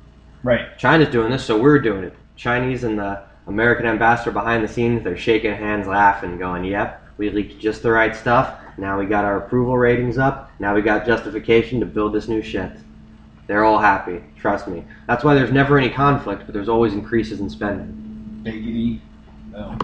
Right. 0.45 0.79
China's 0.79 1.09
doing 1.09 1.31
this, 1.31 1.45
so 1.45 1.59
we're 1.59 1.81
doing 1.81 2.05
it. 2.05 2.15
Chinese 2.37 2.85
and 2.85 2.97
the 2.97 3.23
American 3.49 3.87
ambassador 3.87 4.31
behind 4.31 4.63
the 4.63 4.69
scenes, 4.69 5.03
they're 5.03 5.17
shaking 5.17 5.55
hands, 5.55 5.89
laughing, 5.89 6.39
going, 6.39 6.65
"Yep, 6.65 7.03
we 7.17 7.31
leaked 7.31 7.59
just 7.59 7.83
the 7.83 7.91
right 7.91 8.15
stuff. 8.15 8.55
Now 8.77 8.97
we 9.01 9.07
got 9.07 9.25
our 9.25 9.39
approval 9.39 9.77
ratings 9.77 10.17
up. 10.17 10.53
Now 10.61 10.77
we 10.77 10.83
got 10.83 11.05
justification 11.05 11.81
to 11.81 11.87
build 11.87 12.13
this 12.13 12.29
new 12.29 12.43
shit." 12.43 12.71
They're 13.49 13.65
all 13.65 13.79
happy. 13.79 14.23
Trust 14.39 14.69
me. 14.69 14.85
That's 15.09 15.25
why 15.25 15.35
there's 15.35 15.51
never 15.51 15.77
any 15.77 15.91
conflict, 15.91 16.43
but 16.47 16.53
there's 16.53 16.69
always 16.69 16.93
increases 16.93 17.41
in 17.41 17.51
spending. 17.51 18.41
Biggity. 18.45 19.01
Oh. 19.57 19.77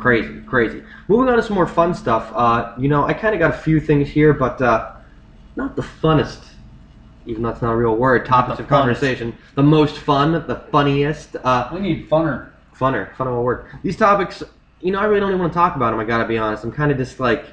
Crazy, 0.00 0.40
crazy. 0.42 0.82
Moving 1.08 1.28
on 1.28 1.36
to 1.36 1.42
some 1.42 1.54
more 1.54 1.66
fun 1.66 1.92
stuff. 1.92 2.32
Uh, 2.34 2.72
you 2.78 2.88
know, 2.88 3.04
I 3.04 3.12
kind 3.12 3.34
of 3.34 3.40
got 3.40 3.50
a 3.50 3.58
few 3.58 3.80
things 3.80 4.08
here, 4.08 4.32
but 4.32 4.62
uh, 4.62 4.92
not 5.56 5.76
the 5.76 5.82
funnest, 5.82 6.44
even 7.26 7.42
though 7.42 7.50
that's 7.50 7.60
not 7.60 7.72
a 7.72 7.76
real 7.76 7.96
word. 7.96 8.24
Topics 8.24 8.60
of 8.60 8.68
conversation. 8.68 9.36
The 9.56 9.62
most 9.62 9.98
fun, 9.98 10.32
the 10.32 10.64
funniest. 10.70 11.36
Uh, 11.42 11.68
We 11.74 11.80
need 11.80 12.08
funner. 12.08 12.50
funner, 12.74 13.14
fun 13.16 13.26
of 13.26 13.34
a 13.34 13.42
word. 13.42 13.66
These 13.82 13.96
topics 13.96 14.42
you 14.80 14.92
know, 14.92 15.00
I 15.00 15.04
really 15.04 15.20
don't 15.20 15.30
even 15.30 15.40
want 15.40 15.52
to 15.52 15.56
talk 15.56 15.76
about 15.76 15.90
them, 15.90 16.00
I 16.00 16.04
gotta 16.04 16.26
be 16.26 16.38
honest. 16.38 16.64
I'm 16.64 16.72
kind 16.72 16.90
of 16.90 16.98
just 16.98 17.18
like 17.18 17.46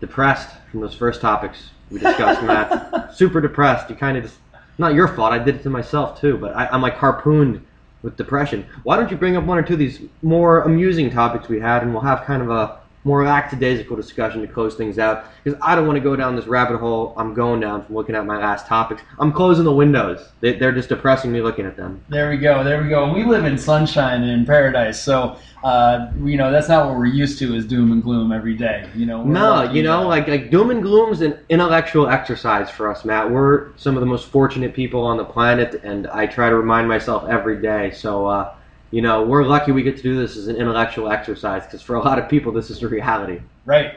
depressed 0.00 0.48
from 0.70 0.80
those 0.80 0.94
first 0.94 1.20
topics 1.20 1.70
we 1.90 1.98
discussed, 1.98 2.42
Matt. 2.42 3.14
Super 3.16 3.40
depressed. 3.40 3.90
You 3.90 3.96
kind 3.96 4.16
of 4.16 4.24
just 4.24 4.36
not 4.78 4.94
your 4.94 5.08
fault. 5.08 5.32
I 5.32 5.38
did 5.38 5.56
it 5.56 5.62
to 5.62 5.70
myself 5.70 6.20
too, 6.20 6.36
but 6.38 6.54
I, 6.56 6.66
I'm 6.66 6.82
like 6.82 6.96
harpooned 6.96 7.64
with 8.02 8.16
depression. 8.16 8.66
Why 8.82 8.96
don't 8.96 9.10
you 9.10 9.16
bring 9.16 9.36
up 9.36 9.44
one 9.44 9.58
or 9.58 9.62
two 9.62 9.74
of 9.74 9.78
these 9.78 10.02
more 10.22 10.62
amusing 10.62 11.10
topics 11.10 11.48
we 11.48 11.60
had, 11.60 11.82
and 11.82 11.92
we'll 11.92 12.02
have 12.02 12.24
kind 12.24 12.42
of 12.42 12.50
a 12.50 12.80
more 13.04 13.24
lackadaisical 13.24 13.96
discussion 13.96 14.40
to 14.40 14.48
close 14.48 14.74
things 14.74 14.98
out 14.98 15.26
because 15.42 15.58
I 15.62 15.74
don't 15.74 15.86
want 15.86 15.96
to 15.96 16.02
go 16.02 16.16
down 16.16 16.34
this 16.36 16.46
rabbit 16.46 16.78
hole 16.78 17.14
I'm 17.16 17.34
going 17.34 17.60
down 17.60 17.84
from 17.84 17.94
looking 17.94 18.14
at 18.14 18.26
my 18.26 18.38
last 18.38 18.66
topics. 18.66 19.02
I'm 19.18 19.32
closing 19.32 19.64
the 19.64 19.74
windows. 19.74 20.26
They, 20.40 20.54
they're 20.58 20.72
just 20.72 20.88
depressing 20.88 21.30
me 21.30 21.42
looking 21.42 21.66
at 21.66 21.76
them. 21.76 22.02
There 22.08 22.30
we 22.30 22.38
go. 22.38 22.64
There 22.64 22.82
we 22.82 22.88
go. 22.88 23.12
We 23.12 23.24
live 23.24 23.44
in 23.44 23.58
sunshine 23.58 24.22
and 24.22 24.30
in 24.30 24.46
paradise, 24.46 25.02
so 25.02 25.38
uh, 25.62 26.10
you 26.22 26.36
know 26.36 26.50
that's 26.50 26.68
not 26.68 26.86
what 26.86 26.96
we're 26.96 27.06
used 27.06 27.38
to 27.38 27.54
is 27.54 27.66
doom 27.66 27.92
and 27.92 28.02
gloom 28.02 28.32
every 28.32 28.54
day. 28.54 28.88
You 28.94 29.06
know. 29.06 29.22
No, 29.22 29.62
you 29.62 29.82
know, 29.82 30.06
like 30.06 30.28
like 30.28 30.50
doom 30.50 30.70
and 30.70 30.82
gloom's 30.82 31.20
an 31.20 31.38
intellectual 31.48 32.08
exercise 32.08 32.70
for 32.70 32.90
us, 32.90 33.04
Matt. 33.04 33.30
We're 33.30 33.76
some 33.76 33.96
of 33.96 34.00
the 34.00 34.06
most 34.06 34.28
fortunate 34.28 34.74
people 34.74 35.04
on 35.04 35.16
the 35.16 35.24
planet, 35.24 35.80
and 35.84 36.06
I 36.08 36.26
try 36.26 36.48
to 36.48 36.56
remind 36.56 36.88
myself 36.88 37.28
every 37.28 37.60
day. 37.60 37.90
So, 37.90 38.26
uh, 38.26 38.54
you 38.94 39.02
know, 39.02 39.24
we're 39.24 39.42
lucky 39.42 39.72
we 39.72 39.82
get 39.82 39.96
to 39.96 40.02
do 40.04 40.16
this 40.16 40.36
as 40.36 40.46
an 40.46 40.54
intellectual 40.54 41.10
exercise 41.10 41.64
because 41.64 41.82
for 41.82 41.96
a 41.96 42.00
lot 42.00 42.16
of 42.16 42.28
people, 42.28 42.52
this 42.52 42.70
is 42.70 42.80
a 42.80 42.86
reality. 42.86 43.40
Right, 43.66 43.94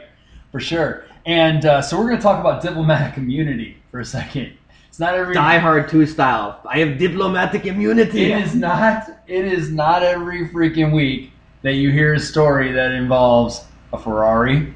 for 0.50 0.58
sure. 0.58 1.04
And 1.24 1.64
uh, 1.64 1.80
so 1.82 1.96
we're 1.96 2.06
going 2.06 2.16
to 2.16 2.22
talk 2.22 2.40
about 2.40 2.62
diplomatic 2.62 3.16
immunity 3.16 3.76
for 3.92 4.00
a 4.00 4.04
second. 4.04 4.54
It's 4.88 4.98
not 4.98 5.14
every. 5.14 5.34
Die 5.34 5.58
Hard 5.58 5.88
2 5.88 6.04
style. 6.04 6.60
I 6.68 6.80
have 6.80 6.98
diplomatic 6.98 7.64
immunity. 7.64 8.32
It 8.32 8.42
is 8.42 8.56
not. 8.56 9.08
It 9.28 9.44
is 9.44 9.70
not 9.70 10.02
every 10.02 10.48
freaking 10.48 10.92
week 10.92 11.30
that 11.62 11.74
you 11.74 11.92
hear 11.92 12.14
a 12.14 12.20
story 12.20 12.72
that 12.72 12.90
involves 12.90 13.66
a 13.92 13.98
Ferrari, 13.98 14.74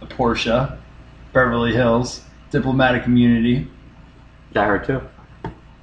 a 0.00 0.06
Porsche, 0.06 0.76
Beverly 1.32 1.72
Hills, 1.72 2.24
diplomatic 2.50 3.06
immunity. 3.06 3.68
Die 4.52 4.64
Hard 4.64 4.84
2. 4.84 5.00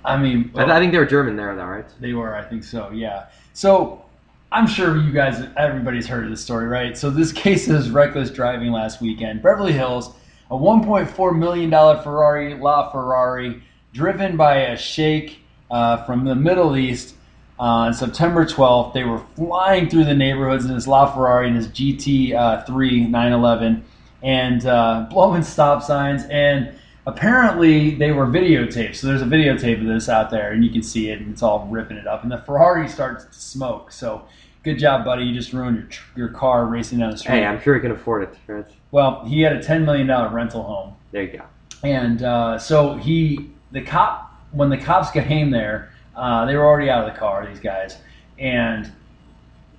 I 0.04 0.18
mean, 0.18 0.52
I, 0.56 0.64
I 0.64 0.80
think 0.80 0.92
they 0.92 0.98
were 0.98 1.06
German 1.06 1.38
there, 1.38 1.56
though, 1.56 1.66
right? 1.66 1.86
They 2.02 2.12
were, 2.12 2.36
I 2.36 2.44
think 2.44 2.66
so, 2.66 2.92
yeah. 2.92 3.28
So 3.58 4.06
I'm 4.52 4.68
sure 4.68 4.98
you 4.98 5.12
guys, 5.12 5.44
everybody's 5.58 6.06
heard 6.06 6.26
of 6.26 6.30
this 6.30 6.44
story, 6.44 6.68
right? 6.68 6.96
So 6.96 7.10
this 7.10 7.32
case 7.32 7.68
is 7.68 7.90
reckless 7.90 8.30
driving 8.30 8.72
last 8.72 9.02
weekend. 9.02 9.42
Beverly 9.42 9.74
Hills, 9.74 10.12
a 10.52 10.56
$1.4 10.56 11.36
million 11.36 11.72
Ferrari, 11.72 12.54
La 12.54 12.92
Ferrari, 12.92 13.64
driven 13.94 14.38
by 14.38 14.58
a 14.58 14.78
sheikh 14.78 15.40
uh, 15.72 16.06
from 16.06 16.24
the 16.24 16.36
Middle 16.36 16.78
East 16.78 17.16
uh, 17.60 17.64
on 17.64 17.96
September 17.96 18.46
12th. 18.46 18.94
They 18.94 19.06
were 19.06 19.24
flying 19.36 19.90
through 19.90 20.06
the 20.06 20.14
neighborhoods 20.14 20.66
in 20.66 20.76
his 20.76 20.88
La 20.88 21.12
Ferrari 21.12 21.48
and 21.48 21.56
his 21.56 21.68
GT3 21.70 22.36
uh, 22.36 23.10
911 23.10 23.84
and 24.22 24.68
uh, 24.68 25.08
blowing 25.10 25.42
stop 25.42 25.82
signs 25.82 26.26
and 26.26 26.77
apparently 27.08 27.96
they 27.96 28.12
were 28.12 28.28
videotaped. 28.28 28.96
So 28.98 29.08
there's 29.08 29.22
a 29.22 29.26
videotape 29.26 29.80
of 29.82 29.88
this 29.88 30.10
out 30.10 30.30
there, 30.30 30.52
and 30.52 30.64
you 30.64 30.70
can 30.70 30.84
see 30.84 31.10
it, 31.10 31.20
and 31.20 31.32
it's 31.32 31.42
all 31.42 31.66
ripping 31.72 31.98
it 31.98 32.06
up. 32.06 32.22
And 32.24 32.32
the 32.32 32.38
Ferrari 32.40 32.88
starts 32.88 33.26
to 33.26 33.34
smoke. 33.34 33.92
So 33.92 34.24
good 34.64 34.78
job, 34.78 35.06
buddy. 35.06 35.24
You 35.24 35.34
just 35.34 35.54
ruined 35.54 35.78
your 36.16 36.28
your 36.28 36.38
car 36.38 36.66
racing 36.66 37.00
down 37.00 37.12
the 37.12 37.18
street. 37.18 37.36
Hey, 37.36 37.46
I'm 37.46 37.60
sure 37.62 37.74
he 37.76 37.82
can 37.82 37.92
afford 37.92 38.24
it. 38.48 38.72
Well, 38.92 39.24
he 39.26 39.42
had 39.42 39.54
a 39.54 39.64
ten 39.64 39.86
million 39.86 40.06
dollar 40.06 40.30
rental 40.30 40.62
home, 40.64 40.94
There 41.12 41.24
you 41.24 41.38
go. 41.40 41.46
and 41.84 42.22
uh, 42.24 42.60
so 42.60 42.96
he 42.98 43.50
the 43.72 43.82
cop 43.82 44.34
when 44.52 44.70
the 44.70 44.78
cops 44.78 45.10
came 45.12 45.50
there, 45.50 45.92
uh, 46.16 46.46
they 46.46 46.56
were 46.56 46.66
already 46.66 46.90
out 46.90 47.08
of 47.08 47.14
the 47.14 47.20
car. 47.20 47.48
These 47.48 47.60
guys 47.62 47.98
and. 48.38 48.92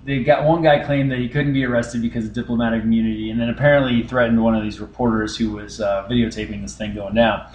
They 0.08 0.22
got 0.22 0.44
one 0.44 0.62
guy 0.62 0.82
claimed 0.86 1.12
that 1.12 1.18
he 1.18 1.28
couldn't 1.28 1.52
be 1.52 1.66
arrested 1.66 2.00
because 2.00 2.24
of 2.24 2.32
diplomatic 2.32 2.82
immunity, 2.82 3.30
and 3.30 3.38
then 3.38 3.50
apparently 3.50 3.92
he 3.92 4.02
threatened 4.04 4.42
one 4.42 4.54
of 4.54 4.62
these 4.62 4.80
reporters 4.80 5.36
who 5.36 5.50
was 5.50 5.82
uh, 5.82 6.08
videotaping 6.10 6.62
this 6.62 6.74
thing 6.74 6.94
going 6.94 7.14
down. 7.14 7.46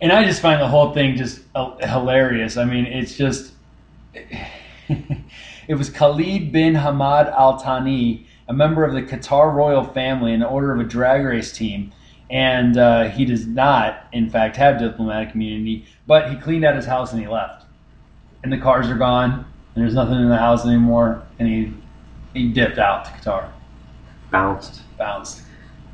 And 0.00 0.12
I 0.12 0.22
just 0.22 0.40
find 0.40 0.62
the 0.62 0.68
whole 0.68 0.94
thing 0.94 1.16
just 1.16 1.40
uh, 1.56 1.74
hilarious. 1.84 2.56
I 2.56 2.64
mean, 2.64 2.86
it's 2.86 3.16
just. 3.16 3.54
it 4.14 5.74
was 5.74 5.90
Khalid 5.90 6.52
bin 6.52 6.74
Hamad 6.74 7.28
Al 7.32 7.58
Thani, 7.58 8.28
a 8.46 8.52
member 8.52 8.84
of 8.84 8.94
the 8.94 9.02
Qatar 9.02 9.52
royal 9.52 9.82
family 9.82 10.32
and 10.32 10.42
the 10.42 10.46
order 10.46 10.72
of 10.72 10.78
a 10.78 10.84
drag 10.84 11.24
race 11.24 11.50
team. 11.50 11.92
And 12.30 12.76
uh, 12.76 13.08
he 13.08 13.24
does 13.24 13.48
not, 13.48 14.06
in 14.12 14.30
fact, 14.30 14.54
have 14.58 14.78
diplomatic 14.78 15.34
immunity, 15.34 15.86
but 16.06 16.30
he 16.30 16.36
cleaned 16.36 16.64
out 16.64 16.76
his 16.76 16.86
house 16.86 17.12
and 17.12 17.20
he 17.20 17.26
left. 17.26 17.66
And 18.44 18.52
the 18.52 18.58
cars 18.58 18.86
are 18.86 18.96
gone, 18.96 19.44
there's 19.74 19.94
nothing 19.94 20.16
in 20.20 20.28
the 20.28 20.36
house 20.36 20.64
anymore, 20.66 21.22
and 21.38 21.48
he, 21.48 21.72
he 22.32 22.48
dipped 22.48 22.78
out 22.78 23.04
to 23.06 23.10
Qatar, 23.12 23.48
Bounced. 24.30 24.82
bounced, 24.98 25.42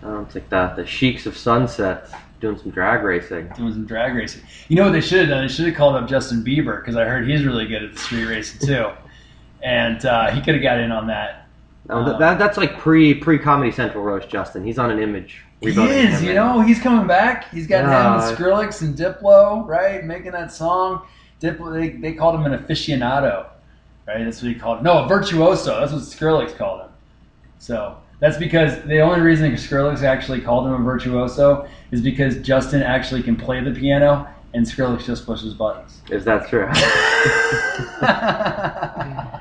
Um, 0.02 0.24
it's 0.24 0.34
like 0.34 0.48
the, 0.50 0.72
the 0.76 0.86
Sheiks 0.86 1.26
of 1.26 1.36
Sunset 1.36 2.08
doing 2.40 2.58
some 2.58 2.70
drag 2.70 3.02
racing. 3.02 3.50
doing 3.56 3.72
some 3.72 3.86
drag 3.86 4.14
racing. 4.14 4.42
You 4.68 4.76
know 4.76 4.84
what 4.84 4.92
they 4.92 5.00
should 5.00 5.20
have 5.20 5.28
done? 5.28 5.46
They 5.46 5.52
should 5.52 5.66
have 5.66 5.74
called 5.76 5.96
up 5.96 6.08
Justin 6.08 6.42
Bieber, 6.42 6.80
because 6.80 6.96
I 6.96 7.04
heard 7.04 7.28
he's 7.28 7.44
really 7.44 7.66
good 7.66 7.82
at 7.84 7.98
street 7.98 8.24
racing 8.26 8.66
too. 8.66 8.90
And 9.62 10.04
uh, 10.06 10.30
he 10.30 10.40
could 10.40 10.54
have 10.54 10.62
got 10.62 10.78
in 10.78 10.90
on 10.90 11.06
that. 11.08 11.46
No, 11.88 12.04
that, 12.04 12.18
that, 12.18 12.38
that's 12.38 12.56
like 12.56 12.78
pre 12.78 13.14
pre 13.14 13.38
Comedy 13.38 13.72
Central 13.72 14.02
roast. 14.04 14.28
Justin, 14.30 14.64
he's 14.64 14.78
on 14.78 14.90
an 14.90 14.98
image. 14.98 15.42
He 15.60 15.68
is, 15.68 16.22
you 16.22 16.32
know, 16.32 16.60
he's 16.62 16.80
coming 16.80 17.06
back. 17.06 17.50
He's 17.50 17.66
got 17.66 17.84
Yeah. 17.84 18.14
him 18.14 18.30
with 18.30 18.38
Skrillex 18.38 18.80
and 18.80 18.96
Diplo, 18.96 19.66
right? 19.66 20.02
Making 20.04 20.32
that 20.32 20.50
song. 20.52 21.02
Diplo, 21.42 21.70
they, 21.78 21.90
they 21.90 22.14
called 22.14 22.34
him 22.40 22.50
an 22.50 22.58
aficionado, 22.58 23.46
right? 24.14 24.24
That's 24.24 24.42
what 24.42 24.52
he 24.52 24.58
called 24.58 24.78
him. 24.78 24.84
No, 24.84 25.04
a 25.04 25.08
virtuoso. 25.08 25.80
That's 25.80 25.92
what 25.92 26.02
Skrillex 26.02 26.56
called 26.56 26.82
him. 26.82 26.88
So 27.58 27.96
that's 28.18 28.36
because 28.36 28.82
the 28.84 29.00
only 29.00 29.20
reason 29.20 29.52
Skrillex 29.52 30.02
actually 30.02 30.40
called 30.40 30.66
him 30.66 30.72
a 30.72 30.78
virtuoso 30.78 31.68
is 31.90 32.00
because 32.00 32.38
Justin 32.38 32.82
actually 32.82 33.22
can 33.22 33.36
play 33.36 33.62
the 33.62 33.70
piano 33.70 34.28
and 34.54 34.66
Skrillex 34.66 35.04
just 35.04 35.26
pushes 35.26 35.54
buttons. 35.54 36.00
Is 36.10 36.24
that 36.24 36.48
true? 36.48 36.68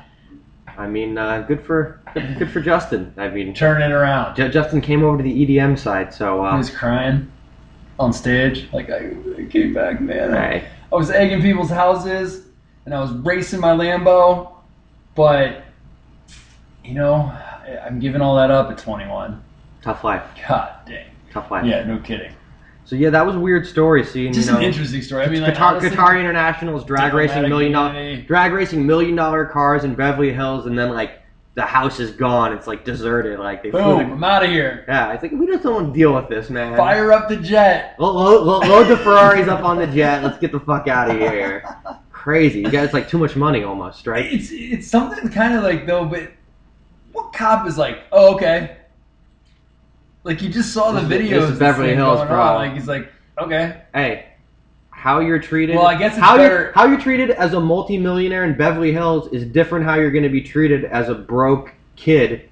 I 0.78 0.86
mean, 0.86 1.18
uh, 1.18 1.42
good 1.42 1.64
for 1.64 2.00
good, 2.14 2.50
for 2.50 2.60
Justin. 2.60 3.12
I 3.18 3.28
mean, 3.28 3.52
Turn 3.52 3.82
it 3.82 3.92
around. 3.92 4.36
J- 4.36 4.50
Justin 4.50 4.80
came 4.80 5.04
over 5.04 5.18
to 5.18 5.22
the 5.22 5.46
EDM 5.46 5.78
side, 5.78 6.14
so 6.14 6.42
He 6.42 6.48
uh, 6.48 6.56
was 6.56 6.70
crying 6.70 7.30
on 7.98 8.14
stage, 8.14 8.66
like 8.72 8.88
I, 8.88 9.10
I 9.36 9.44
came 9.50 9.74
back, 9.74 10.00
man. 10.00 10.34
I, 10.34 10.64
I 10.90 10.94
was 10.94 11.10
egging 11.10 11.42
people's 11.42 11.68
houses 11.68 12.46
and 12.86 12.94
I 12.94 13.00
was 13.00 13.12
racing 13.12 13.60
my 13.60 13.72
Lambo, 13.72 14.52
but 15.20 15.64
you 16.82 16.94
know, 16.94 17.30
I'm 17.84 17.98
giving 17.98 18.22
all 18.22 18.36
that 18.36 18.50
up 18.50 18.70
at 18.70 18.78
21. 18.78 19.42
tough 19.82 20.02
life, 20.02 20.22
God 20.48 20.72
dang. 20.86 21.08
tough 21.30 21.50
life. 21.50 21.66
Yeah, 21.66 21.84
no 21.84 21.98
kidding. 21.98 22.32
So 22.86 22.96
yeah, 22.96 23.10
that 23.10 23.26
was 23.26 23.36
a 23.36 23.38
weird 23.38 23.66
story. 23.66 24.02
Seeing 24.02 24.32
Just 24.32 24.46
you 24.46 24.52
know, 24.54 24.58
an 24.60 24.64
interesting 24.64 25.02
story. 25.02 25.24
I 25.24 25.28
mean, 25.28 25.42
like, 25.42 25.54
Qatar, 25.54 25.60
honestly, 25.72 25.90
Qatar 25.90 26.18
International's 26.18 26.84
drag 26.84 27.12
racing 27.12 27.50
million 27.50 27.72
dollar 27.72 28.22
drag 28.22 28.52
racing 28.52 28.86
million 28.86 29.14
dollar 29.14 29.44
cars 29.44 29.84
in 29.84 29.94
Beverly 29.94 30.32
Hills, 30.32 30.64
and 30.64 30.76
then 30.78 30.88
like 30.90 31.20
the 31.54 31.62
house 31.62 32.00
is 32.00 32.12
gone. 32.12 32.54
It's 32.54 32.66
like 32.66 32.86
deserted. 32.86 33.38
Like 33.38 33.62
they 33.62 33.70
boom, 33.70 33.98
the- 33.98 34.14
I'm 34.14 34.24
out 34.24 34.42
of 34.42 34.48
here. 34.50 34.86
yeah, 34.88 35.12
it's 35.12 35.22
like 35.22 35.32
we 35.32 35.46
just 35.46 35.62
don't 35.62 35.74
want 35.74 35.92
to 35.92 35.98
deal 35.98 36.14
with 36.14 36.30
this, 36.30 36.48
man. 36.48 36.78
Fire 36.78 37.12
up 37.12 37.28
the 37.28 37.36
jet. 37.36 37.94
Lo- 37.98 38.14
lo- 38.14 38.42
lo- 38.42 38.60
load 38.60 38.88
the 38.88 38.96
Ferraris 38.96 39.48
up 39.48 39.62
on 39.64 39.78
the 39.78 39.86
jet. 39.86 40.24
Let's 40.24 40.38
get 40.38 40.50
the 40.50 40.60
fuck 40.60 40.88
out 40.88 41.10
of 41.10 41.18
here. 41.18 41.62
Crazy. 42.20 42.60
You 42.60 42.70
guys 42.70 42.92
like 42.92 43.08
too 43.08 43.16
much 43.16 43.34
money 43.34 43.64
almost, 43.64 44.06
right? 44.06 44.30
It's 44.30 44.50
it's 44.52 44.86
something 44.86 45.30
kind 45.30 45.54
of 45.54 45.62
like 45.62 45.86
though, 45.86 46.04
but 46.04 46.30
what 47.12 47.32
cop 47.32 47.66
is 47.66 47.78
like, 47.78 48.00
oh 48.12 48.34
okay. 48.34 48.76
Like 50.22 50.42
you 50.42 50.50
just 50.50 50.74
saw 50.74 50.92
the 50.92 51.00
video. 51.00 51.40
this 51.40 51.52
is 51.52 51.58
Beverly 51.58 51.94
Hills, 51.94 52.20
bro. 52.28 52.56
Like 52.56 52.74
he's 52.74 52.86
like, 52.86 53.10
okay. 53.38 53.80
Hey, 53.94 54.26
how 54.90 55.20
you're 55.20 55.38
treated. 55.38 55.76
Well, 55.76 55.86
I 55.86 55.96
guess 55.96 56.12
it's 56.12 56.20
how 56.20 56.36
better- 56.36 56.54
you're 56.64 56.72
how 56.72 56.84
you're 56.84 57.00
treated 57.00 57.30
as 57.30 57.54
a 57.54 57.60
multimillionaire 57.60 58.44
in 58.44 58.54
Beverly 58.54 58.92
Hills 58.92 59.32
is 59.32 59.46
different. 59.46 59.86
How 59.86 59.94
you're 59.94 60.10
going 60.10 60.24
to 60.24 60.28
be 60.28 60.42
treated 60.42 60.84
as 60.84 61.08
a 61.08 61.14
broke 61.14 61.72
kid, 61.96 62.50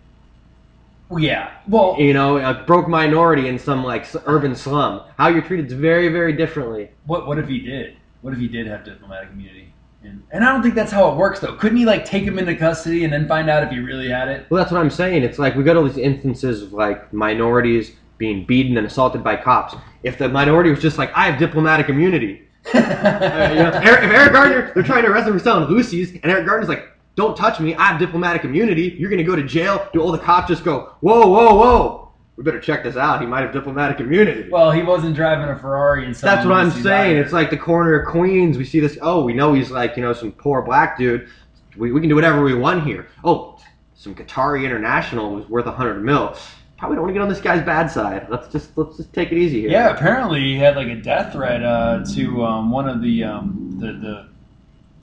yeah. 1.14 1.50
Well, 1.68 1.96
you 1.98 2.14
know, 2.14 2.38
a 2.38 2.64
broke 2.64 2.88
minority 2.88 3.48
in 3.48 3.58
some 3.58 3.84
like 3.84 4.06
urban 4.24 4.56
slum. 4.56 5.02
How 5.18 5.28
you're 5.28 5.42
treated 5.42 5.66
is 5.66 5.74
very, 5.74 6.08
very 6.08 6.32
differently. 6.32 6.88
What 7.04 7.26
what 7.26 7.38
if 7.38 7.48
he 7.48 7.58
did? 7.58 7.97
What 8.20 8.32
if 8.32 8.40
he 8.40 8.48
did 8.48 8.66
have 8.66 8.84
diplomatic 8.84 9.30
immunity? 9.32 9.72
And, 10.02 10.22
and 10.30 10.44
I 10.44 10.52
don't 10.52 10.62
think 10.62 10.74
that's 10.74 10.92
how 10.92 11.10
it 11.10 11.16
works 11.16 11.40
though. 11.40 11.56
Couldn't 11.56 11.78
he 11.78 11.84
like 11.84 12.04
take 12.04 12.22
him 12.22 12.38
into 12.38 12.54
custody 12.54 13.04
and 13.04 13.12
then 13.12 13.26
find 13.26 13.50
out 13.50 13.64
if 13.64 13.70
he 13.70 13.78
really 13.78 14.08
had 14.08 14.28
it? 14.28 14.46
Well, 14.48 14.58
that's 14.58 14.70
what 14.70 14.80
I'm 14.80 14.90
saying. 14.90 15.22
It's 15.24 15.38
like 15.38 15.56
we 15.56 15.64
got 15.64 15.76
all 15.76 15.84
these 15.84 15.98
instances 15.98 16.62
of 16.62 16.72
like 16.72 17.12
minorities 17.12 17.96
being 18.16 18.44
beaten 18.46 18.76
and 18.76 18.86
assaulted 18.86 19.24
by 19.24 19.36
cops. 19.36 19.74
If 20.02 20.18
the 20.18 20.28
minority 20.28 20.70
was 20.70 20.80
just 20.80 20.98
like, 20.98 21.12
I 21.14 21.30
have 21.30 21.38
diplomatic 21.38 21.88
immunity, 21.88 22.48
Uh, 22.74 23.50
you 23.50 23.62
know, 23.62 23.70
Eric, 23.70 24.04
if 24.04 24.10
Eric 24.10 24.32
Gardner, 24.32 24.72
they're 24.74 24.82
trying 24.82 25.02
to 25.04 25.10
arrest 25.10 25.26
him 25.26 25.32
for 25.32 25.38
selling 25.42 25.68
loosies, 25.68 26.20
and 26.22 26.30
Eric 26.30 26.44
Gardner's 26.44 26.68
like, 26.68 26.88
"Don't 27.14 27.34
touch 27.34 27.60
me! 27.60 27.74
I 27.74 27.86
have 27.86 27.98
diplomatic 27.98 28.44
immunity. 28.44 28.94
You're 28.98 29.08
gonna 29.08 29.24
go 29.24 29.34
to 29.34 29.42
jail." 29.42 29.88
Do 29.94 30.02
all 30.02 30.12
the 30.12 30.18
cops 30.18 30.48
just 30.48 30.64
go, 30.64 30.92
"Whoa, 31.00 31.26
whoa, 31.28 31.54
whoa! 31.54 32.07
We 32.38 32.44
better 32.44 32.60
check 32.60 32.84
this 32.84 32.96
out. 32.96 33.20
He 33.20 33.26
might 33.26 33.40
have 33.40 33.52
diplomatic 33.52 33.98
immunity." 33.98 34.48
well, 34.48 34.70
he 34.70 34.84
wasn't 34.84 35.16
driving 35.16 35.48
a 35.48 35.58
Ferrari 35.58 36.06
and 36.06 36.14
That's 36.14 36.46
what 36.46 36.54
I'm 36.54 36.70
saying. 36.70 37.16
It's 37.16 37.32
like 37.32 37.50
the 37.50 37.56
corner 37.56 37.98
of 37.98 38.06
Queens. 38.06 38.56
We 38.56 38.64
see 38.64 38.78
this. 38.78 38.96
Oh, 39.02 39.24
we 39.24 39.32
know 39.32 39.54
he's 39.54 39.72
like 39.72 39.96
you 39.96 40.02
know 40.02 40.12
some 40.12 40.30
poor 40.30 40.62
black 40.62 40.96
dude. 40.96 41.28
We, 41.76 41.90
we 41.90 42.00
can 42.00 42.08
do 42.08 42.14
whatever 42.14 42.44
we 42.44 42.54
want 42.54 42.84
here. 42.84 43.08
Oh, 43.24 43.58
some 43.96 44.14
Qatari 44.14 44.64
international 44.64 45.34
was 45.34 45.48
worth 45.48 45.66
a 45.66 45.72
hundred 45.72 46.04
mil. 46.04 46.36
Probably 46.78 46.94
don't 46.94 47.02
want 47.02 47.10
to 47.10 47.14
get 47.14 47.22
on 47.22 47.28
this 47.28 47.40
guy's 47.40 47.64
bad 47.64 47.90
side. 47.90 48.28
Let's 48.30 48.46
just 48.52 48.78
let's 48.78 48.96
just 48.96 49.12
take 49.12 49.32
it 49.32 49.38
easy 49.38 49.62
here. 49.62 49.70
Yeah, 49.70 49.88
apparently 49.88 50.40
he 50.40 50.56
had 50.56 50.76
like 50.76 50.86
a 50.86 50.94
death 50.94 51.32
threat 51.32 51.64
uh, 51.64 52.04
to 52.14 52.44
um, 52.44 52.70
one 52.70 52.88
of 52.88 53.02
the, 53.02 53.24
um, 53.24 53.76
the 53.80 53.92
the 53.94 54.28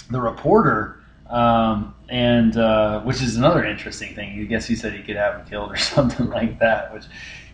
the 0.10 0.22
reporter, 0.22 1.02
um, 1.30 1.95
and 2.10 2.58
uh, 2.58 3.02
which 3.02 3.22
is 3.22 3.36
another 3.36 3.64
interesting 3.66 4.16
thing. 4.16 4.40
I 4.40 4.44
guess 4.44 4.66
he 4.66 4.76
said 4.76 4.94
he 4.94 5.04
could 5.04 5.16
have 5.16 5.40
him 5.42 5.46
killed 5.48 5.72
or 5.72 5.76
something 5.96 6.30
like 6.30 6.60
that. 6.60 6.94
Which, 6.94 7.04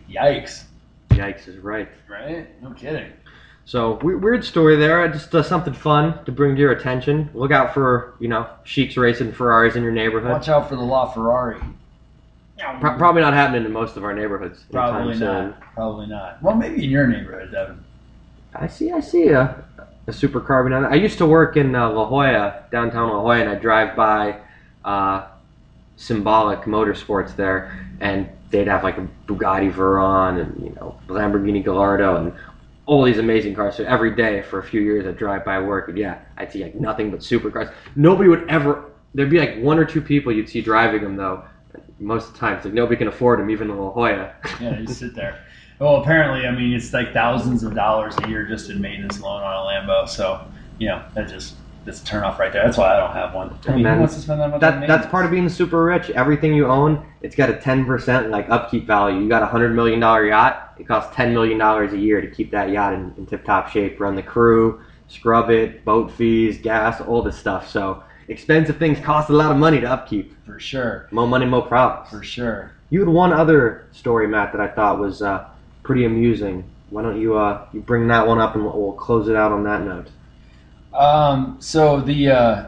yikes, 0.09 0.63
Yikes 1.09 1.47
is 1.47 1.57
right. 1.57 1.89
right? 2.09 2.47
No 2.61 2.71
kidding. 2.71 3.11
So 3.65 3.99
we- 4.03 4.15
weird 4.15 4.43
story 4.43 4.75
there. 4.75 5.01
I 5.01 5.07
just 5.07 5.33
uh, 5.35 5.43
something 5.43 5.73
fun 5.73 6.23
to 6.25 6.31
bring 6.31 6.55
to 6.55 6.61
your 6.61 6.71
attention. 6.71 7.29
Look 7.33 7.51
out 7.51 7.73
for 7.73 8.15
you 8.19 8.27
know 8.27 8.49
sheiks 8.63 8.97
racing 8.97 9.31
Ferraris 9.33 9.75
in 9.75 9.83
your 9.83 9.91
neighborhood. 9.91 10.31
Watch 10.31 10.49
out 10.49 10.67
for 10.69 10.75
the 10.75 10.81
LaFerrari. 10.81 11.75
Pro- 12.79 12.95
probably 12.97 13.21
not 13.21 13.33
happening 13.33 13.65
in 13.65 13.71
most 13.71 13.97
of 13.97 14.03
our 14.03 14.13
neighborhoods. 14.13 14.63
Probably 14.71 15.13
soon. 15.15 15.21
not. 15.27 15.59
Probably 15.73 16.05
not. 16.05 16.41
Well, 16.43 16.55
maybe 16.55 16.83
in 16.83 16.89
your 16.91 17.07
neighborhood, 17.07 17.51
Devin. 17.51 17.83
I 18.53 18.67
see. 18.67 18.91
I 18.91 18.99
see 18.99 19.29
a, 19.29 19.63
a 20.07 20.13
super 20.13 20.41
carbon 20.41 20.73
on 20.73 20.85
it. 20.85 20.87
I 20.87 20.95
used 20.95 21.17
to 21.19 21.25
work 21.25 21.57
in 21.57 21.75
uh, 21.75 21.89
La 21.91 22.05
Jolla, 22.05 22.63
downtown 22.71 23.09
La 23.09 23.21
Jolla, 23.21 23.39
and 23.39 23.49
I 23.49 23.55
drive 23.55 23.95
by 23.95 24.39
uh, 24.83 25.27
Symbolic 25.95 26.61
Motorsports 26.61 27.35
there, 27.35 27.87
and 27.99 28.27
they'd 28.49 28.67
have 28.67 28.83
like 28.83 28.97
a 28.97 29.07
Bugatti 29.27 29.71
Veyron 29.71 30.41
and 30.41 30.63
you 30.63 30.73
know 30.75 30.99
Lamborghini 31.07 31.63
Gallardo 31.63 32.17
and 32.17 32.33
all 32.85 33.03
these 33.03 33.19
amazing 33.19 33.55
cars. 33.55 33.75
So 33.75 33.83
every 33.85 34.15
day 34.15 34.41
for 34.41 34.59
a 34.59 34.63
few 34.63 34.81
years, 34.81 35.05
I'd 35.05 35.17
drive 35.17 35.45
by 35.45 35.59
work, 35.59 35.89
and 35.89 35.97
yeah, 35.97 36.19
I'd 36.37 36.51
see 36.51 36.63
like 36.63 36.75
nothing 36.75 37.11
but 37.11 37.19
supercars. 37.19 37.71
Nobody 37.95 38.29
would 38.29 38.49
ever. 38.49 38.85
There'd 39.13 39.29
be 39.29 39.39
like 39.39 39.59
one 39.59 39.77
or 39.77 39.85
two 39.85 40.01
people 40.01 40.31
you'd 40.31 40.49
see 40.49 40.61
driving 40.61 41.03
them 41.03 41.15
though. 41.15 41.43
Most 41.99 42.29
of 42.29 42.33
the 42.33 42.39
time, 42.39 42.55
it's 42.55 42.65
like 42.65 42.73
nobody 42.73 42.97
can 42.97 43.07
afford 43.07 43.39
them, 43.39 43.49
even 43.51 43.69
in 43.69 43.77
La 43.77 43.91
Jolla. 43.91 44.33
Yeah, 44.59 44.79
you 44.79 44.87
sit 44.87 45.13
there. 45.13 45.45
Well, 45.81 45.95
apparently, 45.95 46.45
I 46.45 46.51
mean, 46.51 46.73
it's 46.73 46.93
like 46.93 47.11
thousands 47.11 47.63
of 47.63 47.73
dollars 47.73 48.13
a 48.21 48.29
year 48.29 48.45
just 48.45 48.69
in 48.69 48.79
maintenance 48.79 49.19
alone 49.19 49.41
on 49.41 49.51
a 49.51 49.67
Lambo. 49.67 50.07
So, 50.07 50.39
you 50.77 50.87
know, 50.87 51.03
that 51.15 51.27
just 51.27 51.55
that's 51.85 52.03
a 52.03 52.05
turn 52.05 52.23
off 52.23 52.37
right 52.39 52.53
there. 52.53 52.63
That's 52.63 52.77
why 52.77 52.93
I 52.93 52.97
don't 52.99 53.13
have 53.13 53.33
one. 53.33 53.57
I 53.67 53.75
mean, 53.75 53.85
who 53.85 53.99
wants 53.99 54.13
to 54.13 54.21
spend 54.21 54.41
that 54.41 54.51
much 54.51 54.61
That, 54.61 54.87
that's 54.87 55.07
part 55.07 55.25
of 55.25 55.31
being 55.31 55.49
super 55.49 55.83
rich. 55.83 56.11
Everything 56.11 56.53
you 56.53 56.67
own, 56.67 57.03
it's 57.23 57.35
got 57.35 57.49
a 57.49 57.55
ten 57.55 57.83
percent 57.85 58.29
like 58.29 58.47
upkeep 58.51 58.85
value. 58.85 59.21
You 59.21 59.27
got 59.27 59.41
a 59.41 59.47
hundred 59.47 59.73
million 59.73 59.99
dollar 59.99 60.27
yacht. 60.27 60.75
It 60.77 60.87
costs 60.87 61.15
ten 61.15 61.33
million 61.33 61.57
dollars 61.57 61.93
a 61.93 61.97
year 61.97 62.21
to 62.21 62.29
keep 62.29 62.51
that 62.51 62.69
yacht 62.69 62.93
in, 62.93 63.11
in 63.17 63.25
tip 63.25 63.43
top 63.43 63.67
shape. 63.69 63.99
Run 63.99 64.15
the 64.15 64.21
crew, 64.21 64.81
scrub 65.07 65.49
it, 65.49 65.83
boat 65.83 66.11
fees, 66.11 66.59
gas, 66.59 67.01
all 67.01 67.23
this 67.23 67.39
stuff. 67.39 67.67
So 67.67 68.03
expensive 68.27 68.77
things 68.77 68.99
cost 68.99 69.31
a 69.31 69.33
lot 69.33 69.49
of 69.49 69.57
money 69.57 69.81
to 69.81 69.89
upkeep. 69.89 70.35
for 70.45 70.59
sure, 70.59 71.07
More 71.09 71.27
money, 71.27 71.47
more 71.47 71.63
problems. 71.65 72.11
for 72.11 72.21
sure. 72.21 72.71
You 72.91 72.99
had 72.99 73.09
one 73.09 73.33
other 73.33 73.87
story, 73.93 74.27
Matt, 74.27 74.51
that 74.51 74.61
I 74.61 74.67
thought 74.67 74.99
was 74.99 75.23
uh, 75.23 75.47
pretty 75.83 76.05
amusing. 76.05 76.63
Why 76.89 77.01
don't 77.03 77.19
you 77.19 77.37
uh, 77.37 77.67
you 77.73 77.81
bring 77.81 78.07
that 78.07 78.27
one 78.27 78.39
up 78.39 78.55
and 78.55 78.63
we'll, 78.65 78.79
we'll 78.79 78.91
close 78.93 79.27
it 79.27 79.35
out 79.35 79.51
on 79.51 79.63
that 79.63 79.83
note. 79.83 80.07
Um, 80.93 81.57
so 81.59 82.01
the 82.01 82.29
uh, 82.29 82.63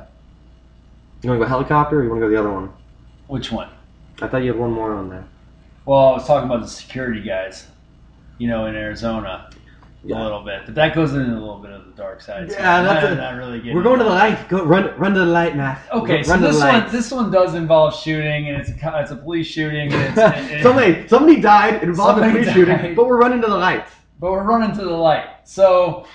You 1.21 1.29
want 1.29 1.39
to 1.39 1.45
go 1.45 1.49
helicopter, 1.49 1.99
or 1.99 2.03
you 2.03 2.09
want 2.09 2.21
to 2.21 2.27
go 2.27 2.31
the 2.31 2.39
other 2.39 2.51
one? 2.51 2.71
which 3.27 3.51
one? 3.51 3.69
I 4.21 4.27
thought 4.27 4.43
you 4.43 4.51
had 4.51 4.59
one 4.59 4.71
more 4.71 4.93
on 4.93 5.09
there. 5.09 5.25
Well, 5.85 5.99
I 5.99 6.11
was 6.13 6.27
talking 6.27 6.49
about 6.49 6.61
the 6.61 6.67
security 6.67 7.21
guys, 7.21 7.67
you 8.37 8.47
know, 8.47 8.65
in 8.67 8.75
Arizona 8.75 9.49
Yeah. 10.05 10.21
a 10.21 10.23
little 10.23 10.43
bit, 10.43 10.63
but 10.65 10.75
that 10.75 10.93
goes 10.93 11.13
into 11.13 11.31
a 11.31 11.39
little 11.39 11.59
bit 11.59 11.71
of 11.71 11.85
the 11.85 11.91
dark 11.93 12.19
side. 12.21 12.51
so 12.51 12.57
Yeah, 12.57 12.81
not, 12.81 13.03
a- 13.05 13.15
not 13.15 13.35
really. 13.35 13.73
We're 13.73 13.83
going 13.83 13.99
to 13.99 14.03
the 14.03 14.09
light. 14.09 14.49
Go 14.49 14.65
run, 14.65 14.93
run 14.99 15.13
to 15.13 15.19
the 15.21 15.25
light, 15.25 15.55
Matt. 15.55 15.81
Okay, 15.93 16.15
run 16.17 16.23
so 16.25 16.35
to 16.35 16.41
this 16.41 16.59
the 16.59 16.65
one 16.65 16.73
lights. 16.79 16.91
this 16.91 17.11
one 17.11 17.31
does 17.31 17.53
involve 17.53 17.95
shooting, 17.95 18.49
and 18.49 18.57
it's 18.59 18.69
a, 18.69 18.99
it's 19.01 19.11
a 19.11 19.15
police 19.15 19.47
shooting. 19.47 19.93
And 19.93 20.01
it's, 20.09 20.17
and- 20.17 20.51
and- 20.51 20.63
somebody, 20.63 21.07
somebody 21.07 21.39
died. 21.39 21.83
Involved 21.83 22.19
a 22.19 22.21
Somebody 22.23 22.43
police 22.43 22.53
shooting, 22.53 22.95
but 22.95 23.07
we're 23.07 23.17
running 23.17 23.39
to 23.41 23.47
the 23.47 23.55
lights. 23.57 23.91
but 24.19 24.31
we're 24.31 24.43
running 24.43 24.75
to 24.75 24.83
the 24.83 24.91
light. 24.91 25.27
So 25.45 26.05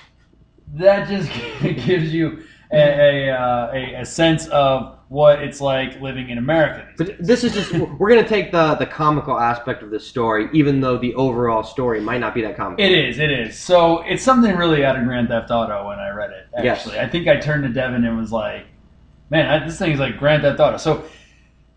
that 0.75 1.07
just 1.09 1.31
gives 1.85 2.13
you 2.13 2.43
a, 2.71 2.77
a, 2.77 3.29
uh, 3.31 3.71
a, 3.73 3.93
a 4.01 4.05
sense 4.05 4.45
of 4.49 4.98
what 5.09 5.41
it's 5.41 5.59
like 5.59 5.99
living 5.99 6.29
in 6.29 6.37
America. 6.37 6.87
But 6.95 7.17
this 7.19 7.43
is 7.43 7.53
just 7.53 7.73
we're 7.99 8.09
gonna 8.09 8.27
take 8.27 8.51
the 8.51 8.75
the 8.75 8.85
comical 8.85 9.37
aspect 9.37 9.83
of 9.83 9.89
this 9.89 10.07
story, 10.07 10.47
even 10.53 10.79
though 10.79 10.97
the 10.97 11.13
overall 11.15 11.63
story 11.63 11.99
might 11.99 12.19
not 12.19 12.33
be 12.33 12.41
that 12.43 12.55
comical. 12.55 12.85
It 12.85 12.91
is, 12.91 13.19
it 13.19 13.31
is. 13.31 13.59
So 13.59 14.01
it's 14.03 14.23
something 14.23 14.55
really 14.55 14.85
out 14.85 14.95
of 14.95 15.03
Grand 15.03 15.27
Theft 15.27 15.51
Auto 15.51 15.87
when 15.87 15.99
I 15.99 16.09
read 16.09 16.29
it. 16.29 16.47
Yes. 16.63 16.79
Actually, 16.79 16.99
I 16.99 17.09
think 17.09 17.27
I 17.27 17.37
turned 17.37 17.63
to 17.63 17.69
Devin 17.69 18.05
and 18.05 18.17
was 18.17 18.31
like, 18.31 18.65
"Man, 19.29 19.47
I, 19.47 19.65
this 19.65 19.79
thing 19.79 19.91
is 19.91 19.99
like 19.99 20.17
Grand 20.17 20.43
Theft 20.43 20.59
Auto." 20.59 20.77
So 20.77 21.03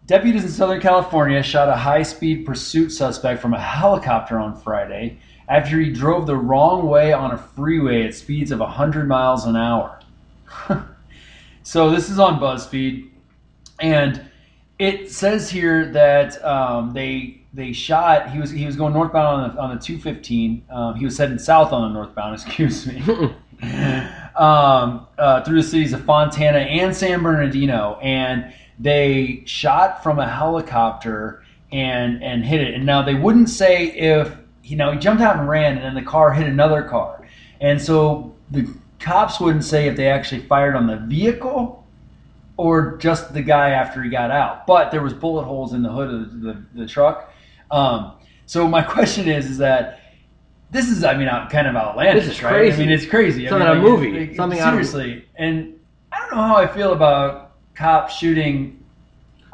deputies 0.06 0.44
in 0.44 0.50
Southern 0.50 0.80
California 0.80 1.42
shot 1.42 1.70
a 1.70 1.76
high-speed 1.76 2.44
pursuit 2.44 2.90
suspect 2.90 3.40
from 3.40 3.54
a 3.54 3.60
helicopter 3.60 4.38
on 4.38 4.54
Friday 4.54 5.18
after 5.48 5.80
he 5.80 5.90
drove 5.90 6.26
the 6.26 6.36
wrong 6.36 6.86
way 6.86 7.12
on 7.12 7.32
a 7.32 7.38
freeway 7.38 8.06
at 8.06 8.14
speeds 8.14 8.50
of 8.52 8.60
100 8.60 9.08
miles 9.08 9.46
an 9.46 9.56
hour. 9.56 10.00
so 11.62 11.90
this 11.90 12.10
is 12.10 12.18
on 12.18 12.38
BuzzFeed, 12.38 13.11
and 13.82 14.24
it 14.78 15.10
says 15.10 15.50
here 15.50 15.92
that 15.92 16.42
um, 16.44 16.92
they 16.92 17.42
they 17.52 17.72
shot. 17.72 18.30
He 18.30 18.38
was 18.38 18.50
he 18.50 18.64
was 18.64 18.76
going 18.76 18.94
northbound 18.94 19.42
on 19.42 19.54
the 19.54 19.60
on 19.60 19.76
the 19.76 19.82
215. 19.82 20.64
Um, 20.70 20.94
he 20.94 21.04
was 21.04 21.18
heading 21.18 21.38
south 21.38 21.72
on 21.72 21.92
the 21.92 21.98
northbound. 21.98 22.34
Excuse 22.40 22.86
me. 22.86 23.02
um, 24.36 25.06
uh, 25.18 25.42
through 25.44 25.60
the 25.60 25.68
cities 25.68 25.92
of 25.92 26.04
Fontana 26.04 26.58
and 26.58 26.94
San 26.94 27.22
Bernardino, 27.22 27.98
and 28.02 28.52
they 28.78 29.42
shot 29.44 30.02
from 30.02 30.18
a 30.18 30.28
helicopter 30.28 31.44
and 31.70 32.22
and 32.22 32.44
hit 32.44 32.60
it. 32.60 32.74
And 32.74 32.86
now 32.86 33.02
they 33.02 33.14
wouldn't 33.14 33.50
say 33.50 33.88
if 33.88 34.34
you 34.64 34.76
know 34.76 34.92
he 34.92 34.98
jumped 34.98 35.22
out 35.22 35.38
and 35.38 35.48
ran, 35.48 35.76
and 35.76 35.84
then 35.84 35.94
the 35.94 36.08
car 36.08 36.32
hit 36.32 36.46
another 36.46 36.82
car, 36.82 37.26
and 37.60 37.80
so 37.80 38.34
the 38.50 38.68
cops 38.98 39.40
wouldn't 39.40 39.64
say 39.64 39.88
if 39.88 39.96
they 39.96 40.08
actually 40.08 40.40
fired 40.42 40.76
on 40.76 40.86
the 40.86 40.96
vehicle 40.96 41.81
or 42.62 42.96
just 42.98 43.34
the 43.34 43.42
guy 43.42 43.70
after 43.70 44.02
he 44.02 44.08
got 44.10 44.30
out. 44.30 44.66
But 44.66 44.90
there 44.92 45.02
was 45.02 45.12
bullet 45.12 45.44
holes 45.44 45.72
in 45.72 45.82
the 45.82 45.90
hood 45.90 46.08
of 46.14 46.40
the, 46.42 46.52
the, 46.52 46.64
the 46.82 46.86
truck. 46.86 47.32
Um, 47.70 48.12
so 48.46 48.68
my 48.68 48.82
question 48.96 49.28
is, 49.28 49.46
is 49.50 49.58
that 49.58 50.00
this 50.70 50.88
is, 50.88 51.02
I 51.04 51.14
mean, 51.16 51.28
kind 51.50 51.66
of 51.66 51.74
outlandish, 51.76 52.24
This 52.26 52.36
is 52.36 52.42
right? 52.42 52.50
crazy. 52.52 52.76
I 52.82 52.86
mean, 52.86 52.92
it's 52.92 53.06
crazy. 53.06 53.46
I 53.46 53.50
Something 53.50 53.68
mean, 53.68 53.76
out 53.76 53.76
of 53.78 53.82
a 53.84 53.88
like, 53.88 54.00
movie. 54.00 54.26
like, 54.26 54.36
Something 54.36 54.60
out 54.60 54.74
of- 54.74 54.86
seriously. 54.86 55.24
And 55.36 55.74
I 56.12 56.20
don't 56.20 56.30
know 56.36 56.42
how 56.44 56.56
I 56.56 56.66
feel 56.66 56.92
about 56.92 57.52
cops 57.74 58.16
shooting 58.16 58.78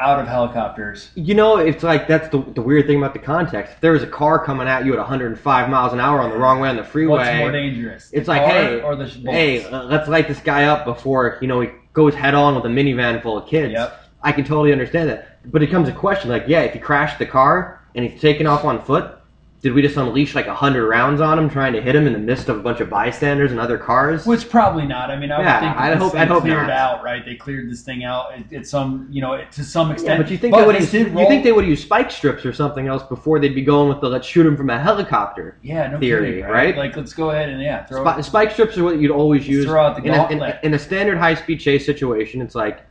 out 0.00 0.20
of 0.20 0.28
helicopters. 0.28 1.10
You 1.16 1.34
know, 1.34 1.56
it's 1.56 1.82
like 1.82 2.06
that's 2.06 2.28
the, 2.28 2.38
the 2.54 2.62
weird 2.62 2.86
thing 2.86 2.98
about 2.98 3.14
the 3.14 3.18
context. 3.18 3.72
If 3.74 3.80
there 3.80 3.90
was 3.92 4.02
a 4.04 4.06
car 4.06 4.44
coming 4.44 4.68
at 4.68 4.84
you 4.84 4.92
at 4.92 4.98
105 4.98 5.70
miles 5.70 5.92
an 5.92 5.98
hour 5.98 6.20
on 6.20 6.30
the 6.30 6.36
wrong 6.36 6.60
way 6.60 6.68
on 6.68 6.76
the 6.76 6.84
freeway, 6.84 7.16
What's 7.18 7.38
more 7.38 7.50
dangerous? 7.50 8.10
it's 8.12 8.28
like, 8.28 8.42
hey, 8.42 8.80
or 8.80 8.94
the 8.94 9.06
bullets? 9.06 9.16
hey, 9.24 9.68
let's 9.70 10.08
light 10.08 10.28
this 10.28 10.38
guy 10.38 10.64
up 10.66 10.84
before 10.84 11.38
you 11.40 11.48
know 11.48 11.60
he 11.62 11.70
goes 11.98 12.14
head 12.14 12.32
on 12.32 12.54
with 12.54 12.64
a 12.64 12.68
minivan 12.68 13.20
full 13.20 13.36
of 13.36 13.48
kids. 13.48 13.72
Yep. 13.72 14.04
I 14.22 14.30
can 14.30 14.44
totally 14.44 14.70
understand 14.70 15.08
that, 15.08 15.50
but 15.50 15.64
it 15.64 15.66
comes 15.66 15.88
a 15.88 15.92
question 15.92 16.30
like, 16.30 16.44
yeah, 16.46 16.60
if 16.60 16.72
he 16.72 16.78
crashed 16.78 17.18
the 17.18 17.26
car 17.26 17.82
and 17.96 18.04
he's 18.04 18.20
taking 18.20 18.46
off 18.46 18.64
on 18.64 18.84
foot, 18.84 19.17
did 19.60 19.72
we 19.72 19.82
just 19.82 19.96
unleash 19.96 20.36
like 20.36 20.46
a 20.46 20.54
hundred 20.54 20.86
rounds 20.86 21.20
on 21.20 21.36
him 21.36 21.50
trying 21.50 21.72
to 21.72 21.80
hit 21.82 21.96
him 21.96 22.06
in 22.06 22.12
the 22.12 22.18
midst 22.18 22.48
of 22.48 22.58
a 22.58 22.60
bunch 22.60 22.78
of 22.78 22.88
bystanders 22.88 23.50
and 23.50 23.58
other 23.58 23.76
cars? 23.76 24.24
Which 24.24 24.48
probably 24.48 24.86
not. 24.86 25.10
I 25.10 25.16
mean, 25.18 25.32
I 25.32 25.40
Yeah, 25.42 25.54
would 25.98 26.00
think 26.12 26.12
this 26.12 26.12
hope- 26.20 26.28
hope 26.28 26.42
cleared 26.42 26.68
not. 26.68 26.70
out, 26.70 27.02
right? 27.02 27.24
They 27.24 27.34
cleared 27.34 27.68
this 27.68 27.82
thing 27.82 28.04
out 28.04 28.32
at, 28.34 28.52
at 28.52 28.66
some, 28.68 29.08
you 29.10 29.20
know, 29.20 29.42
to 29.50 29.64
some 29.64 29.90
extent. 29.90 30.16
yeah, 30.18 30.22
but 30.22 30.30
you 30.30 30.38
think 30.38 30.54
they 30.54 30.64
would 30.64 30.76
use, 30.76 30.94
you 30.94 31.04
think 31.26 31.42
they 31.42 31.50
would 31.50 31.66
use 31.66 31.82
spike 31.82 32.12
strips 32.12 32.46
or 32.46 32.52
something 32.52 32.86
else 32.86 33.02
before 33.02 33.40
they'd 33.40 33.54
be 33.54 33.62
going 33.62 33.88
with 33.88 34.00
the 34.00 34.08
let's 34.08 34.28
shoot 34.28 34.46
him 34.46 34.56
from 34.56 34.70
a 34.70 34.78
helicopter? 34.78 35.58
yeah, 35.62 35.88
no 35.88 35.98
theory, 35.98 36.36
kidding, 36.36 36.44
right? 36.44 36.76
Like, 36.76 36.96
let's 36.96 37.12
go 37.12 37.30
ahead 37.30 37.48
and 37.48 37.60
yeah, 37.60 37.84
throw. 37.84 38.04
Spi- 38.04 38.20
spike 38.20 38.50
strips 38.52 38.78
are 38.78 38.84
what 38.84 39.00
you'd 39.00 39.10
always 39.10 39.48
use 39.48 39.64
Throw 39.64 39.84
out 39.84 39.96
the 39.96 40.02
in, 40.04 40.14
a, 40.14 40.28
in, 40.28 40.58
in 40.62 40.74
a 40.74 40.78
standard 40.78 41.18
high 41.18 41.34
speed 41.34 41.58
chase 41.58 41.84
situation. 41.84 42.40
It's 42.40 42.54
like 42.54 42.82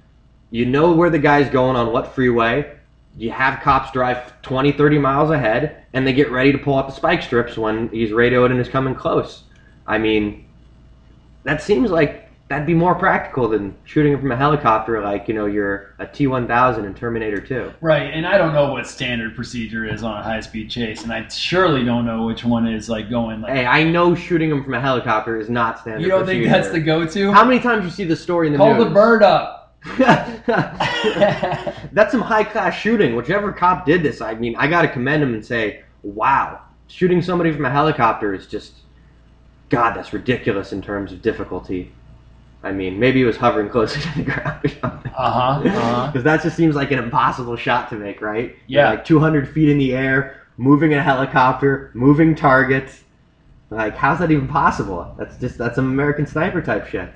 you 0.51 0.65
know 0.65 0.91
where 0.91 1.09
the 1.09 1.19
guy's 1.19 1.49
going 1.49 1.77
on 1.77 1.93
what 1.93 2.13
freeway. 2.13 2.73
You 3.17 3.31
have 3.31 3.61
cops 3.61 3.91
drive 3.91 4.41
20, 4.43 4.73
30 4.73 4.99
miles 4.99 5.31
ahead, 5.31 5.85
and 5.93 6.05
they 6.05 6.13
get 6.13 6.31
ready 6.31 6.51
to 6.51 6.57
pull 6.57 6.77
out 6.77 6.87
the 6.87 6.93
spike 6.93 7.23
strips 7.23 7.57
when 7.57 7.89
he's 7.89 8.11
radioed 8.11 8.51
and 8.51 8.59
is 8.59 8.69
coming 8.69 8.93
close. 8.93 9.43
I 9.87 9.97
mean, 9.97 10.47
that 11.43 11.63
seems 11.63 11.89
like 11.89 12.29
that'd 12.47 12.67
be 12.67 12.73
more 12.73 12.95
practical 12.95 13.47
than 13.47 13.75
shooting 13.83 14.13
him 14.13 14.19
from 14.19 14.31
a 14.31 14.35
helicopter, 14.35 15.01
like 15.01 15.27
you 15.27 15.33
know 15.33 15.47
you're 15.47 15.95
a 15.99 16.05
T 16.05 16.27
one 16.27 16.47
thousand 16.47 16.85
in 16.85 16.93
Terminator 16.93 17.41
Two. 17.41 17.73
Right, 17.81 18.13
and 18.13 18.27
I 18.27 18.37
don't 18.37 18.53
know 18.53 18.71
what 18.71 18.85
standard 18.87 19.35
procedure 19.35 19.85
is 19.85 20.03
on 20.03 20.17
a 20.17 20.23
high 20.23 20.41
speed 20.41 20.69
chase, 20.69 21.03
and 21.03 21.11
I 21.11 21.27
surely 21.27 21.83
don't 21.83 22.05
know 22.05 22.25
which 22.25 22.43
one 22.43 22.67
is 22.67 22.87
like 22.89 23.09
going 23.09 23.41
like. 23.41 23.51
Hey, 23.53 23.65
I 23.65 23.83
know 23.83 24.13
shooting 24.13 24.51
him 24.51 24.63
from 24.63 24.75
a 24.75 24.81
helicopter 24.81 25.39
is 25.39 25.49
not 25.49 25.79
standard. 25.79 26.01
you 26.01 26.09
don't 26.09 26.25
think 26.25 26.45
that's 26.45 26.69
the 26.69 26.79
go-to? 26.79 27.31
How 27.31 27.43
many 27.43 27.59
times 27.59 27.83
you 27.83 27.89
see 27.89 28.03
this 28.03 28.21
story 28.21 28.47
in 28.47 28.53
the 28.53 28.57
Call 28.57 28.75
news? 28.75 28.83
the 28.83 28.91
bird 28.91 29.23
up. 29.23 29.66
That's 31.93 32.11
some 32.11 32.21
high 32.21 32.43
class 32.43 32.75
shooting. 32.75 33.15
Whichever 33.15 33.51
cop 33.51 33.85
did 33.85 34.03
this, 34.03 34.21
I 34.21 34.33
mean, 34.35 34.55
I 34.55 34.67
got 34.67 34.81
to 34.83 34.87
commend 34.87 35.23
him 35.23 35.33
and 35.33 35.45
say, 35.45 35.83
wow, 36.03 36.61
shooting 36.87 37.21
somebody 37.21 37.51
from 37.51 37.65
a 37.65 37.69
helicopter 37.69 38.33
is 38.33 38.47
just, 38.47 38.73
God, 39.69 39.93
that's 39.95 40.13
ridiculous 40.13 40.71
in 40.73 40.81
terms 40.81 41.11
of 41.11 41.21
difficulty. 41.21 41.91
I 42.63 42.71
mean, 42.71 42.99
maybe 42.99 43.19
he 43.19 43.25
was 43.25 43.37
hovering 43.37 43.69
closer 43.69 43.99
to 44.11 44.17
the 44.17 44.23
ground 44.23 44.59
or 44.65 44.69
something. 44.69 45.03
Uh 45.17 45.31
huh. 45.31 45.67
Uh 45.67 45.69
huh. 45.71 46.07
Because 46.11 46.23
that 46.25 46.43
just 46.43 46.55
seems 46.55 46.75
like 46.75 46.91
an 46.91 46.99
impossible 46.99 47.55
shot 47.55 47.89
to 47.89 47.95
make, 47.95 48.21
right? 48.21 48.55
You're 48.67 48.83
Yeah. 48.83 48.89
like 48.91 49.03
200 49.03 49.49
feet 49.49 49.67
in 49.69 49.79
the 49.79 49.95
air, 49.95 50.43
moving 50.57 50.93
a 50.93 51.01
helicopter, 51.01 51.89
moving 51.95 52.35
targets. 52.35 53.03
Like, 53.71 53.95
how's 53.95 54.19
that 54.19 54.29
even 54.29 54.47
possible? 54.47 55.15
That's 55.17 55.35
just 55.39 55.57
that's 55.57 55.73
some 55.75 55.87
American 55.91 56.27
sniper 56.27 56.61
type 56.61 56.85
shit. 56.87 57.09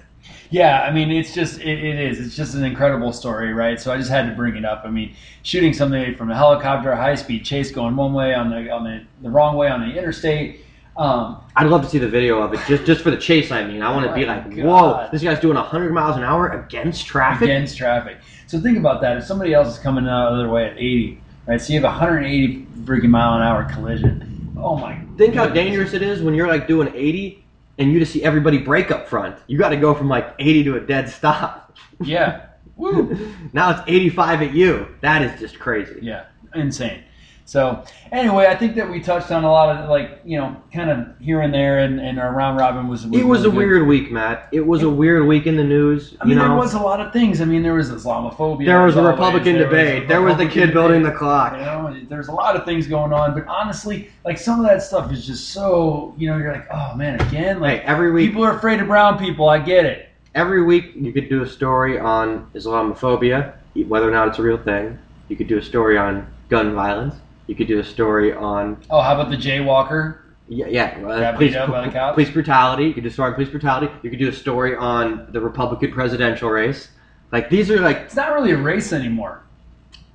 Yeah, 0.50 0.82
I 0.82 0.92
mean, 0.92 1.12
it's 1.12 1.34
just 1.34 1.60
it, 1.60 1.68
it 1.84 2.00
is. 2.00 2.20
It's 2.20 2.36
just 2.36 2.56
an 2.56 2.64
incredible 2.64 3.14
story, 3.14 3.54
right? 3.54 3.80
So 3.80 3.92
I 3.94 3.98
just 3.98 4.10
had 4.10 4.28
to 4.30 4.36
bring 4.36 4.56
it 4.58 4.66
up. 4.66 4.82
I 4.86 4.90
mean, 4.90 5.16
shooting 5.44 5.74
something 5.74 6.16
from 6.16 6.30
a 6.30 6.36
helicopter, 6.36 6.92
a 6.92 6.98
high 6.98 7.16
speed 7.16 7.46
chase, 7.46 7.72
going 7.72 7.96
one 7.96 8.14
way 8.14 8.34
on 8.34 8.50
the 8.50 8.70
on 8.70 8.84
the, 8.84 9.04
the 9.22 9.30
wrong 9.30 9.56
way 9.56 9.70
on 9.70 9.82
the 9.88 9.98
interstate. 9.98 10.66
Um, 10.98 11.42
I'd 11.56 11.68
love 11.68 11.84
to 11.84 11.90
see 11.90 12.00
the 12.00 12.10
video 12.10 12.42
of 12.42 12.54
it, 12.54 12.60
just 12.68 12.84
just 12.86 13.02
for 13.02 13.12
the 13.12 13.18
chase. 13.18 13.50
I 13.50 13.64
mean, 13.66 13.82
I 13.82 13.92
want 13.94 14.06
to 14.06 14.12
Oh 14.12 14.16
be 14.16 14.26
like, 14.26 14.54
God. 14.54 14.66
whoa, 14.66 15.10
this 15.12 15.24
guy's 15.24 15.40
doing 15.40 15.56
100 15.56 15.94
miles 15.94 16.18
an 16.18 16.24
hour 16.24 16.50
against 16.50 17.06
traffic. 17.06 17.44
against 17.44 17.78
traffic. 17.78 18.18
So 18.48 18.60
think 18.60 18.78
about 18.78 19.00
that. 19.02 19.18
If 19.18 19.24
somebody 19.24 19.54
else 19.54 19.70
is 19.70 19.80
coming 19.80 20.06
out 20.06 20.32
the 20.32 20.36
other 20.36 20.50
way 20.50 20.66
at 20.68 20.74
80, 20.78 21.22
right? 21.48 21.62
So 21.62 21.72
you 21.72 21.80
have 21.80 21.86
a 21.86 21.98
180 21.98 22.66
freaking 22.84 23.10
mile 23.10 23.36
an 23.36 23.42
hour 23.42 23.64
collision. 23.72 24.28
Oh 24.58 24.76
my! 24.76 24.96
God. 24.96 25.18
Think 25.18 25.36
how 25.36 25.48
dangerous 25.48 25.94
it 25.94 26.02
is 26.02 26.22
when 26.22 26.34
you're 26.34 26.48
like 26.48 26.68
doing 26.68 26.92
80 26.94 27.41
and 27.82 27.92
you 27.92 28.00
just 28.00 28.14
see 28.14 28.24
everybody 28.24 28.60
break 28.60 28.92
up 28.92 29.08
front. 29.08 29.36
You 29.48 29.58
got 29.58 29.70
to 29.70 29.78
go 29.78 29.96
from 29.96 30.08
like 30.08 30.36
80 30.38 30.64
to 30.66 30.76
a 30.76 30.80
dead 30.80 31.10
stop. 31.10 31.76
Yeah. 32.00 32.46
Woo. 32.76 33.34
now 33.54 33.72
it's 33.72 33.82
85 33.88 34.42
at 34.44 34.54
you. 34.54 34.88
That 35.02 35.24
is 35.24 35.40
just 35.40 35.60
crazy. 35.60 36.00
Yeah, 36.02 36.26
insane. 36.54 37.04
So 37.52 37.84
anyway, 38.14 38.46
I 38.46 38.56
think 38.56 38.76
that 38.76 38.90
we 38.90 39.02
touched 39.02 39.30
on 39.30 39.44
a 39.44 39.52
lot 39.52 39.76
of 39.76 39.90
like 39.90 40.22
you 40.24 40.38
know 40.38 40.56
kind 40.74 40.90
of 40.90 41.20
here 41.20 41.42
and 41.42 41.54
there, 41.54 41.80
and, 41.80 42.00
and 42.00 42.18
our 42.18 42.34
round 42.34 42.58
robin 42.58 42.88
was. 42.88 43.04
It 43.04 43.10
was 43.10 43.20
really 43.20 43.36
a 43.40 43.42
good. 43.44 43.54
weird 43.58 43.88
week, 43.88 44.10
Matt. 44.10 44.48
It 44.54 44.66
was 44.66 44.84
a 44.84 44.90
weird 44.90 45.28
week 45.28 45.48
in 45.48 45.58
the 45.58 45.64
news. 45.66 46.16
I 46.22 46.26
mean, 46.26 46.38
know, 46.38 46.48
there 46.48 46.56
was 46.56 46.76
a 46.76 46.80
lot 46.80 47.02
of 47.02 47.12
things. 47.12 47.42
I 47.42 47.46
mean, 47.46 47.62
there 47.62 47.74
was 47.74 47.92
Islamophobia. 47.92 48.66
There 48.66 48.84
was 48.84 48.96
a. 48.96 49.04
Republican 49.04 49.56
There 49.56 49.68
was 49.68 49.78
debate. 49.78 50.04
a 50.04 50.08
There 50.08 50.22
was 50.22 50.38
the 50.38 50.46
Republican 50.46 50.68
kid 50.68 50.74
building 50.74 51.04
the 51.04 51.12
clock. 51.12 51.52
You 51.58 51.60
know, 51.60 51.94
there's 52.08 52.30
a 52.30 52.32
lot 52.32 52.56
of 52.56 52.64
things 52.64 52.88
going 52.88 53.12
on, 53.12 53.34
but 53.34 53.46
honestly, 53.48 54.10
like 54.24 54.38
some 54.38 54.62
of 54.62 54.66
that 54.66 54.82
stuff 54.82 55.12
is 55.12 55.28
just 55.28 55.50
so 55.50 56.16
you 56.18 56.30
know 56.30 56.38
you're 56.38 56.54
like, 56.54 56.68
oh 56.72 56.96
man, 56.96 57.20
again, 57.20 57.56
Hey, 57.56 57.62
like 57.62 57.82
every 57.84 58.14
week, 58.14 58.30
people 58.30 58.46
are 58.46 58.56
afraid 58.56 58.80
of 58.80 58.88
brown 58.88 59.20
people. 59.20 59.50
I 59.50 59.60
get 59.60 59.86
it. 59.86 60.08
every 60.36 60.64
week 60.64 60.94
you 60.96 61.12
could 61.12 61.28
do 61.28 61.44
a 61.44 61.50
story 61.50 62.00
on 62.00 62.50
Islamophobia, 62.56 63.56
whether 63.90 64.08
or 64.08 64.12
not 64.12 64.30
it's 64.30 64.40
a 64.40 64.42
real 64.42 64.58
thing. 64.58 64.98
You 65.28 65.36
could 65.36 65.48
do 65.50 65.58
a 65.58 65.62
story 65.62 65.98
on 65.98 66.32
gun 66.48 66.74
violence. 66.76 67.16
You 67.52 67.56
could 67.58 67.68
do 67.68 67.80
a 67.80 67.84
story 67.84 68.32
on 68.32 68.78
Oh, 68.90 69.02
how 69.02 69.14
about 69.14 69.30
the 69.30 69.36
jaywalker? 69.36 70.20
yeah, 70.48 70.68
yeah 70.68 71.06
uh, 71.06 71.34
police, 71.36 71.52
beat 71.52 71.58
up 71.58 71.70
by 71.70 71.86
the 71.86 71.92
cops? 71.92 72.14
police 72.14 72.30
brutality. 72.30 72.86
You 72.86 72.94
could 72.94 73.04
do 73.04 73.10
a 73.10 73.12
story 73.12 73.28
on 73.28 73.34
police 73.36 73.50
brutality. 73.50 73.92
You 74.04 74.10
could 74.10 74.20
do 74.20 74.30
a 74.30 74.34
story 74.34 74.74
on 74.78 75.28
the 75.34 75.42
Republican 75.42 75.92
presidential 75.92 76.50
race. 76.50 76.88
Like 77.34 77.50
these 77.50 77.70
are 77.70 77.82
like 77.82 77.98
It's 77.98 78.16
not 78.16 78.32
really 78.34 78.52
a 78.52 78.58
race 78.58 78.94
anymore, 78.94 79.44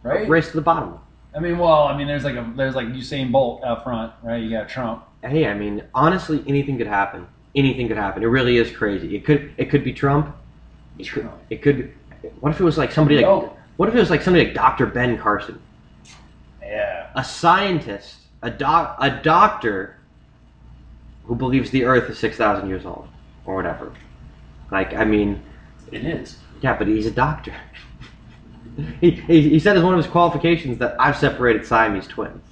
right? 0.02 0.26
race 0.26 0.48
to 0.48 0.56
the 0.56 0.62
bottom. 0.62 0.98
I 1.34 1.38
mean, 1.40 1.58
well, 1.58 1.82
I 1.82 1.94
mean, 1.94 2.06
there's 2.06 2.24
like 2.24 2.36
a 2.36 2.50
there's 2.56 2.74
like 2.74 2.86
Usain 2.86 3.30
Bolt 3.30 3.62
out 3.64 3.84
front, 3.84 4.14
right? 4.22 4.42
You 4.42 4.48
got 4.48 4.70
Trump. 4.70 5.04
Hey, 5.22 5.46
I 5.46 5.52
mean, 5.52 5.82
honestly, 5.94 6.42
anything 6.46 6.78
could 6.78 6.86
happen. 6.86 7.26
Anything 7.54 7.86
could 7.86 7.98
happen. 7.98 8.22
It 8.22 8.28
really 8.28 8.56
is 8.56 8.70
crazy. 8.74 9.14
It 9.14 9.26
could 9.26 9.52
it 9.58 9.66
could 9.68 9.84
be 9.84 9.92
Trump. 9.92 10.34
It 10.98 11.04
could, 11.10 11.24
Trump. 11.24 11.38
it 11.50 11.60
could 11.60 11.92
what 12.40 12.52
if 12.52 12.60
it 12.60 12.64
was 12.64 12.78
like 12.78 12.92
somebody 12.92 13.22
like 13.22 13.50
what 13.76 13.90
if 13.90 13.94
it 13.94 13.98
was 13.98 14.08
like 14.08 14.22
somebody 14.22 14.46
like 14.46 14.54
Dr. 14.54 14.86
Ben 14.86 15.18
Carson. 15.18 15.60
A 17.16 17.24
scientist, 17.24 18.16
a 18.42 18.50
doc, 18.50 18.96
a 19.00 19.10
doctor 19.10 19.96
who 21.24 21.34
believes 21.34 21.70
the 21.70 21.84
Earth 21.84 22.08
is 22.08 22.18
six 22.18 22.36
thousand 22.36 22.68
years 22.68 22.86
old 22.86 23.08
or 23.44 23.56
whatever. 23.56 23.92
Like, 24.70 24.94
I 24.94 25.04
mean, 25.04 25.42
It 25.90 26.04
is. 26.04 26.36
yeah, 26.60 26.76
but 26.76 26.86
he's 26.86 27.06
a 27.06 27.10
doctor. 27.10 27.54
he, 29.00 29.10
he 29.10 29.48
he 29.48 29.58
said 29.58 29.76
as 29.76 29.82
one 29.82 29.94
of 29.94 29.98
his 29.98 30.10
qualifications 30.10 30.78
that 30.78 30.94
I've 31.00 31.16
separated 31.16 31.66
Siamese 31.66 32.06
twins. 32.06 32.42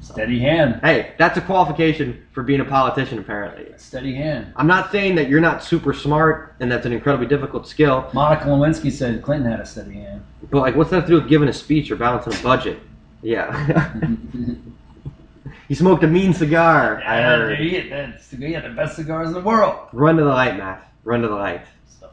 Steady 0.00 0.38
hand. 0.38 0.80
Hey, 0.82 1.12
that's 1.18 1.36
a 1.36 1.40
qualification 1.42 2.26
for 2.32 2.42
being 2.42 2.60
a 2.60 2.64
politician, 2.64 3.18
apparently. 3.18 3.66
Steady 3.76 4.14
hand. 4.14 4.52
I'm 4.56 4.66
not 4.66 4.90
saying 4.90 5.16
that 5.16 5.28
you're 5.28 5.40
not 5.40 5.62
super 5.62 5.92
smart 5.92 6.54
and 6.60 6.72
that's 6.72 6.86
an 6.86 6.92
incredibly 6.92 7.26
difficult 7.26 7.68
skill, 7.68 8.08
Monica 8.14 8.46
Lewinsky 8.46 8.90
said 8.90 9.22
Clinton 9.22 9.50
had 9.50 9.60
a 9.60 9.66
steady 9.66 9.94
hand. 9.94 10.22
but 10.50 10.60
like, 10.60 10.76
what's 10.76 10.90
that 10.90 11.02
to 11.02 11.06
do 11.08 11.14
with 11.16 11.28
giving 11.28 11.48
a 11.48 11.52
speech 11.52 11.90
or 11.90 11.96
balancing 11.96 12.32
a 12.32 12.42
budget? 12.42 12.80
Yeah. 13.22 13.90
he 15.68 15.74
smoked 15.74 16.04
a 16.04 16.06
mean 16.06 16.32
cigar. 16.34 17.02
I 17.04 17.18
Yeah, 17.18 17.26
heard. 17.36 17.58
He, 17.58 17.88
that's, 17.88 18.30
he 18.30 18.52
had 18.52 18.64
the 18.64 18.70
best 18.70 18.96
cigars 18.96 19.28
in 19.28 19.34
the 19.34 19.40
world. 19.40 19.88
Run 19.92 20.16
to 20.16 20.22
the 20.24 20.28
light, 20.30 20.56
Matt. 20.56 20.90
Run 21.04 21.22
to 21.22 21.28
the 21.28 21.34
light. 21.34 21.62
Sorry. 21.98 22.12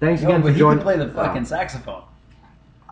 Thanks 0.00 0.22
No, 0.22 0.28
again 0.28 0.42
but 0.42 0.52
for 0.52 0.58
joining. 0.58 0.78
can 0.78 0.84
play 0.84 0.96
the 0.98 1.12
fucking 1.12 1.42
oh. 1.42 1.46
saxophone. 1.46 2.02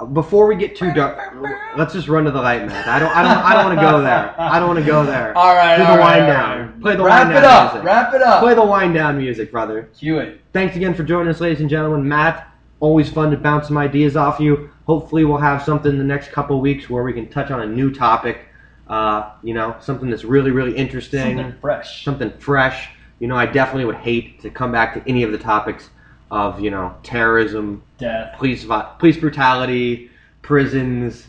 Oh. 0.01 0.07
Before 0.07 0.47
we 0.47 0.57
get 0.57 0.75
too 0.75 0.93
dark, 0.95 1.35
let's 1.77 1.93
just 1.93 2.09
run 2.09 2.25
to 2.25 2.31
the 2.31 2.41
light, 2.41 2.67
Matt. 2.67 2.89
I 2.89 2.99
don't. 2.99 3.15
I 3.15 3.23
don't. 3.23 3.45
I 3.45 3.55
don't 3.55 3.65
want 3.67 3.79
to 3.79 3.85
go 3.85 4.01
there. 4.03 4.35
I 4.41 4.59
don't 4.59 4.69
want 4.69 4.81
to 4.81 4.85
go 4.87 5.05
there. 5.05 5.37
All 5.37 5.55
right, 5.55 5.77
Do 5.77 5.83
the 5.85 5.91
all 5.91 5.99
right, 5.99 6.19
wind 6.19 6.23
all 6.23 6.33
down. 6.33 6.59
right. 6.73 6.81
Play 6.81 6.97
the 6.97 7.05
Wrap 7.05 7.27
wind 7.27 7.37
it 7.39 7.45
up. 7.45 7.73
music. 7.75 7.87
Wrap 7.87 8.15
it 8.15 8.23
up. 8.23 8.41
Play 8.43 8.55
the 8.55 8.65
wind 8.65 8.95
down 8.95 9.19
music, 9.19 9.53
brother. 9.53 9.91
Cue 9.97 10.19
it. 10.19 10.41
Thanks 10.55 10.75
again 10.77 10.95
for 10.95 11.05
joining 11.05 11.29
us, 11.29 11.41
ladies 11.41 11.61
and 11.61 11.69
gentlemen. 11.71 12.09
Matt, 12.09 12.52
always 12.83 13.09
fun 13.09 13.31
to 13.31 13.37
bounce 13.37 13.69
some 13.69 13.79
ideas 13.79 14.17
off 14.17 14.41
you. 14.41 14.69
Hopefully, 14.87 15.25
we'll 15.25 15.39
have 15.39 15.63
something 15.63 15.91
in 15.91 15.99
the 15.99 16.05
next 16.05 16.33
couple 16.33 16.61
weeks 16.61 16.91
where 16.91 17.05
we 17.05 17.13
can 17.13 17.29
touch 17.31 17.51
on 17.51 17.63
a 17.63 17.67
new 17.67 17.95
topic. 17.95 18.41
Uh, 18.89 19.31
you 19.43 19.55
know, 19.55 19.77
something 19.81 20.11
that's 20.11 20.25
really, 20.25 20.51
really 20.51 20.77
interesting, 20.77 21.39
Something 21.39 21.55
fresh. 21.61 22.05
something 22.05 22.31
fresh. 22.39 22.91
You 23.21 23.29
know, 23.29 23.37
I 23.37 23.47
definitely 23.47 23.85
would 23.87 23.97
hate 23.97 24.41
to 24.43 24.51
come 24.51 24.73
back 24.73 24.93
to 24.95 25.09
any 25.09 25.23
of 25.23 25.31
the 25.33 25.39
topics 25.39 25.89
of 26.31 26.61
you 26.61 26.71
know 26.71 26.95
terrorism, 27.05 27.83
Death. 27.99 28.37
police 28.37 28.67
police 28.99 29.17
brutality, 29.17 30.11
prisons, 30.43 31.29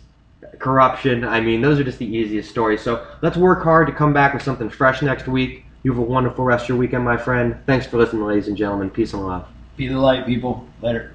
corruption. 0.58 1.24
I 1.24 1.40
mean, 1.40 1.62
those 1.62 1.80
are 1.80 1.84
just 1.84 2.00
the 2.00 2.08
easiest 2.08 2.50
stories. 2.50 2.82
So 2.82 3.06
let's 3.22 3.38
work 3.38 3.64
hard 3.64 3.86
to 3.88 3.94
come 3.94 4.12
back 4.12 4.34
with 4.34 4.42
something 4.42 4.70
fresh 4.70 5.02
next 5.04 5.28
week. 5.28 5.66
You 5.84 5.92
have 5.92 6.00
a 6.00 6.02
wonderful 6.02 6.44
rest 6.44 6.64
of 6.64 6.70
your 6.70 6.78
weekend, 6.80 7.06
my 7.06 7.18
friend. 7.18 7.58
Thanks 7.68 7.86
for 7.86 7.98
listening, 7.98 8.24
ladies 8.24 8.48
and 8.48 8.58
gentlemen. 8.58 8.90
Peace 8.90 9.14
and 9.14 9.26
love. 9.26 9.48
Be 9.78 9.88
the 9.88 10.00
light, 10.00 10.26
people. 10.26 10.68
Later. 10.82 11.12